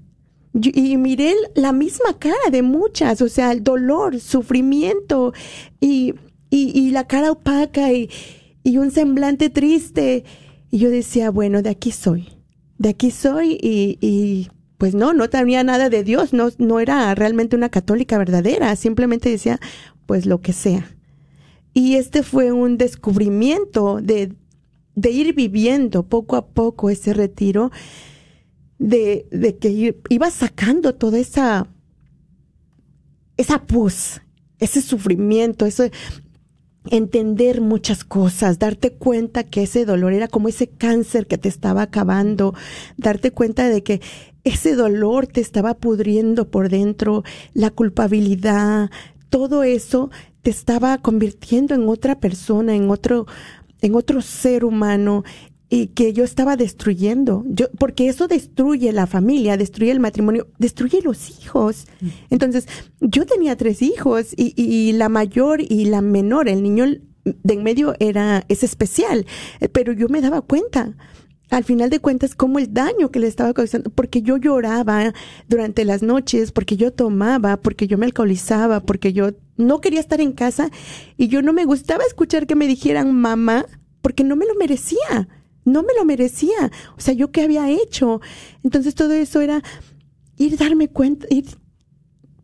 Y 0.55 0.97
miré 0.97 1.35
la 1.55 1.73
misma 1.73 2.19
cara 2.19 2.51
de 2.51 2.63
muchas, 2.63 3.23
o 3.23 3.29
sea, 3.29 3.53
el 3.53 3.65
dolor, 3.65 4.21
sufrimiento 4.21 5.33
y, 5.81 6.15
y, 6.51 6.79
y 6.79 6.91
la 6.91 7.07
cara 7.07 7.33
opaca 7.33 7.93
y, 7.93 8.11
y 8.63 8.77
un 8.77 8.91
semblante 8.91 9.51
triste. 9.51 10.25
Y 10.71 10.79
yo 10.79 10.91
decía, 10.91 11.31
bueno, 11.31 11.63
de 11.63 11.71
aquí 11.71 11.91
soy, 11.91 12.29
de 12.79 12.91
aquí 12.91 13.11
soy 13.11 13.59
y, 13.63 13.99
y 14.01 14.51
pues 14.83 14.95
no, 14.95 15.15
no 15.15 15.31
tenía 15.31 15.63
nada 15.63 15.89
de 15.89 16.03
Dios, 16.03 16.33
no, 16.33 16.49
no 16.59 16.81
era 16.81 17.15
realmente 17.15 17.57
una 17.57 17.69
católica 17.69 18.19
verdadera, 18.19 18.75
simplemente 18.77 19.31
decía, 19.31 19.61
pues 20.07 20.27
lo 20.27 20.41
que 20.41 20.53
sea. 20.53 20.92
Y 21.75 21.97
este 21.97 22.23
fue 22.23 22.53
un 22.53 22.77
descubrimiento 22.79 24.01
de, 24.03 24.35
de 24.95 25.11
ir 25.11 25.35
viviendo 25.35 26.03
poco 26.03 26.37
a 26.37 26.47
poco 26.47 26.91
ese 26.91 27.15
retiro, 27.15 27.71
de, 28.79 29.27
de 29.31 29.57
que 29.57 29.97
iba 30.09 30.31
sacando 30.31 30.95
toda 30.95 31.19
esa, 31.19 31.69
esa 33.37 33.63
pus, 33.65 34.21
ese 34.59 34.83
sufrimiento, 34.83 35.67
eso, 35.67 35.85
entender 36.91 37.61
muchas 37.61 38.05
cosas, 38.05 38.59
darte 38.59 38.93
cuenta 38.93 39.45
que 39.45 39.63
ese 39.63 39.85
dolor 39.85 40.13
era 40.13 40.29
como 40.29 40.49
ese 40.49 40.69
cáncer 40.69 41.27
que 41.27 41.39
te 41.39 41.49
estaba 41.49 41.83
acabando, 41.83 42.55
darte 42.97 43.31
cuenta 43.31 43.69
de 43.69 43.83
que 43.83 44.01
ese 44.45 44.75
dolor 44.75 45.27
te 45.27 45.41
estaba 45.41 45.75
pudriendo 45.75 46.51
por 46.51 46.69
dentro, 46.69 47.23
la 47.55 47.71
culpabilidad, 47.71 48.91
todo 49.31 49.63
eso 49.63 50.11
te 50.43 50.51
estaba 50.51 50.99
convirtiendo 50.99 51.75
en 51.75 51.89
otra 51.89 52.19
persona, 52.21 52.75
en 52.75 52.91
otro, 52.91 53.27
en 53.81 53.95
otro 53.95 54.21
ser 54.21 54.65
humano 54.65 55.25
y 55.69 55.87
que 55.87 56.13
yo 56.13 56.25
estaba 56.25 56.57
destruyendo. 56.57 57.45
Yo, 57.47 57.71
porque 57.79 58.09
eso 58.09 58.29
destruye 58.29 58.93
la 58.93 59.07
familia, 59.07 59.57
destruye 59.57 59.91
el 59.91 60.01
matrimonio, 60.01 60.49
destruye 60.59 61.01
los 61.03 61.31
hijos. 61.31 61.87
Entonces, 62.29 62.67
yo 63.01 63.25
tenía 63.25 63.57
tres 63.57 63.81
hijos 63.81 64.35
y, 64.37 64.53
y 64.57 64.93
la 64.93 65.09
mayor 65.09 65.63
y 65.63 65.87
la 65.87 66.03
menor, 66.03 66.49
el 66.49 66.63
niño 66.63 66.87
de 67.25 67.55
en 67.55 67.63
medio 67.63 67.95
era, 68.01 68.45
es 68.49 68.65
especial, 68.65 69.27
pero 69.73 69.93
yo 69.93 70.09
me 70.09 70.21
daba 70.21 70.43
cuenta 70.43 70.95
al 71.51 71.65
final 71.65 71.91
de 71.91 72.01
cuentas 72.01 72.35
como 72.35 72.59
el 72.59 72.73
daño 72.73 73.11
que 73.11 73.21
le 73.21 73.27
estaba 73.27 73.53
causando, 73.53 73.91
porque 73.91 74.23
yo 74.23 74.39
lloraba 74.39 75.13
durante 75.49 75.85
las 75.85 76.03
noches, 76.03 76.51
porque 76.51 76.77
yo 76.77 76.93
tomaba, 76.93 77.59
porque 77.59 77.87
yo 77.87 77.99
me 77.99 78.07
alcoholizaba, 78.07 78.81
porque 78.81 79.13
yo 79.13 79.33
no 79.57 79.81
quería 79.81 80.01
estar 80.01 80.21
en 80.21 80.33
casa 80.33 80.71
y 81.17 81.29
yo 81.29 81.43
no 81.43 81.53
me 81.53 81.65
gustaba 81.65 82.05
escuchar 82.05 82.47
que 82.47 82.55
me 82.55 82.67
dijeran 82.67 83.13
mamá, 83.13 83.67
porque 84.01 84.25
no 84.25 84.37
me 84.37 84.47
lo 84.47 84.55
merecía, 84.55 85.29
no 85.65 85.83
me 85.83 85.95
lo 85.97 86.05
merecía. 86.05 86.71
O 86.97 87.01
sea, 87.01 87.15
yo 87.15 87.31
qué 87.31 87.43
había 87.43 87.71
hecho. 87.71 88.21
Entonces 88.63 88.95
todo 88.95 89.13
eso 89.13 89.41
era 89.41 89.63
ir 90.37 90.57
darme 90.57 90.89
cuenta, 90.89 91.27
ir 91.31 91.47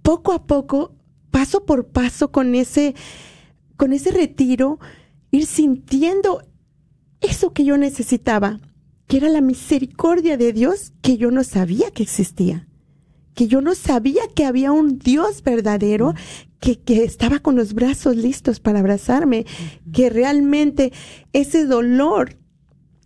poco 0.02 0.32
a 0.32 0.46
poco, 0.46 0.94
paso 1.30 1.64
por 1.64 1.88
paso 1.88 2.30
con 2.30 2.54
ese, 2.54 2.94
con 3.76 3.92
ese 3.92 4.10
retiro, 4.10 4.78
ir 5.30 5.46
sintiendo 5.46 6.42
eso 7.20 7.52
que 7.52 7.64
yo 7.64 7.76
necesitaba 7.76 8.60
que 9.08 9.16
era 9.16 9.28
la 9.30 9.40
misericordia 9.40 10.36
de 10.36 10.52
Dios 10.52 10.92
que 11.00 11.16
yo 11.16 11.30
no 11.30 11.42
sabía 11.42 11.90
que 11.90 12.02
existía, 12.02 12.68
que 13.34 13.48
yo 13.48 13.62
no 13.62 13.74
sabía 13.74 14.22
que 14.34 14.44
había 14.44 14.70
un 14.70 14.98
Dios 14.98 15.42
verdadero 15.42 16.14
que, 16.60 16.78
que 16.78 17.04
estaba 17.04 17.38
con 17.38 17.56
los 17.56 17.74
brazos 17.74 18.16
listos 18.16 18.60
para 18.60 18.80
abrazarme, 18.80 19.46
que 19.92 20.10
realmente 20.10 20.92
ese 21.32 21.64
dolor, 21.66 22.36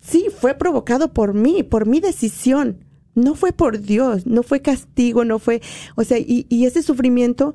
sí, 0.00 0.26
fue 0.36 0.55
provocado 0.55 1.12
por 1.12 1.34
mí, 1.34 1.62
por 1.62 1.86
mi 1.86 2.00
decisión, 2.00 2.84
no 3.14 3.34
fue 3.34 3.53
por 3.53 3.80
Dios, 3.80 4.26
no 4.26 4.42
fue 4.42 4.61
castigo, 4.61 5.24
no 5.24 5.38
fue, 5.38 5.61
o 5.96 6.05
sea, 6.05 6.18
y, 6.18 6.46
y 6.48 6.64
ese 6.64 6.82
sufrimiento 6.82 7.53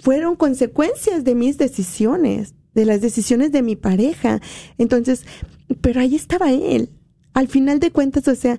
fueron 0.00 0.34
consecuencias 0.34 1.24
de 1.24 1.34
mis 1.34 1.58
decisiones, 1.58 2.54
de 2.74 2.84
las 2.84 3.00
decisiones 3.00 3.52
de 3.52 3.62
mi 3.62 3.76
pareja. 3.76 4.40
Entonces, 4.78 5.24
pero 5.80 6.00
ahí 6.00 6.16
estaba 6.16 6.50
él, 6.50 6.90
al 7.34 7.48
final 7.48 7.78
de 7.78 7.90
cuentas, 7.90 8.26
o 8.26 8.34
sea, 8.34 8.58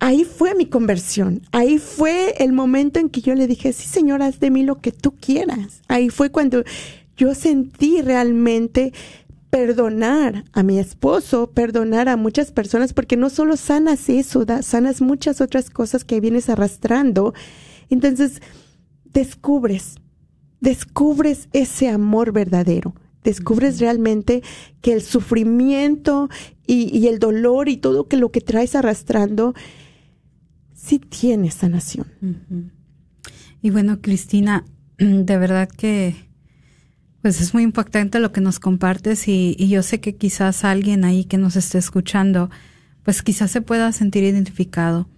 ahí 0.00 0.24
fue 0.24 0.54
mi 0.54 0.66
conversión. 0.66 1.42
Ahí 1.52 1.78
fue 1.78 2.34
el 2.38 2.52
momento 2.52 3.00
en 3.00 3.08
que 3.08 3.20
yo 3.20 3.34
le 3.34 3.46
dije, 3.46 3.72
sí, 3.72 3.88
señor, 3.88 4.22
haz 4.22 4.40
de 4.40 4.50
mí 4.50 4.62
lo 4.62 4.80
que 4.80 4.92
tú 4.92 5.14
quieras. 5.16 5.82
Ahí 5.88 6.10
fue 6.10 6.30
cuando 6.30 6.64
yo 7.16 7.34
sentí 7.34 8.02
realmente 8.02 8.92
perdonar 9.50 10.44
a 10.52 10.62
mi 10.62 10.78
esposo, 10.78 11.50
perdonar 11.50 12.08
a 12.08 12.16
muchas 12.16 12.52
personas, 12.52 12.94
porque 12.94 13.18
no 13.18 13.28
solo 13.28 13.56
sanas 13.56 14.08
eso, 14.08 14.46
sanas 14.62 15.02
muchas 15.02 15.40
otras 15.40 15.68
cosas 15.68 16.04
que 16.04 16.20
vienes 16.20 16.48
arrastrando. 16.48 17.34
Entonces, 17.90 18.40
descubres, 19.04 19.96
descubres 20.60 21.48
ese 21.52 21.88
amor 21.88 22.32
verdadero 22.32 22.94
descubres 23.24 23.80
realmente 23.80 24.42
que 24.80 24.92
el 24.92 25.02
sufrimiento 25.02 26.28
y, 26.66 26.96
y, 26.96 27.08
el 27.08 27.18
dolor 27.18 27.68
y 27.68 27.76
todo 27.76 28.08
que 28.08 28.16
lo 28.16 28.30
que 28.30 28.40
traes 28.40 28.74
arrastrando 28.74 29.54
sí 30.74 30.98
tiene 30.98 31.50
sanación. 31.50 32.06
Uh 32.20 32.26
-huh. 32.26 32.70
Y 33.62 33.70
bueno, 33.70 34.00
Cristina, 34.00 34.64
de 34.98 35.38
verdad 35.38 35.68
que 35.68 36.14
pues 37.22 37.40
es 37.40 37.54
muy 37.54 37.62
impactante 37.62 38.18
lo 38.18 38.32
que 38.32 38.40
nos 38.40 38.58
compartes 38.58 39.28
y, 39.28 39.54
y 39.56 39.68
yo 39.68 39.84
sé 39.84 40.00
que 40.00 40.16
quizás 40.16 40.64
alguien 40.64 41.04
ahí 41.04 41.24
que 41.24 41.38
nos 41.38 41.54
esté 41.54 41.78
escuchando, 41.78 42.50
pues 43.04 43.22
quizás 43.22 43.52
se 43.52 43.60
pueda 43.60 43.92
sentir 43.92 44.24
identificado. 44.24 45.08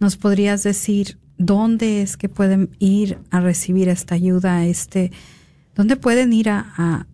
¿Nos 0.00 0.16
podrías 0.16 0.64
decir 0.64 1.18
dónde 1.38 2.02
es 2.02 2.16
que 2.16 2.28
pueden 2.28 2.70
ir 2.80 3.18
a 3.30 3.40
recibir 3.40 3.88
esta 3.88 4.16
ayuda, 4.16 4.66
este, 4.66 5.12
dónde 5.76 5.96
pueden 5.96 6.32
ir 6.32 6.50
a, 6.50 6.72
a, 6.76 7.06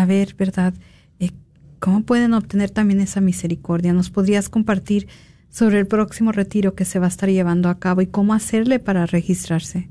a 0.00 0.06
ver, 0.06 0.34
verdad? 0.34 0.74
Eh, 1.18 1.30
¿Cómo 1.80 2.02
pueden 2.02 2.34
obtener 2.34 2.70
también 2.70 3.00
esa 3.00 3.20
misericordia? 3.20 3.92
¿Nos 3.92 4.10
podrías 4.10 4.48
compartir 4.48 5.08
sobre 5.50 5.78
el 5.78 5.86
próximo 5.86 6.32
retiro 6.32 6.74
que 6.74 6.84
se 6.84 6.98
va 6.98 7.06
a 7.06 7.08
estar 7.08 7.28
llevando 7.28 7.68
a 7.68 7.78
cabo 7.78 8.00
y 8.00 8.06
cómo 8.06 8.34
hacerle 8.34 8.78
para 8.78 9.06
registrarse? 9.06 9.88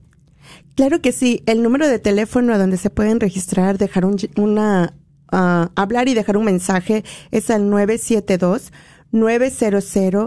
Claro 0.76 1.02
que 1.02 1.12
sí. 1.12 1.42
El 1.46 1.64
número 1.64 1.88
de 1.88 2.00
teléfono 2.00 2.54
a 2.54 2.58
donde 2.58 2.78
se 2.78 2.90
pueden 2.90 3.20
registrar, 3.20 3.78
dejar 3.78 4.06
un, 4.06 4.18
una, 4.36 4.94
uh, 5.32 5.68
hablar 5.76 6.08
y 6.10 6.14
dejar 6.14 6.38
un 6.38 6.46
mensaje 6.46 7.04
es 7.32 7.50
al 7.50 7.70
972 7.70 8.72
900 9.12 9.84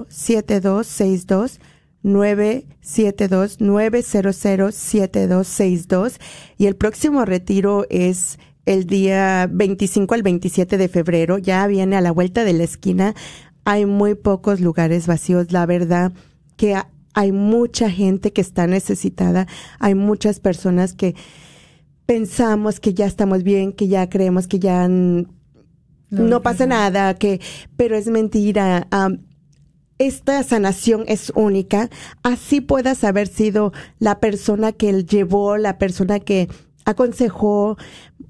7262 0.08 1.60
972 2.02 3.60
900 3.60 4.74
7262 4.74 6.20
y 6.56 6.66
el 6.66 6.76
próximo 6.76 7.24
retiro 7.24 7.86
es 7.90 8.38
el 8.66 8.86
día 8.86 9.48
25 9.50 10.14
al 10.14 10.22
27 10.22 10.76
de 10.76 10.88
febrero. 10.88 11.38
Ya 11.38 11.66
viene 11.66 11.96
a 11.96 12.00
la 12.00 12.12
vuelta 12.12 12.44
de 12.44 12.52
la 12.52 12.64
esquina. 12.64 13.14
Hay 13.64 13.86
muy 13.86 14.14
pocos 14.14 14.60
lugares 14.60 15.06
vacíos. 15.06 15.52
La 15.52 15.64
verdad 15.64 16.12
que 16.56 16.76
hay 17.14 17.32
mucha 17.32 17.90
gente 17.90 18.32
que 18.32 18.42
está 18.42 18.66
necesitada. 18.66 19.46
Hay 19.78 19.94
muchas 19.94 20.40
personas 20.40 20.92
que 20.92 21.14
pensamos 22.04 22.80
que 22.80 22.92
ya 22.92 23.06
estamos 23.06 23.42
bien, 23.42 23.72
que 23.72 23.88
ya 23.88 24.08
creemos 24.08 24.46
que 24.46 24.58
ya 24.58 24.86
no, 24.88 25.26
no 26.10 26.42
pasa 26.42 26.66
nada, 26.66 27.14
que, 27.14 27.40
pero 27.76 27.96
es 27.96 28.08
mentira. 28.08 28.86
Um, 28.92 29.18
esta 29.98 30.42
sanación 30.42 31.04
es 31.08 31.32
única, 31.34 31.88
así 32.22 32.60
puedas 32.60 33.02
haber 33.02 33.28
sido 33.28 33.72
la 33.98 34.20
persona 34.20 34.72
que 34.72 34.90
él 34.90 35.06
llevó, 35.06 35.56
la 35.56 35.78
persona 35.78 36.20
que 36.20 36.48
aconsejó. 36.86 37.76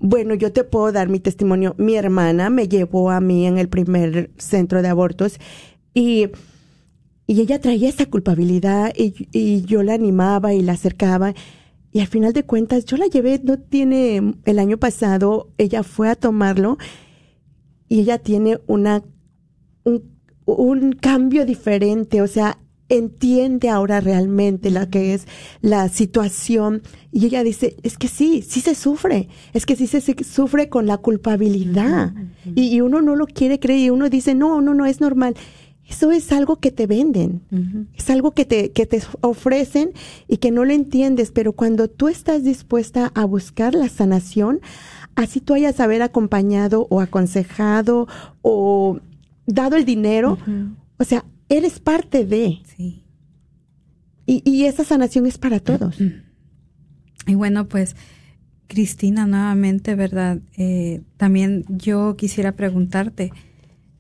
Bueno, 0.00 0.34
yo 0.34 0.52
te 0.52 0.64
puedo 0.64 0.90
dar 0.90 1.09
mi 1.09 1.20
testimonio. 1.20 1.76
Mi 1.78 1.94
hermana 1.94 2.50
me 2.50 2.66
llevó 2.66 3.11
a 3.12 3.20
mí 3.20 3.46
en 3.46 3.59
el 3.59 3.68
primer 3.68 4.30
centro 4.38 4.82
de 4.82 4.88
abortos 4.88 5.38
y, 5.94 6.30
y 7.28 7.40
ella 7.40 7.61
traía 7.61 7.88
esa 7.88 8.07
culpabilidad 8.07 8.92
y, 8.96 9.28
y 9.30 9.62
yo 9.62 9.84
la 9.84 9.94
animaba 9.94 10.54
y 10.54 10.62
la 10.62 10.72
acercaba. 10.72 11.34
Y 11.92 12.00
al 12.00 12.09
final 12.09 12.32
de 12.32 12.44
cuentas, 12.44 12.84
yo 12.84 12.96
la 12.96 13.07
llevé, 13.07 13.40
no 13.42 13.59
tiene, 13.59 14.34
el 14.44 14.59
año 14.59 14.78
pasado, 14.78 15.48
ella 15.57 15.82
fue 15.82 16.09
a 16.09 16.16
tomarlo 16.16 16.76
y 17.88 18.00
ella 18.00 18.18
tiene 18.18 18.59
una, 18.66 19.02
un, 19.84 20.02
un 20.44 20.92
cambio 20.92 21.46
diferente, 21.46 22.20
o 22.20 22.26
sea, 22.26 22.59
entiende 22.89 23.68
ahora 23.68 24.01
realmente 24.01 24.70
la 24.70 24.89
que 24.89 25.14
es 25.14 25.26
la 25.61 25.89
situación. 25.89 26.82
Y 27.12 27.26
ella 27.26 27.43
dice, 27.43 27.76
es 27.82 27.99
que 27.99 28.09
sí, 28.09 28.43
sí 28.43 28.61
se 28.61 28.74
sufre, 28.74 29.28
es 29.53 29.66
que 29.66 29.76
sí 29.76 29.87
se, 29.87 30.01
se 30.01 30.16
sufre 30.24 30.68
con 30.68 30.87
la 30.87 30.99
culpabilidad 30.99 32.12
y, 32.55 32.74
y, 32.74 32.80
uno 32.80 33.01
no 33.01 33.16
lo 33.16 33.26
quiere 33.26 33.59
creer 33.59 33.80
y 33.80 33.91
uno 33.91 34.09
dice, 34.09 34.34
no, 34.34 34.61
no, 34.61 34.74
no, 34.74 34.87
es 34.87 35.01
normal. 35.01 35.34
Eso 35.89 36.11
es 36.11 36.32
algo 36.32 36.57
que 36.57 36.72
te 36.72 36.89
venden, 36.89 37.43
es 37.95 38.11
algo 38.11 38.32
que 38.32 38.45
te, 38.45 38.72
que 38.72 38.87
te 38.87 39.01
ofrecen 39.20 39.93
y 40.26 40.39
que 40.39 40.51
no 40.51 40.64
lo 40.64 40.72
entiendes, 40.72 41.30
pero 41.30 41.53
cuando 41.53 41.87
tú 41.87 42.09
estás 42.09 42.43
dispuesta 42.43 43.12
a 43.14 43.24
buscar 43.24 43.72
la 43.72 43.89
sanación, 43.89 44.61
así 45.14 45.41
tú 45.41 45.55
hayas 45.55 45.78
haber 45.78 46.03
acompañado 46.03 46.89
o 46.91 47.01
aconsejado 47.01 48.09
o 48.43 48.99
dado 49.47 49.76
el 49.76 49.84
dinero, 49.84 50.39
o 50.99 51.05
sea, 51.05 51.24
eres 51.49 51.80
parte 51.80 52.24
de. 52.24 52.61
Sí. 52.76 53.05
Y, 54.26 54.42
y 54.44 54.64
esa 54.64 54.84
sanación 54.84 55.26
es 55.26 55.38
para 55.38 55.61
todos. 55.61 55.99
Y 57.26 57.34
bueno, 57.34 57.68
pues, 57.68 57.97
Cristina, 58.66 59.26
nuevamente, 59.26 59.94
¿verdad? 59.94 60.38
Eh, 60.57 61.03
también 61.16 61.64
yo 61.68 62.16
quisiera 62.16 62.53
preguntarte, 62.53 63.32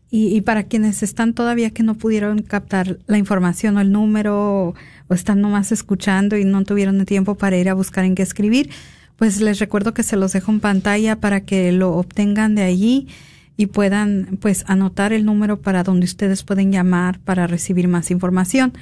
y, 0.08 0.28
y, 0.34 0.40
para 0.40 0.64
quienes 0.64 1.02
están 1.02 1.34
todavía 1.34 1.70
que 1.70 1.82
no 1.82 1.94
pudieron 1.94 2.42
captar 2.42 2.98
la 3.06 3.18
información 3.18 3.76
o 3.76 3.80
el 3.80 3.90
número, 3.90 4.68
o, 4.68 4.74
o 5.08 5.14
están 5.14 5.40
nomás 5.40 5.72
escuchando 5.72 6.36
y 6.36 6.44
no 6.44 6.62
tuvieron 6.64 7.00
el 7.00 7.06
tiempo 7.06 7.34
para 7.34 7.56
ir 7.56 7.68
a 7.68 7.74
buscar 7.74 8.04
en 8.04 8.14
qué 8.14 8.22
escribir, 8.22 8.70
pues 9.16 9.40
les 9.40 9.58
recuerdo 9.58 9.94
que 9.94 10.04
se 10.04 10.16
los 10.16 10.32
dejo 10.32 10.52
en 10.52 10.60
pantalla 10.60 11.16
para 11.16 11.40
que 11.40 11.72
lo 11.72 11.94
obtengan 11.94 12.54
de 12.54 12.62
allí 12.62 13.08
y 13.56 13.66
puedan 13.66 14.38
pues 14.40 14.64
anotar 14.66 15.12
el 15.12 15.24
número 15.24 15.60
para 15.60 15.82
donde 15.82 16.04
ustedes 16.04 16.42
pueden 16.42 16.72
llamar 16.72 17.18
para 17.20 17.46
recibir 17.46 17.88
más 17.88 18.10
información. 18.10 18.72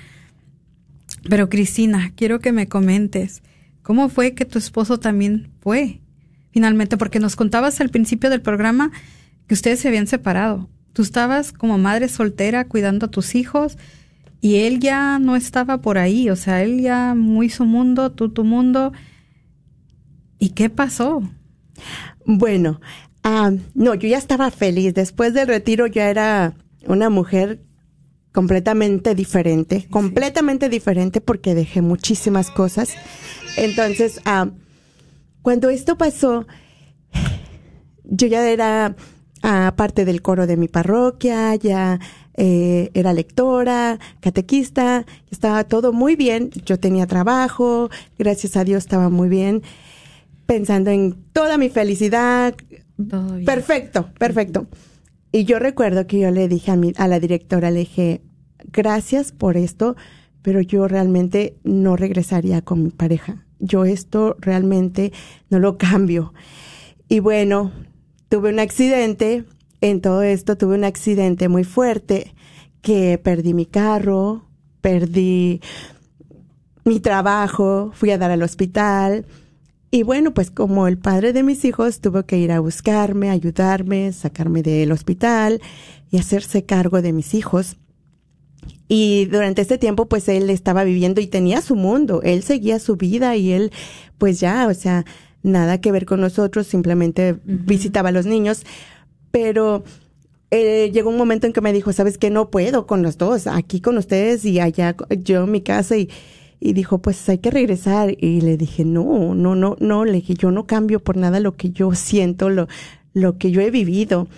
Pero 1.29 1.49
Cristina, 1.49 2.13
quiero 2.17 2.41
que 2.41 2.53
me 2.53 2.69
comentes 2.69 3.43
cómo 3.83 4.09
fue 4.09 4.35
que 4.35 4.45
tu 4.45 4.59
esposo 4.59 4.99
también 4.99 5.51
fue 5.61 6.01
finalmente, 6.55 6.97
porque 6.97 7.19
nos 7.19 7.35
contabas 7.35 7.81
al 7.81 7.89
principio 7.89 8.31
del 8.31 8.41
programa 8.41 8.93
que 9.49 9.55
ustedes 9.55 9.81
se 9.81 9.89
habían 9.89 10.07
separado. 10.07 10.69
Tú 10.93 11.03
estabas 11.03 11.53
como 11.53 11.79
madre 11.79 12.09
soltera 12.09 12.67
cuidando 12.67 13.07
a 13.07 13.11
tus 13.11 13.35
hijos 13.35 13.77
y 14.41 14.59
él 14.59 14.79
ya 14.79 15.19
no 15.19 15.35
estaba 15.35 15.79
por 15.79 15.99
ahí, 15.99 16.31
o 16.31 16.37
sea, 16.37 16.63
él 16.63 16.81
ya 16.81 17.15
muy 17.17 17.51
su 17.51 17.65
mundo, 17.65 18.13
tú 18.13 18.29
tu 18.29 18.45
mundo. 18.45 18.93
¿Y 20.39 20.51
qué 20.51 20.71
pasó? 20.71 21.29
Bueno, 22.25 22.81
Ah, 23.25 23.51
no, 23.75 23.95
yo 23.95 24.07
ya 24.07 24.19
estaba 24.19 24.51
feliz. 24.51 24.93
Después 24.93 25.33
del 25.33 25.49
retiro 25.49 25.87
ya 25.87 26.11
era 26.11 26.55
una 26.87 27.09
mujer 27.09 27.61
completamente 28.33 29.15
diferente, 29.15 29.81
sí, 29.81 29.87
completamente 29.89 30.69
diferente 30.69 31.21
porque 31.21 31.55
dejé 31.55 31.81
muchísimas 31.81 32.51
cosas. 32.51 32.91
Entonces, 33.57 34.21
ah, 34.27 34.51
cuando 35.41 35.71
esto 35.71 35.97
pasó, 35.97 36.47
yo 38.05 38.27
ya 38.27 38.47
era 38.51 38.95
ah, 39.43 39.73
parte 39.75 40.05
del 40.05 40.21
coro 40.21 40.47
de 40.47 40.59
mi 40.59 40.69
parroquia, 40.69 41.55
ya 41.55 42.01
eh, 42.37 42.91
era 42.93 43.15
lectora, 43.15 43.99
catequista, 44.21 45.07
estaba 45.31 45.65
todo 45.65 45.95
muy 45.95 46.15
bien. 46.15 46.51
Yo 46.67 46.79
tenía 46.79 47.07
trabajo, 47.07 47.89
gracias 48.19 48.57
a 48.59 48.65
Dios 48.65 48.85
estaba 48.85 49.09
muy 49.09 49.31
bien, 49.31 49.63
pensando 50.45 50.91
en 50.91 51.15
toda 51.33 51.57
mi 51.57 51.71
felicidad, 51.71 52.55
Perfecto, 53.45 54.11
perfecto. 54.19 54.67
Y 55.33 55.45
yo 55.45 55.59
recuerdo 55.59 56.07
que 56.07 56.21
yo 56.21 56.31
le 56.31 56.49
dije 56.49 56.71
a, 56.71 56.77
mi, 56.77 56.93
a 56.97 57.09
la 57.09 57.19
directora, 57.19 57.71
le 57.71 57.81
dije, 57.81 58.23
gracias 58.73 59.33
por 59.33 59.57
esto, 59.57 59.97
pero 60.43 60.61
yo 60.61 60.87
realmente 60.87 61.59
no 61.65 61.97
regresaría 61.97 62.63
con 62.63 62.83
mi 62.85 62.91
pareja. 62.91 63.45
Yo 63.59 63.85
esto 63.85 64.37
realmente 64.39 65.13
no 65.51 65.59
lo 65.59 65.79
cambio. 65.79 66.35
Y 67.09 67.21
bueno, 67.21 67.73
tuve 68.29 68.51
un 68.51 68.61
accidente, 68.61 69.45
en 69.81 70.01
todo 70.01 70.23
esto 70.23 70.57
tuve 70.57 70.77
un 70.77 70.85
accidente 70.85 71.49
muy 71.49 71.65
fuerte, 71.65 72.35
que 72.81 73.19
perdí 73.19 73.55
mi 73.55 73.67
carro, 73.67 74.47
perdí 74.81 75.61
mi 76.85 77.01
trabajo, 77.01 77.91
fui 77.95 78.11
a 78.11 78.19
dar 78.19 78.31
al 78.31 78.43
hospital, 78.43 79.25
y 79.95 80.03
bueno, 80.03 80.35
pues 80.35 80.51
como 80.51 80.89
el 80.89 80.99
padre 80.99 81.33
de 81.33 81.45
mis 81.45 81.65
hijos 81.65 82.01
tuvo 82.01 82.27
que 82.27 82.37
ir 82.37 82.51
a 82.51 82.59
buscarme, 82.59 83.31
ayudarme, 83.31 84.13
sacarme 84.13 84.65
del 84.65 84.91
hospital 84.91 85.63
y 86.11 86.19
hacerse 86.19 86.65
cargo 86.65 87.01
de 87.01 87.13
mis 87.13 87.33
hijos. 87.33 87.77
Y 88.89 89.27
durante 89.27 89.63
este 89.63 89.79
tiempo, 89.79 90.07
pues 90.07 90.29
él 90.29 90.51
estaba 90.51 90.83
viviendo 90.83 91.21
y 91.21 91.29
tenía 91.29 91.61
su 91.61 91.77
mundo, 91.77 92.23
él 92.25 92.43
seguía 92.43 92.81
su 92.81 92.97
vida 92.97 93.37
y 93.37 93.53
él, 93.53 93.71
pues 94.19 94.41
ya, 94.41 94.67
o 94.67 94.75
sea, 94.75 95.05
nada 95.45 95.81
que 95.81 95.93
ver 95.93 96.07
con 96.07 96.21
nosotros, 96.21 96.67
simplemente 96.67 97.35
uh 97.35 97.37
-huh. 97.37 97.65
visitaba 97.65 98.09
a 98.09 98.13
los 98.13 98.27
niños. 98.27 98.65
Pero 99.31 99.85
eh, 100.51 100.91
llegó 100.93 101.09
un 101.09 101.17
momento 101.17 101.47
en 101.47 101.53
que 101.53 101.61
me 101.61 101.73
dijo, 101.73 101.93
sabes 101.93 102.19
que 102.19 102.31
no 102.31 102.51
puedo 102.51 102.89
con 102.89 103.05
los 103.05 103.17
dos, 103.17 103.47
aquí 103.47 103.81
con 103.81 103.97
ustedes 103.97 104.45
y 104.45 104.59
allá 104.59 104.97
yo 105.23 105.45
en 105.45 105.53
mi 105.53 105.61
casa 105.61 105.97
y 105.97 106.11
y 106.65 106.73
dijo, 106.73 106.97
pues 106.97 107.29
hay 107.29 107.39
que 107.39 107.51
regresar. 107.51 108.17
Y 108.19 108.41
le 108.41 108.57
dije, 108.57 108.87
no, 108.87 109.35
no, 109.35 109.55
no, 109.55 109.77
no, 109.81 110.05
le 110.07 110.13
dije, 110.13 110.33
yo 110.33 110.51
no 110.51 110.67
cambio 110.67 110.99
por 110.99 111.19
nada 111.19 111.39
lo 111.39 111.57
que 111.57 111.71
yo 111.71 111.95
siento, 111.95 112.49
lo, 112.49 112.69
lo 113.13 113.37
que 113.37 113.51
yo 113.51 113.61
he 113.61 113.71
vivido. 113.71 114.29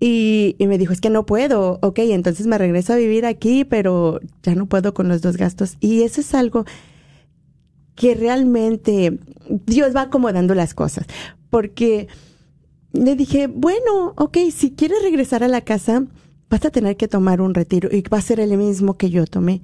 Y, 0.00 0.56
y 0.58 0.66
me 0.68 0.78
dijo, 0.78 0.94
es 0.94 1.02
que 1.02 1.10
no 1.10 1.26
puedo. 1.26 1.78
Ok, 1.82 1.98
entonces 1.98 2.46
me 2.46 2.56
regreso 2.56 2.94
a 2.94 2.96
vivir 2.96 3.26
aquí, 3.26 3.66
pero 3.66 4.20
ya 4.42 4.54
no 4.54 4.64
puedo 4.64 4.94
con 4.94 5.08
los 5.08 5.20
dos 5.20 5.36
gastos. 5.36 5.76
Y 5.80 6.02
eso 6.02 6.22
es 6.22 6.34
algo 6.34 6.64
que 7.94 8.14
realmente 8.14 9.18
Dios 9.66 9.94
va 9.94 10.02
acomodando 10.02 10.54
las 10.54 10.72
cosas. 10.72 11.06
Porque 11.50 12.08
le 12.94 13.16
dije, 13.16 13.48
bueno, 13.48 14.14
ok, 14.16 14.38
si 14.50 14.70
quieres 14.70 15.02
regresar 15.02 15.44
a 15.44 15.48
la 15.48 15.60
casa, 15.60 16.06
vas 16.48 16.64
a 16.64 16.70
tener 16.70 16.96
que 16.96 17.06
tomar 17.06 17.42
un 17.42 17.52
retiro 17.52 17.90
y 17.92 18.00
va 18.00 18.16
a 18.16 18.22
ser 18.22 18.40
el 18.40 18.56
mismo 18.56 18.96
que 18.96 19.10
yo 19.10 19.26
tomé 19.26 19.60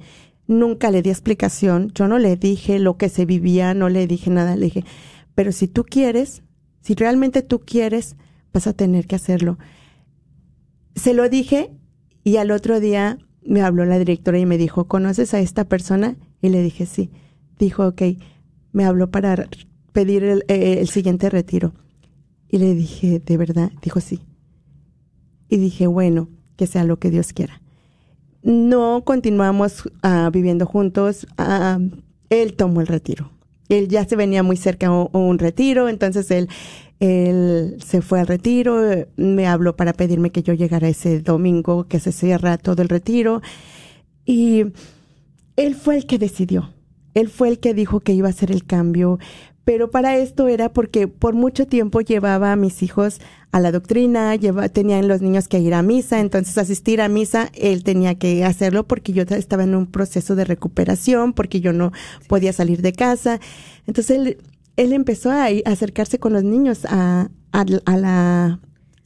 nunca 0.47 0.91
le 0.91 1.03
di 1.03 1.11
explicación, 1.11 1.91
yo 1.95 2.09
no 2.09 2.19
le 2.19 2.37
dije 2.37 2.79
lo 2.79 2.97
que 2.97 3.09
se 3.09 3.27
vivía, 3.27 3.75
no 3.75 3.89
le 3.89 4.07
dije 4.07 4.31
nada, 4.31 4.57
le 4.57 4.67
dije, 4.67 4.85
pero 5.35 5.53
si 5.53 5.69
tú 5.69 5.85
quieres, 5.85 6.43
si 6.81 6.95
realmente 6.95 7.43
tú 7.43 7.61
quieres, 7.61 8.17
vas 8.53 8.67
a 8.67 8.73
tener 8.73 9.07
que 9.07 9.17
hacerlo. 9.17 9.59
Se 10.95 11.15
lo 11.15 11.29
dije 11.29 11.71
y 12.25 12.37
al 12.37 12.51
otro 12.51 12.81
día 12.81 13.19
me 13.45 13.63
habló 13.63 13.85
la 13.85 13.99
directora 13.99 14.39
y 14.39 14.47
me 14.47 14.59
dijo, 14.59 14.87
¿conoces 14.89 15.35
a 15.35 15.41
esta 15.41 15.65
persona? 15.65 16.17
Y 16.41 16.49
le 16.49 16.63
dije, 16.63 16.87
sí. 16.87 17.11
Dijo, 17.59 17.87
ok, 17.87 18.03
me 18.73 18.85
habló 18.85 19.11
para 19.11 19.49
pedir 19.93 20.25
el, 20.25 20.45
eh, 20.49 20.79
el 20.81 20.89
siguiente 20.89 21.31
retiro. 21.31 21.73
Y 22.49 22.59
le 22.59 22.75
dije, 22.75 23.21
¿de 23.21 23.37
verdad? 23.37 23.73
Dijo, 23.81 24.01
sí. 24.01 24.21
Y 25.49 25.57
dije, 25.57 25.87
bueno, 25.87 26.29
que 26.57 26.67
sea 26.67 26.85
lo 26.85 26.99
que 26.99 27.11
Dios 27.11 27.33
quiera 27.33 27.62
no 28.43 29.03
continuamos 29.05 29.87
uh, 29.87 30.31
viviendo 30.31 30.67
juntos, 30.67 31.27
uh, 31.39 31.81
él 32.31 32.55
tomó 32.55 32.81
el 32.81 32.87
retiro. 32.87 33.31
Él 33.69 33.89
ya 33.89 34.05
se 34.05 34.17
venía 34.17 34.43
muy 34.43 34.57
cerca 34.57 34.89
a 34.89 34.91
un, 34.91 35.09
un 35.13 35.39
retiro, 35.39 35.89
entonces 35.89 36.31
él, 36.31 36.49
él 37.01 37.77
se 37.85 38.03
fue 38.03 38.21
al 38.21 38.27
retiro, 38.27 38.81
me 39.17 39.47
habló 39.47 39.77
para 39.77 39.93
pedirme 39.93 40.31
que 40.31 40.43
yo 40.43 40.53
llegara 40.53 40.89
ese 40.89 41.21
domingo 41.21 41.85
que 41.85 42.01
se 42.01 42.13
cierra 42.13 42.59
todo 42.59 42.83
el 42.83 42.89
retiro 42.89 43.41
y 44.25 44.67
él 45.57 45.75
fue 45.75 45.97
el 45.97 46.07
que 46.07 46.19
decidió. 46.19 46.71
Él 47.15 47.29
fue 47.29 47.49
el 47.49 47.59
que 47.59 47.75
dijo 47.75 48.01
que 48.01 48.13
iba 48.13 48.29
a 48.29 48.31
hacer 48.31 48.51
el 48.51 48.65
cambio, 48.65 49.19
pero 49.65 49.91
para 49.91 50.17
esto 50.17 50.49
era 50.49 50.73
porque 50.73 51.07
por 51.07 51.35
mucho 51.35 51.67
tiempo 51.67 52.01
llevaba 52.01 52.53
a 52.53 52.57
mis 52.57 52.83
hijos 52.83 53.21
a 53.53 53.61
la 53.61 53.71
doctrina, 53.71 54.35
lleva, 54.35 54.69
tenían 54.69 55.07
los 55.07 55.21
niños 55.21 55.47
que 55.47 55.61
ir 55.61 55.75
a 55.75 55.83
misa, 55.83 56.21
entonces 56.21 56.59
asistir 56.59 57.01
a 57.01 57.09
misa, 57.09 57.51
él 57.55 57.85
tenía 57.85 58.17
que 58.17 58.45
hacerlo 58.45 58.89
porque 58.89 59.13
yo 59.13 59.23
estaba 59.23 59.63
en 59.63 59.75
un 59.75 59.87
proceso 59.87 60.35
de 60.35 60.45
recuperación, 60.45 61.33
porque 61.33 61.61
yo 61.61 61.73
no 61.73 61.93
podía 62.29 62.53
salir 62.53 62.83
de 62.83 62.93
casa. 62.93 63.41
Entonces 63.87 64.17
él, 64.17 64.39
él 64.77 64.93
empezó 64.93 65.31
a, 65.31 65.45
a 65.45 65.51
acercarse 65.67 66.19
con 66.19 66.33
los 66.33 66.43
niños 66.43 66.85
a, 66.87 67.31
a, 67.53 67.61
a 67.85 67.97
la, 67.97 68.61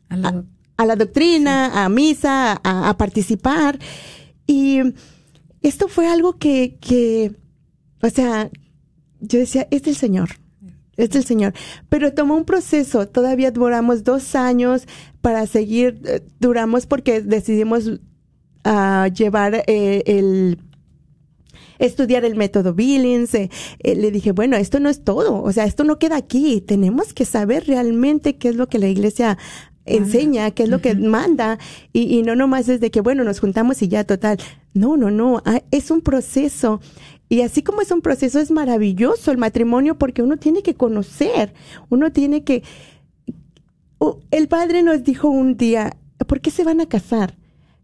a, 0.08 0.42
a, 0.76 0.86
la 0.86 0.96
doctrina, 0.96 1.70
sí. 1.72 1.78
a 1.78 1.88
misa, 1.88 2.60
a, 2.62 2.88
a 2.88 2.96
participar. 2.96 3.78
Y 4.46 4.80
esto 5.60 5.88
fue 5.88 6.06
algo 6.06 6.38
que, 6.38 6.78
que, 6.80 7.32
o 8.00 8.08
sea, 8.08 8.48
yo 9.20 9.38
decía, 9.38 9.66
es 9.70 9.82
del 9.82 9.96
Señor, 9.96 10.30
es 10.96 11.10
del 11.10 11.24
Señor. 11.24 11.52
Pero 11.88 12.12
tomó 12.12 12.36
un 12.36 12.44
proceso, 12.44 13.08
todavía 13.08 13.50
duramos 13.50 14.04
dos 14.04 14.34
años 14.34 14.86
para 15.20 15.46
seguir, 15.46 16.00
eh, 16.04 16.22
duramos 16.40 16.86
porque 16.86 17.20
decidimos 17.20 18.00
ah, 18.64 19.08
llevar 19.14 19.64
eh, 19.66 20.02
el 20.06 20.58
estudiar 21.78 22.24
el 22.24 22.36
método 22.36 22.74
Billings. 22.74 23.34
eh, 23.34 23.50
eh, 23.80 23.94
le 23.94 24.10
dije, 24.10 24.32
bueno, 24.32 24.56
esto 24.56 24.80
no 24.80 24.88
es 24.88 25.04
todo, 25.04 25.42
o 25.42 25.52
sea, 25.52 25.64
esto 25.64 25.84
no 25.84 25.98
queda 25.98 26.16
aquí. 26.16 26.60
Tenemos 26.60 27.12
que 27.12 27.24
saber 27.24 27.66
realmente 27.66 28.36
qué 28.36 28.48
es 28.48 28.56
lo 28.56 28.68
que 28.68 28.78
la 28.78 28.88
iglesia 28.88 29.38
enseña, 29.84 30.50
qué 30.50 30.64
es 30.64 30.68
lo 30.68 30.80
que 30.80 30.96
manda, 30.96 31.58
y, 31.92 32.18
y 32.18 32.22
no 32.22 32.34
nomás 32.34 32.66
desde 32.66 32.90
que, 32.90 33.00
bueno, 33.00 33.22
nos 33.22 33.38
juntamos 33.38 33.82
y 33.82 33.88
ya, 33.88 34.02
total. 34.04 34.38
No, 34.74 34.96
no, 34.96 35.10
no, 35.10 35.42
ah, 35.44 35.62
es 35.70 35.90
un 35.90 36.00
proceso. 36.00 36.80
Y 37.28 37.40
así 37.40 37.62
como 37.62 37.80
es 37.80 37.90
un 37.90 38.02
proceso, 38.02 38.38
es 38.38 38.50
maravilloso 38.50 39.30
el 39.30 39.38
matrimonio 39.38 39.98
porque 39.98 40.22
uno 40.22 40.36
tiene 40.36 40.62
que 40.62 40.74
conocer, 40.74 41.54
uno 41.88 42.12
tiene 42.12 42.44
que... 42.44 42.62
El 44.30 44.46
padre 44.48 44.82
nos 44.82 45.02
dijo 45.02 45.28
un 45.28 45.56
día, 45.56 45.96
¿por 46.26 46.40
qué 46.40 46.50
se 46.50 46.64
van 46.64 46.80
a 46.80 46.86
casar? 46.86 47.36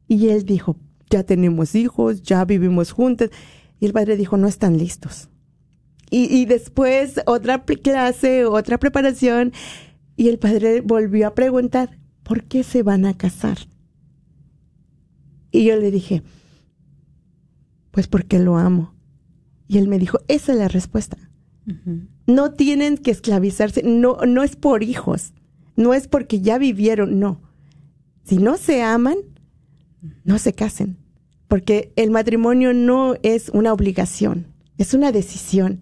Y 0.06 0.28
él 0.28 0.44
dijo, 0.44 0.76
ya 1.10 1.24
tenemos 1.24 1.74
hijos, 1.74 2.22
ya 2.22 2.44
vivimos 2.44 2.92
juntos. 2.92 3.30
Y 3.80 3.86
el 3.86 3.92
padre 3.92 4.16
dijo, 4.16 4.36
no 4.36 4.46
están 4.46 4.78
listos. 4.78 5.28
Y, 6.10 6.32
y 6.34 6.44
después 6.44 7.20
otra 7.26 7.64
clase, 7.64 8.44
otra 8.44 8.78
preparación, 8.78 9.52
y 10.16 10.28
el 10.28 10.38
padre 10.38 10.82
volvió 10.82 11.26
a 11.26 11.34
preguntar, 11.34 11.98
¿por 12.22 12.44
qué 12.44 12.62
se 12.62 12.82
van 12.82 13.06
a 13.06 13.16
casar? 13.16 13.58
Y 15.50 15.64
yo 15.64 15.76
le 15.76 15.90
dije, 15.90 16.22
pues 17.90 18.08
porque 18.08 18.38
lo 18.38 18.56
amo. 18.56 18.94
Y 19.72 19.78
él 19.78 19.88
me 19.88 19.98
dijo, 19.98 20.18
esa 20.28 20.52
es 20.52 20.58
la 20.58 20.68
respuesta. 20.68 21.16
No 22.26 22.52
tienen 22.52 22.98
que 22.98 23.10
esclavizarse, 23.10 23.82
no, 23.84 24.18
no 24.26 24.42
es 24.42 24.54
por 24.56 24.82
hijos, 24.82 25.32
no 25.76 25.94
es 25.94 26.08
porque 26.08 26.40
ya 26.40 26.58
vivieron, 26.58 27.18
no. 27.20 27.40
Si 28.24 28.36
no 28.36 28.56
se 28.58 28.82
aman, 28.82 29.16
no 30.24 30.38
se 30.38 30.52
casen, 30.52 30.98
porque 31.48 31.92
el 31.96 32.10
matrimonio 32.10 32.74
no 32.74 33.14
es 33.22 33.48
una 33.48 33.72
obligación, 33.72 34.46
es 34.76 34.92
una 34.92 35.10
decisión. 35.10 35.80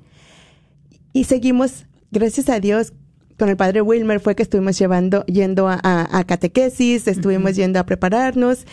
Y 1.12 1.24
seguimos, 1.24 1.86
gracias 2.12 2.48
a 2.48 2.60
Dios, 2.60 2.92
con 3.38 3.48
el 3.48 3.56
padre 3.56 3.80
Wilmer 3.80 4.20
fue 4.20 4.36
que 4.36 4.42
estuvimos 4.42 4.78
llevando, 4.78 5.24
yendo 5.24 5.66
a, 5.66 5.80
a- 5.82 6.18
a 6.18 6.24
catequesis, 6.24 7.08
estuvimos 7.08 7.56
yendo 7.56 7.78
a 7.80 7.86
prepararnos 7.86 8.66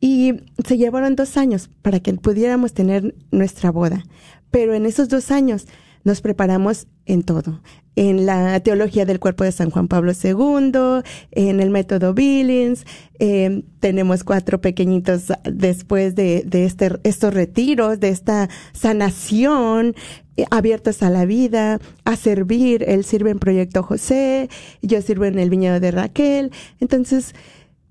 y 0.00 0.34
se 0.66 0.76
llevaron 0.76 1.16
dos 1.16 1.38
años 1.38 1.70
para 1.80 2.00
que 2.00 2.12
pudiéramos 2.14 2.74
tener 2.74 3.14
nuestra 3.32 3.70
boda. 3.70 4.04
Pero 4.50 4.74
en 4.74 4.86
esos 4.86 5.08
dos 5.08 5.30
años 5.30 5.66
nos 6.04 6.20
preparamos 6.20 6.86
en 7.06 7.22
todo. 7.22 7.60
En 7.96 8.24
la 8.24 8.60
teología 8.60 9.04
del 9.04 9.20
cuerpo 9.20 9.44
de 9.44 9.52
San 9.52 9.70
Juan 9.70 9.88
Pablo 9.88 10.12
II, 10.12 11.02
en 11.32 11.60
el 11.60 11.70
método 11.70 12.14
Billings, 12.14 12.86
eh, 13.18 13.62
tenemos 13.80 14.24
cuatro 14.24 14.60
pequeñitos 14.60 15.24
después 15.44 16.14
de, 16.14 16.44
de 16.46 16.64
este, 16.64 16.92
estos 17.02 17.34
retiros, 17.34 18.00
de 18.00 18.08
esta 18.08 18.48
sanación, 18.72 19.94
eh, 20.36 20.44
abiertos 20.50 21.02
a 21.02 21.10
la 21.10 21.26
vida, 21.26 21.80
a 22.04 22.16
servir. 22.16 22.84
Él 22.88 23.04
sirve 23.04 23.30
en 23.30 23.38
Proyecto 23.38 23.82
José, 23.82 24.48
yo 24.80 25.02
sirvo 25.02 25.26
en 25.26 25.38
el 25.38 25.50
viñedo 25.50 25.80
de 25.80 25.90
Raquel. 25.90 26.52
Entonces, 26.78 27.34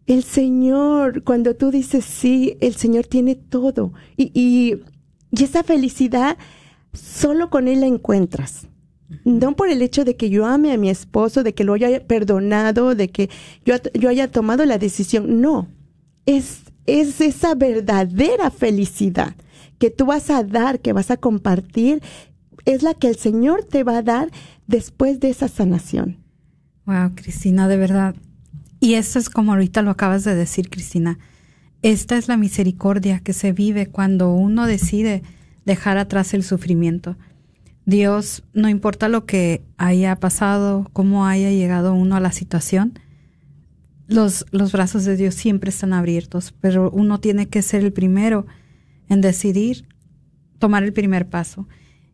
el 0.07 0.23
Señor, 0.23 1.23
cuando 1.23 1.55
tú 1.55 1.69
dices 1.69 2.03
sí, 2.03 2.57
el 2.61 2.73
Señor 2.73 3.05
tiene 3.05 3.35
todo. 3.35 3.93
Y, 4.17 4.31
y, 4.33 4.81
y 5.31 5.43
esa 5.43 5.63
felicidad 5.63 6.37
solo 6.93 7.49
con 7.49 7.67
Él 7.67 7.81
la 7.81 7.87
encuentras. 7.87 8.67
No 9.23 9.55
por 9.55 9.69
el 9.69 9.81
hecho 9.81 10.05
de 10.05 10.15
que 10.15 10.29
yo 10.29 10.45
ame 10.45 10.71
a 10.71 10.77
mi 10.77 10.89
esposo, 10.89 11.43
de 11.43 11.53
que 11.53 11.63
lo 11.63 11.73
haya 11.73 12.05
perdonado, 12.05 12.93
de 12.93 13.09
que 13.09 13.29
yo, 13.65 13.75
yo 13.93 14.09
haya 14.09 14.29
tomado 14.29 14.65
la 14.65 14.77
decisión. 14.77 15.41
No. 15.41 15.67
Es, 16.25 16.61
es 16.85 17.19
esa 17.19 17.55
verdadera 17.55 18.51
felicidad 18.51 19.35
que 19.79 19.89
tú 19.89 20.05
vas 20.05 20.29
a 20.29 20.43
dar, 20.43 20.79
que 20.79 20.93
vas 20.93 21.09
a 21.09 21.17
compartir, 21.17 22.03
es 22.65 22.83
la 22.83 22.93
que 22.93 23.07
el 23.07 23.15
Señor 23.15 23.63
te 23.63 23.83
va 23.83 23.97
a 23.97 24.03
dar 24.03 24.29
después 24.67 25.19
de 25.19 25.29
esa 25.29 25.47
sanación. 25.47 26.17
Wow, 26.85 27.15
Cristina, 27.15 27.67
de 27.67 27.77
verdad. 27.77 28.15
Y 28.79 28.93
esto 28.93 29.19
es 29.19 29.29
como 29.29 29.53
ahorita 29.53 29.81
lo 29.81 29.91
acabas 29.91 30.23
de 30.23 30.35
decir, 30.35 30.69
Cristina. 30.69 31.17
Esta 31.81 32.17
es 32.17 32.27
la 32.27 32.37
misericordia 32.37 33.19
que 33.19 33.33
se 33.33 33.51
vive 33.53 33.87
cuando 33.87 34.33
uno 34.33 34.65
decide 34.65 35.23
dejar 35.65 35.97
atrás 35.97 36.33
el 36.33 36.43
sufrimiento. 36.43 37.17
Dios, 37.85 38.43
no 38.53 38.69
importa 38.69 39.07
lo 39.07 39.25
que 39.25 39.63
haya 39.77 40.15
pasado, 40.17 40.89
cómo 40.93 41.25
haya 41.25 41.49
llegado 41.51 41.93
uno 41.93 42.15
a 42.15 42.19
la 42.19 42.31
situación, 42.31 42.99
los, 44.07 44.45
los 44.51 44.71
brazos 44.71 45.05
de 45.05 45.15
Dios 45.15 45.35
siempre 45.35 45.69
están 45.69 45.93
abiertos, 45.93 46.53
pero 46.59 46.89
uno 46.91 47.19
tiene 47.19 47.47
que 47.47 47.61
ser 47.61 47.83
el 47.83 47.93
primero 47.93 48.45
en 49.07 49.21
decidir 49.21 49.87
tomar 50.57 50.83
el 50.83 50.93
primer 50.93 51.29
paso. 51.29 51.67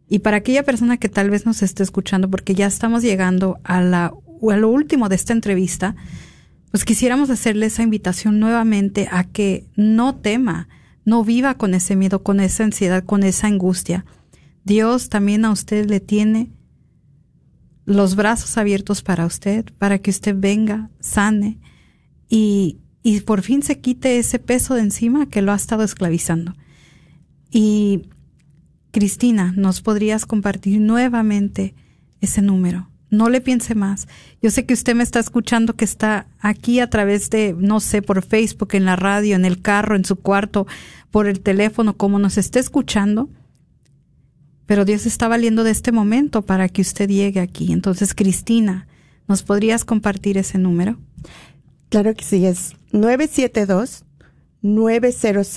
Y 0.08 0.20
para 0.20 0.38
aquella 0.38 0.64
persona 0.64 0.98
que 0.98 1.10
tal 1.10 1.30
vez 1.30 1.46
nos 1.46 1.64
esté 1.64 1.84
escuchando, 1.84 2.30
porque 2.30 2.54
ya 2.54 2.68
estamos 2.68 3.02
llegando 3.02 3.60
a, 3.64 3.82
la, 3.82 4.14
a 4.14 4.58
lo 4.58 4.70
último 4.70 5.10
de 5.10 5.16
esta 5.16 5.34
entrevista, 5.34 5.96
pues 6.76 6.84
quisiéramos 6.84 7.30
hacerle 7.30 7.68
esa 7.68 7.84
invitación 7.84 8.38
nuevamente 8.42 9.08
a 9.10 9.24
que 9.24 9.66
no 9.78 10.14
tema, 10.18 10.68
no 11.06 11.24
viva 11.24 11.54
con 11.54 11.74
ese 11.74 11.96
miedo, 11.96 12.22
con 12.22 12.42
esa 12.42 12.66
ansiedad, 12.66 13.06
con 13.06 13.24
esa 13.24 13.48
angustia. 13.48 14.04
Dios 14.66 15.08
también 15.08 15.46
a 15.46 15.52
usted 15.52 15.90
le 15.90 16.02
tiene 16.02 16.52
los 17.86 18.18
brazos 18.18 18.58
abiertos 18.58 19.04
para 19.04 19.26
usted, 19.26 19.64
para 19.78 20.00
que 20.00 20.12
usted 20.12 20.36
venga, 20.38 20.90
sane 21.00 21.62
y, 22.28 22.82
y 23.04 23.22
por 23.22 23.42
fin 23.42 23.64
se 23.64 23.80
quite 23.80 24.20
ese 24.20 24.38
peso 24.38 24.74
de 24.76 24.82
encima 24.82 25.30
que 25.30 25.42
lo 25.42 25.54
ha 25.54 25.56
estado 25.56 25.82
esclavizando. 25.82 26.58
Y 27.52 28.10
Cristina, 28.92 29.54
¿nos 29.56 29.80
podrías 29.80 30.26
compartir 30.26 30.82
nuevamente 30.82 31.74
ese 32.20 32.42
número? 32.42 32.90
No 33.16 33.30
le 33.30 33.42
piense 33.42 33.76
más. 33.76 34.08
Yo 34.42 34.52
sé 34.52 34.66
que 34.66 34.74
usted 34.74 34.96
me 34.96 35.04
está 35.04 35.20
escuchando, 35.20 35.76
que 35.76 35.86
está 35.86 36.28
aquí 36.40 36.80
a 36.80 36.90
través 36.90 37.30
de, 37.30 37.56
no 37.58 37.80
sé, 37.80 38.02
por 38.02 38.24
Facebook, 38.24 38.70
en 38.74 38.86
la 38.86 38.96
radio, 38.96 39.36
en 39.36 39.46
el 39.46 39.62
carro, 39.62 39.96
en 39.96 40.06
su 40.06 40.16
cuarto, 40.16 40.68
por 41.12 41.28
el 41.28 41.40
teléfono, 41.40 41.96
como 41.96 42.20
nos 42.20 42.38
esté 42.38 42.60
escuchando. 42.60 43.30
Pero 44.66 44.86
Dios 44.86 45.06
está 45.06 45.28
valiendo 45.28 45.64
de 45.64 45.72
este 45.72 45.92
momento 45.92 46.42
para 46.42 46.70
que 46.70 46.82
usted 46.82 47.10
llegue 47.10 47.40
aquí. 47.40 47.72
Entonces, 47.72 48.14
Cristina, 48.14 48.88
¿nos 49.28 49.44
podrías 49.44 49.86
compartir 49.86 50.38
ese 50.38 50.58
número? 50.58 50.98
Claro 51.90 52.14
que 52.14 52.24
sí, 52.24 52.46
es 52.46 52.76
972 52.92 54.04
900 54.62 55.48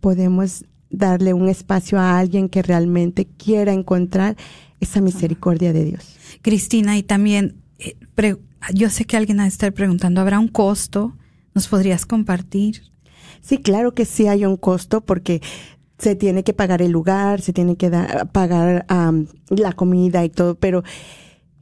podemos 0.00 0.64
darle 0.90 1.34
un 1.34 1.48
espacio 1.48 2.00
a 2.00 2.18
alguien 2.18 2.48
que 2.48 2.62
realmente 2.62 3.26
quiera 3.26 3.72
encontrar 3.72 4.36
esa 4.80 5.00
misericordia 5.00 5.72
de 5.72 5.84
Dios. 5.84 6.16
Cristina, 6.42 6.98
y 6.98 7.02
también, 7.02 7.56
eh, 7.78 7.96
pre- 8.14 8.38
yo 8.74 8.90
sé 8.90 9.04
que 9.04 9.16
alguien 9.16 9.38
va 9.38 9.44
a 9.44 9.48
estar 9.48 9.72
preguntando, 9.72 10.20
¿habrá 10.20 10.38
un 10.38 10.48
costo? 10.48 11.16
¿Nos 11.54 11.68
podrías 11.68 12.06
compartir? 12.06 12.82
Sí, 13.40 13.58
claro 13.58 13.94
que 13.94 14.04
sí 14.04 14.26
hay 14.26 14.44
un 14.44 14.56
costo 14.56 15.00
porque 15.00 15.40
se 16.00 16.16
tiene 16.16 16.42
que 16.42 16.54
pagar 16.54 16.82
el 16.82 16.90
lugar, 16.90 17.40
se 17.40 17.52
tiene 17.52 17.76
que 17.76 17.90
dar, 17.90 18.32
pagar 18.32 18.86
um, 18.90 19.26
la 19.50 19.72
comida 19.72 20.24
y 20.24 20.30
todo, 20.30 20.54
pero 20.56 20.82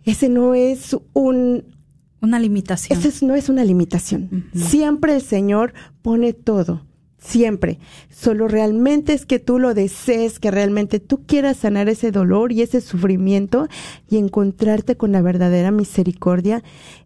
ese 0.05 0.29
no 0.29 0.55
es 0.55 0.97
un... 1.13 1.77
Una 2.21 2.41
limitación. 2.41 2.99
Ese 2.99 3.25
no 3.25 3.37
es 3.37 3.49
una 3.49 3.65
limitación. 3.65 4.51
Siempre 4.53 5.15
el 5.15 5.23
Señor 5.23 5.73
pone 6.03 6.33
todo, 6.33 6.85
siempre. 7.17 7.79
Solo 8.11 8.49
realmente 8.49 9.13
es 9.13 9.25
que 9.25 9.39
tú 9.39 9.61
lo 9.61 9.73
desees, 9.73 10.41
que 10.41 10.51
realmente 10.51 10.99
tú 10.99 11.25
quieras 11.27 11.59
sanar 11.59 11.89
ese 11.89 12.11
dolor 12.11 12.51
y 12.51 12.63
ese 12.63 12.81
sufrimiento 12.81 13.69
y 14.11 14.17
encontrarte 14.17 14.97
con 14.97 15.13
la 15.13 15.23
verdadera 15.23 15.71
misericordia, 15.71 16.65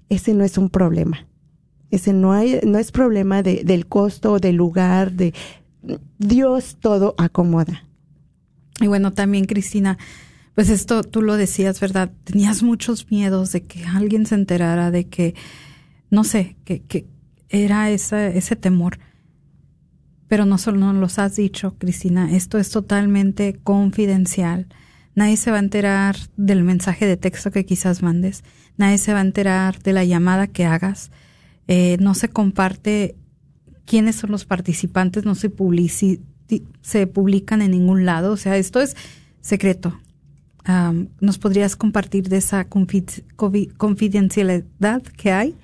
ese 0.09 0.33
no 0.33 0.45
es 0.45 0.57
un 0.57 0.71
problema. 0.71 1.27
Ese 1.91 2.15
no 2.15 2.33
hay, 2.33 2.61
no 2.65 2.79
es 2.79 2.91
problema 2.91 3.43
de, 3.43 3.65
del 3.65 3.87
costo, 3.87 4.39
del 4.39 4.57
lugar, 4.57 5.13
de 5.13 5.35
Dios 6.19 6.77
todo 6.81 7.15
acomoda. 7.19 7.85
Y 8.81 8.87
bueno, 8.87 9.13
también 9.13 9.45
Cristina, 9.45 9.99
pues 10.55 10.69
esto 10.69 11.03
tú 11.03 11.23
lo 11.23 11.37
decías, 11.37 11.81
¿verdad? 11.81 12.11
Tenías 12.25 12.63
muchos 12.63 13.11
miedos 13.11 13.53
de 13.53 13.65
que 13.65 13.85
alguien 13.85 14.27
se 14.27 14.35
enterara, 14.35 14.91
de 14.91 15.09
que, 15.09 15.35
no 16.11 16.25
sé, 16.25 16.57
que, 16.65 16.83
que 16.83 17.07
era 17.49 17.91
ese 17.91 18.57
temor. 18.57 18.99
pero 20.27 20.47
no 20.47 20.57
solo 20.57 20.79
nos 20.79 20.97
los 20.97 21.19
has 21.19 21.37
dicho, 21.37 21.77
Cristina, 21.77 22.35
esto 22.35 22.57
es 22.57 22.71
totalmente 22.71 23.61
confidencial. 23.63 24.67
Nadie 25.15 25.37
se 25.37 25.51
va 25.51 25.59
a 25.59 25.61
enterar 25.61 26.17
del 26.39 26.65
mensaje 26.65 27.07
de 27.07 27.19
texto 27.19 27.51
que 27.51 27.67
quizás 27.67 28.03
mandes, 28.03 28.43
nadie 28.79 28.97
se 28.97 29.13
va 29.13 29.19
a 29.19 29.23
enterar 29.23 29.83
de 29.83 29.93
la 29.93 30.05
llamada 30.05 30.47
que 30.47 30.65
hagas, 30.65 31.11
eh, 31.69 31.99
no 32.01 32.15
se 32.15 32.31
comparte 32.31 33.17
quiénes 33.85 34.17
son 34.17 34.31
los 34.31 34.45
participantes, 34.45 35.25
no 35.25 35.35
se, 35.35 35.51
publici 35.51 36.21
se 36.83 37.07
publican 37.07 37.63
en 37.63 37.71
ningún 37.71 38.05
lado, 38.05 38.33
o 38.33 38.37
sea, 38.37 38.57
esto 38.57 38.81
es 38.81 38.97
secreto. 39.41 39.99
¿Nos 41.21 41.39
podrías 41.39 41.75
compartir 41.75 42.29
de 42.29 42.37
esa 42.37 42.69
confidencialidad 42.69 45.03
que 45.03 45.33
hay? 45.33 45.57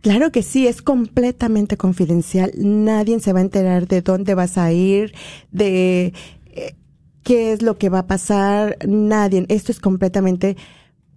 Claro 0.00 0.32
que 0.32 0.42
sí, 0.42 0.66
es 0.66 0.82
completamente 0.82 1.76
confidencial. 1.76 2.50
Nadie 2.56 3.20
se 3.20 3.32
va 3.32 3.38
a 3.38 3.42
enterar 3.42 3.86
de 3.86 4.02
dónde 4.02 4.34
vas 4.34 4.58
a 4.58 4.72
ir, 4.72 5.14
de 5.52 6.12
eh, 6.46 6.74
qué 7.22 7.52
es 7.52 7.62
lo 7.62 7.78
que 7.78 7.90
va 7.90 8.00
a 8.00 8.06
pasar. 8.06 8.76
Nadie. 8.88 9.46
Esto 9.48 9.70
es 9.70 9.78
completamente 9.78 10.56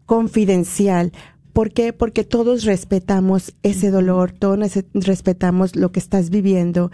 confidencial. 0.06 1.12
¿Por 1.54 1.72
qué? 1.72 1.94
Porque 1.94 2.24
todos 2.24 2.64
respetamos 2.64 3.54
ese 3.62 3.92
dolor, 3.92 4.32
todos 4.32 4.60
respetamos 4.94 5.76
lo 5.76 5.92
que 5.92 6.00
estás 6.00 6.32
viviendo 6.32 6.92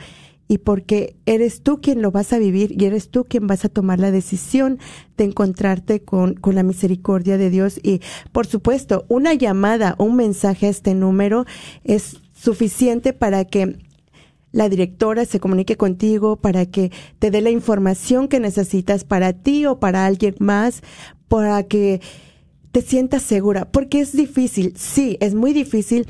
y 0.49 0.57
porque 0.57 1.15
eres 1.25 1.61
tú 1.61 1.79
quien 1.79 2.01
lo 2.01 2.11
vas 2.11 2.33
a 2.33 2.39
vivir 2.39 2.75
y 2.77 2.85
eres 2.85 3.09
tú 3.09 3.23
quien 3.23 3.47
vas 3.47 3.63
a 3.63 3.69
tomar 3.69 3.99
la 3.99 4.11
decisión 4.11 4.79
de 5.15 5.25
encontrarte 5.25 6.01
con, 6.01 6.33
con 6.33 6.55
la 6.55 6.63
misericordia 6.63 7.37
de 7.37 7.51
Dios. 7.51 7.79
Y 7.83 8.01
por 8.31 8.47
supuesto, 8.47 9.05
una 9.07 9.33
llamada, 9.35 9.95
un 9.99 10.15
mensaje 10.15 10.65
a 10.65 10.69
este 10.69 10.95
número 10.95 11.45
es 11.83 12.17
suficiente 12.33 13.13
para 13.13 13.45
que 13.45 13.77
la 14.51 14.67
directora 14.67 15.25
se 15.25 15.39
comunique 15.39 15.77
contigo, 15.77 16.37
para 16.37 16.65
que 16.65 16.91
te 17.19 17.29
dé 17.29 17.41
la 17.41 17.51
información 17.51 18.27
que 18.27 18.39
necesitas 18.39 19.03
para 19.03 19.33
ti 19.33 19.67
o 19.67 19.79
para 19.79 20.07
alguien 20.07 20.35
más, 20.39 20.81
para 21.27 21.61
que 21.63 22.01
te 22.71 22.81
sientas 22.81 23.23
segura, 23.23 23.71
porque 23.71 23.99
es 23.99 24.15
difícil, 24.15 24.73
sí, 24.77 25.17
es 25.19 25.33
muy 25.33 25.53
difícil 25.53 26.07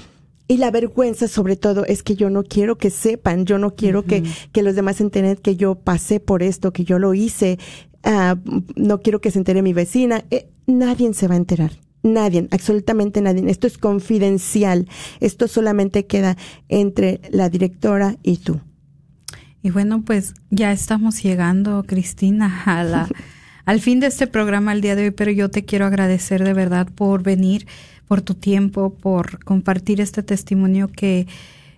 y 0.47 0.57
la 0.57 0.71
vergüenza 0.71 1.27
sobre 1.27 1.55
todo 1.55 1.85
es 1.85 2.01
que 2.01 2.15
yo 2.15 2.29
no 2.29 2.43
quiero 2.43 2.77
que 2.77 2.89
sepan, 2.89 3.45
yo 3.45 3.59
no 3.59 3.75
quiero 3.75 4.03
que, 4.03 4.23
que 4.51 4.63
los 4.63 4.75
demás 4.75 4.99
enteren 4.99 5.35
que 5.35 5.55
yo 5.55 5.75
pasé 5.75 6.19
por 6.19 6.41
esto, 6.41 6.73
que 6.73 6.83
yo 6.83 6.97
lo 6.97 7.13
hice, 7.13 7.59
ah, 8.03 8.35
no 8.75 8.99
quiero 9.01 9.21
que 9.21 9.29
se 9.29 9.37
entere 9.37 9.61
mi 9.61 9.73
vecina, 9.73 10.25
eh, 10.31 10.49
nadie 10.65 11.13
se 11.13 11.27
va 11.27 11.35
a 11.35 11.37
enterar. 11.37 11.71
Nadie, 12.01 12.47
absolutamente 12.51 13.21
nadie. 13.21 13.43
Esto 13.49 13.67
es 13.67 13.77
confidencial. 13.77 14.87
Esto 15.19 15.49
solamente 15.49 16.05
queda 16.05 16.37
entre 16.69 17.19
la 17.29 17.49
directora 17.49 18.15
y 18.23 18.37
tú. 18.37 18.61
Y 19.61 19.71
bueno, 19.71 20.03
pues 20.03 20.33
ya 20.49 20.71
estamos 20.71 21.21
llegando, 21.21 21.83
Cristina, 21.85 22.63
a 22.65 22.83
la, 22.83 23.09
al 23.69 23.81
fin 23.81 23.99
de 23.99 24.07
este 24.07 24.25
programa 24.25 24.73
el 24.73 24.81
día 24.81 24.95
de 24.95 25.03
hoy, 25.03 25.11
pero 25.11 25.29
yo 25.29 25.51
te 25.51 25.63
quiero 25.63 25.85
agradecer 25.85 26.43
de 26.43 26.53
verdad 26.53 26.87
por 26.87 27.21
venir 27.21 27.67
por 28.07 28.23
tu 28.23 28.33
tiempo, 28.33 28.95
por 28.95 29.43
compartir 29.43 30.01
este 30.01 30.23
testimonio 30.23 30.87
que 30.87 31.27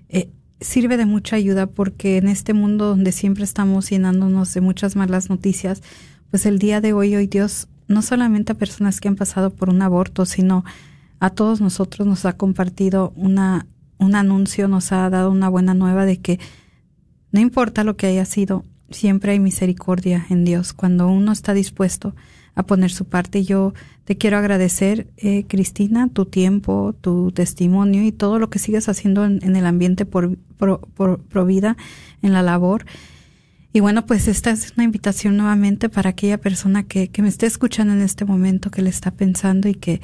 eh, 0.08 0.30
sirve 0.62 0.96
de 0.96 1.06
mucha 1.06 1.36
ayuda 1.36 1.68
porque 1.68 2.16
en 2.16 2.30
este 2.30 2.54
mundo 2.54 2.88
donde 2.88 3.12
siempre 3.12 3.44
estamos 3.44 3.90
llenándonos 3.90 4.54
de 4.54 4.62
muchas 4.62 4.96
malas 4.96 5.30
noticias, 5.30 5.84
pues 6.30 6.46
el 6.46 6.60
día 6.60 6.80
de 6.80 6.94
hoy, 6.94 7.14
hoy 7.14 7.28
Dios, 7.28 7.68
no 7.90 8.02
solamente 8.02 8.54
a 8.54 8.56
personas 8.56 9.02
que 9.02 9.10
han 9.10 9.18
pasado 9.18 9.50
por 9.50 9.70
un 9.70 9.82
aborto, 9.82 10.26
sino 10.26 10.64
a 11.20 11.32
todos 11.32 11.60
nosotros 11.60 12.08
nos 12.08 12.24
ha 12.24 12.38
compartido 12.38 13.12
una, 13.18 13.68
un 13.98 14.16
anuncio, 14.16 14.70
nos 14.70 14.94
ha 14.94 15.10
dado 15.10 15.30
una 15.30 15.50
buena 15.50 15.74
nueva 15.74 16.06
de 16.06 16.22
que 16.22 16.40
no 17.34 17.42
importa 17.42 17.84
lo 17.84 17.98
que 17.98 18.08
haya 18.08 18.24
sido, 18.24 18.64
siempre 18.92 19.34
hay 19.34 19.40
misericordia 19.40 20.26
en 20.30 20.46
Dios 20.46 20.74
cuando 20.74 21.08
uno 21.08 21.32
está 21.32 21.54
dispuesto 21.54 22.16
a 22.56 22.64
poner 22.64 22.92
su 22.92 23.06
parte. 23.06 23.44
Yo 23.44 23.74
te 24.06 24.18
quiero 24.18 24.38
agradecer, 24.38 25.08
eh, 25.18 25.46
Cristina, 25.48 26.10
tu 26.10 26.26
tiempo, 26.26 26.94
tu 27.00 27.32
testimonio 27.32 28.04
y 28.04 28.12
todo 28.12 28.40
lo 28.40 28.50
que 28.50 28.60
sigues 28.60 28.90
haciendo 28.90 29.26
en, 29.26 29.56
el 29.56 29.66
ambiente 29.66 30.06
por, 30.06 30.38
por, 30.58 31.46
vida, 31.46 31.78
en 32.22 32.34
la 32.34 32.42
labor. 32.42 32.86
Y 33.74 33.80
bueno, 33.80 34.06
pues 34.06 34.28
esta 34.28 34.52
es 34.52 34.74
una 34.76 34.84
invitación 34.84 35.38
nuevamente 35.38 35.88
para 35.88 36.10
aquella 36.10 36.38
persona 36.38 36.84
que, 36.84 37.10
me 37.20 37.30
esté 37.30 37.46
escuchando 37.46 37.94
en 37.94 38.02
este 38.02 38.26
momento, 38.26 38.70
que 38.70 38.82
le 38.82 38.90
está 38.90 39.12
pensando 39.12 39.70
y 39.70 39.76
que, 39.76 40.02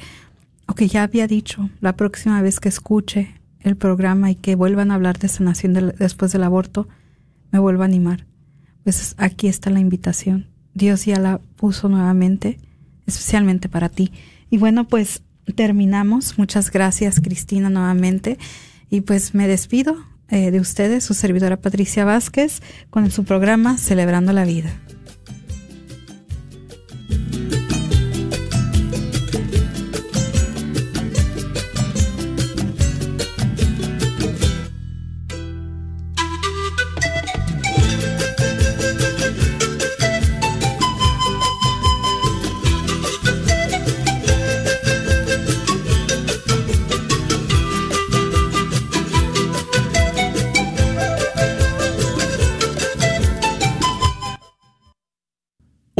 o 0.66 0.74
que 0.74 0.88
ya 0.88 1.02
había 1.02 1.26
dicho, 1.26 1.68
la 1.80 1.94
próxima 1.96 2.40
vez 2.40 2.60
que 2.60 2.70
escuche 2.70 3.34
el 3.60 3.76
programa 3.76 4.30
y 4.30 4.36
que 4.36 4.54
vuelvan 4.54 4.90
a 4.90 4.94
hablar 4.94 5.18
de 5.18 5.28
sanación 5.28 5.92
después 5.98 6.32
del 6.32 6.44
aborto, 6.44 6.88
me 7.50 7.58
vuelva 7.58 7.84
a 7.84 7.88
animar. 7.88 8.24
Pues 8.88 9.14
aquí 9.18 9.48
está 9.48 9.68
la 9.68 9.80
invitación 9.80 10.46
Dios 10.72 11.04
ya 11.04 11.18
la 11.18 11.42
puso 11.56 11.90
nuevamente, 11.90 12.58
especialmente 13.04 13.68
para 13.68 13.90
ti. 13.90 14.12
Y 14.48 14.56
bueno, 14.56 14.88
pues 14.88 15.20
terminamos. 15.54 16.38
Muchas 16.38 16.70
gracias, 16.70 17.20
Cristina, 17.20 17.68
nuevamente. 17.68 18.38
Y 18.88 19.02
pues 19.02 19.34
me 19.34 19.46
despido 19.46 19.94
eh, 20.30 20.50
de 20.50 20.58
ustedes, 20.58 21.04
su 21.04 21.12
servidora 21.12 21.58
Patricia 21.58 22.06
Vázquez, 22.06 22.62
con 22.88 23.10
su 23.10 23.24
programa 23.24 23.76
Celebrando 23.76 24.32
la 24.32 24.46
Vida. 24.46 24.70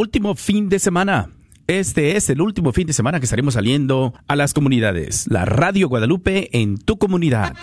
Último 0.09 0.35
fin 0.37 0.71
de 0.71 0.79
semana. 0.79 1.29
Este 1.67 2.17
es 2.17 2.31
el 2.31 2.41
último 2.41 2.73
fin 2.73 2.87
de 2.87 2.95
semana 2.95 3.21
que 3.21 3.27
estaremos 3.27 3.53
saliendo 3.53 4.15
a 4.27 4.37
las 4.37 4.55
comunidades. 4.55 5.27
La 5.29 5.45
Radio 5.45 5.87
Guadalupe 5.87 6.49
en 6.59 6.79
tu 6.79 6.97
comunidad. 6.97 7.55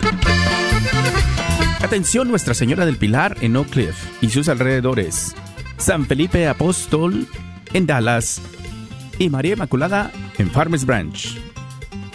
Atención 1.82 2.28
Nuestra 2.28 2.54
Señora 2.54 2.86
del 2.86 2.98
Pilar 2.98 3.36
en 3.40 3.56
Oak 3.56 3.70
Cliff 3.70 3.96
y 4.22 4.30
sus 4.30 4.48
alrededores. 4.48 5.34
San 5.76 6.06
Felipe 6.06 6.46
Apóstol 6.46 7.26
en 7.72 7.86
Dallas 7.88 8.40
y 9.18 9.28
María 9.28 9.54
Inmaculada 9.54 10.12
en 10.38 10.48
Farmers 10.48 10.86
Branch. 10.86 11.40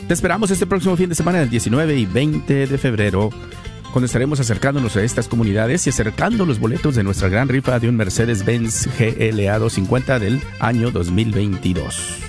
Te 0.07 0.13
esperamos 0.13 0.49
este 0.49 0.65
próximo 0.65 0.95
fin 0.95 1.09
de 1.09 1.15
semana 1.15 1.39
del 1.39 1.49
19 1.49 1.97
y 1.97 2.05
20 2.05 2.67
de 2.67 2.77
febrero 2.77 3.31
cuando 3.91 4.05
estaremos 4.05 4.39
acercándonos 4.39 4.95
a 4.95 5.03
estas 5.03 5.27
comunidades 5.27 5.85
y 5.85 5.89
acercando 5.89 6.45
los 6.45 6.59
boletos 6.59 6.95
de 6.95 7.03
nuestra 7.03 7.29
gran 7.29 7.49
rifa 7.49 7.79
de 7.79 7.89
un 7.89 7.95
Mercedes-Benz 7.97 8.87
GLA 8.97 9.59
250 9.59 10.19
del 10.19 10.41
año 10.59 10.91
2022. 10.91 12.19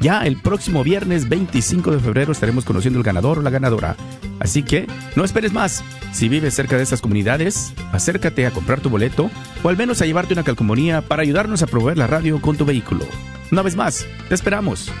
Ya 0.00 0.26
el 0.26 0.36
próximo 0.36 0.84
viernes 0.84 1.28
25 1.28 1.90
de 1.92 2.00
febrero 2.00 2.32
estaremos 2.32 2.64
conociendo 2.64 2.98
el 2.98 3.04
ganador 3.04 3.38
o 3.38 3.42
la 3.42 3.50
ganadora. 3.50 3.96
Así 4.40 4.62
que 4.62 4.86
no 5.14 5.24
esperes 5.24 5.52
más. 5.52 5.82
Si 6.12 6.28
vives 6.28 6.54
cerca 6.54 6.76
de 6.76 6.82
estas 6.82 7.00
comunidades, 7.00 7.72
acércate 7.92 8.46
a 8.46 8.50
comprar 8.50 8.80
tu 8.80 8.90
boleto 8.90 9.30
o 9.62 9.68
al 9.68 9.76
menos 9.76 10.02
a 10.02 10.06
llevarte 10.06 10.34
una 10.34 10.44
calcomanía 10.44 11.00
para 11.02 11.22
ayudarnos 11.22 11.62
a 11.62 11.66
proveer 11.66 11.98
la 11.98 12.06
radio 12.06 12.40
con 12.40 12.56
tu 12.56 12.64
vehículo. 12.64 13.06
Una 13.50 13.62
vez 13.62 13.76
más, 13.76 14.06
te 14.28 14.34
esperamos. 14.34 14.92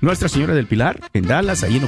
Nuestra 0.00 0.28
Señora 0.28 0.54
del 0.54 0.66
Pilar 0.66 1.00
en 1.12 1.26
Dallas, 1.26 1.62
ahí 1.62 1.76
en 1.76 1.84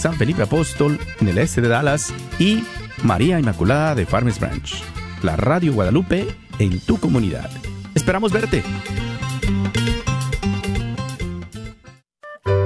San 0.00 0.14
Felipe 0.14 0.42
Apóstol 0.42 0.98
en 1.20 1.28
el 1.28 1.36
este 1.36 1.60
de 1.60 1.68
Dallas 1.68 2.14
y 2.38 2.64
María 3.02 3.38
Inmaculada 3.38 3.94
de 3.94 4.06
Farmers 4.06 4.40
Branch, 4.40 4.82
la 5.22 5.36
Radio 5.36 5.74
Guadalupe 5.74 6.26
en 6.58 6.80
tu 6.80 6.98
comunidad. 6.98 7.50
Esperamos 7.94 8.32
verte. 8.32 8.64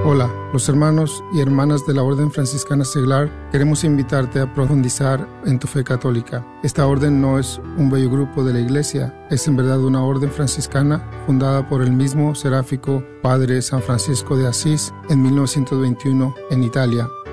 Hola, 0.04 0.30
los 0.52 0.68
hermanos 0.68 1.24
y 1.32 1.40
hermanas 1.40 1.84
de 1.86 1.94
la 1.94 2.04
Orden 2.04 2.30
Franciscana 2.30 2.84
Seglar 2.84 3.28
queremos 3.50 3.82
invitarte 3.82 4.38
a 4.38 4.54
profundizar 4.54 5.26
en 5.44 5.58
tu 5.58 5.66
fe 5.66 5.82
católica. 5.82 6.46
Esta 6.62 6.86
orden 6.86 7.20
no 7.20 7.40
es 7.40 7.60
un 7.76 7.90
bello 7.90 8.10
grupo 8.10 8.44
de 8.44 8.52
la 8.52 8.60
Iglesia, 8.60 9.12
es 9.30 9.48
en 9.48 9.56
verdad 9.56 9.80
una 9.80 10.04
orden 10.04 10.30
franciscana 10.30 11.10
fundada 11.26 11.68
por 11.68 11.82
el 11.82 11.90
mismo 11.90 12.36
seráfico 12.36 13.02
Padre 13.22 13.60
San 13.60 13.82
Francisco 13.82 14.36
de 14.36 14.46
Asís 14.46 14.94
en 15.08 15.20
1921 15.20 16.32
en 16.50 16.62
Italia 16.62 17.08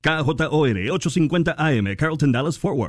KJOR 0.01 0.91
850 0.91 1.55
AM, 1.57 1.95
Carlton 1.97 2.31
Dallas 2.31 2.57
Forward. 2.57 2.85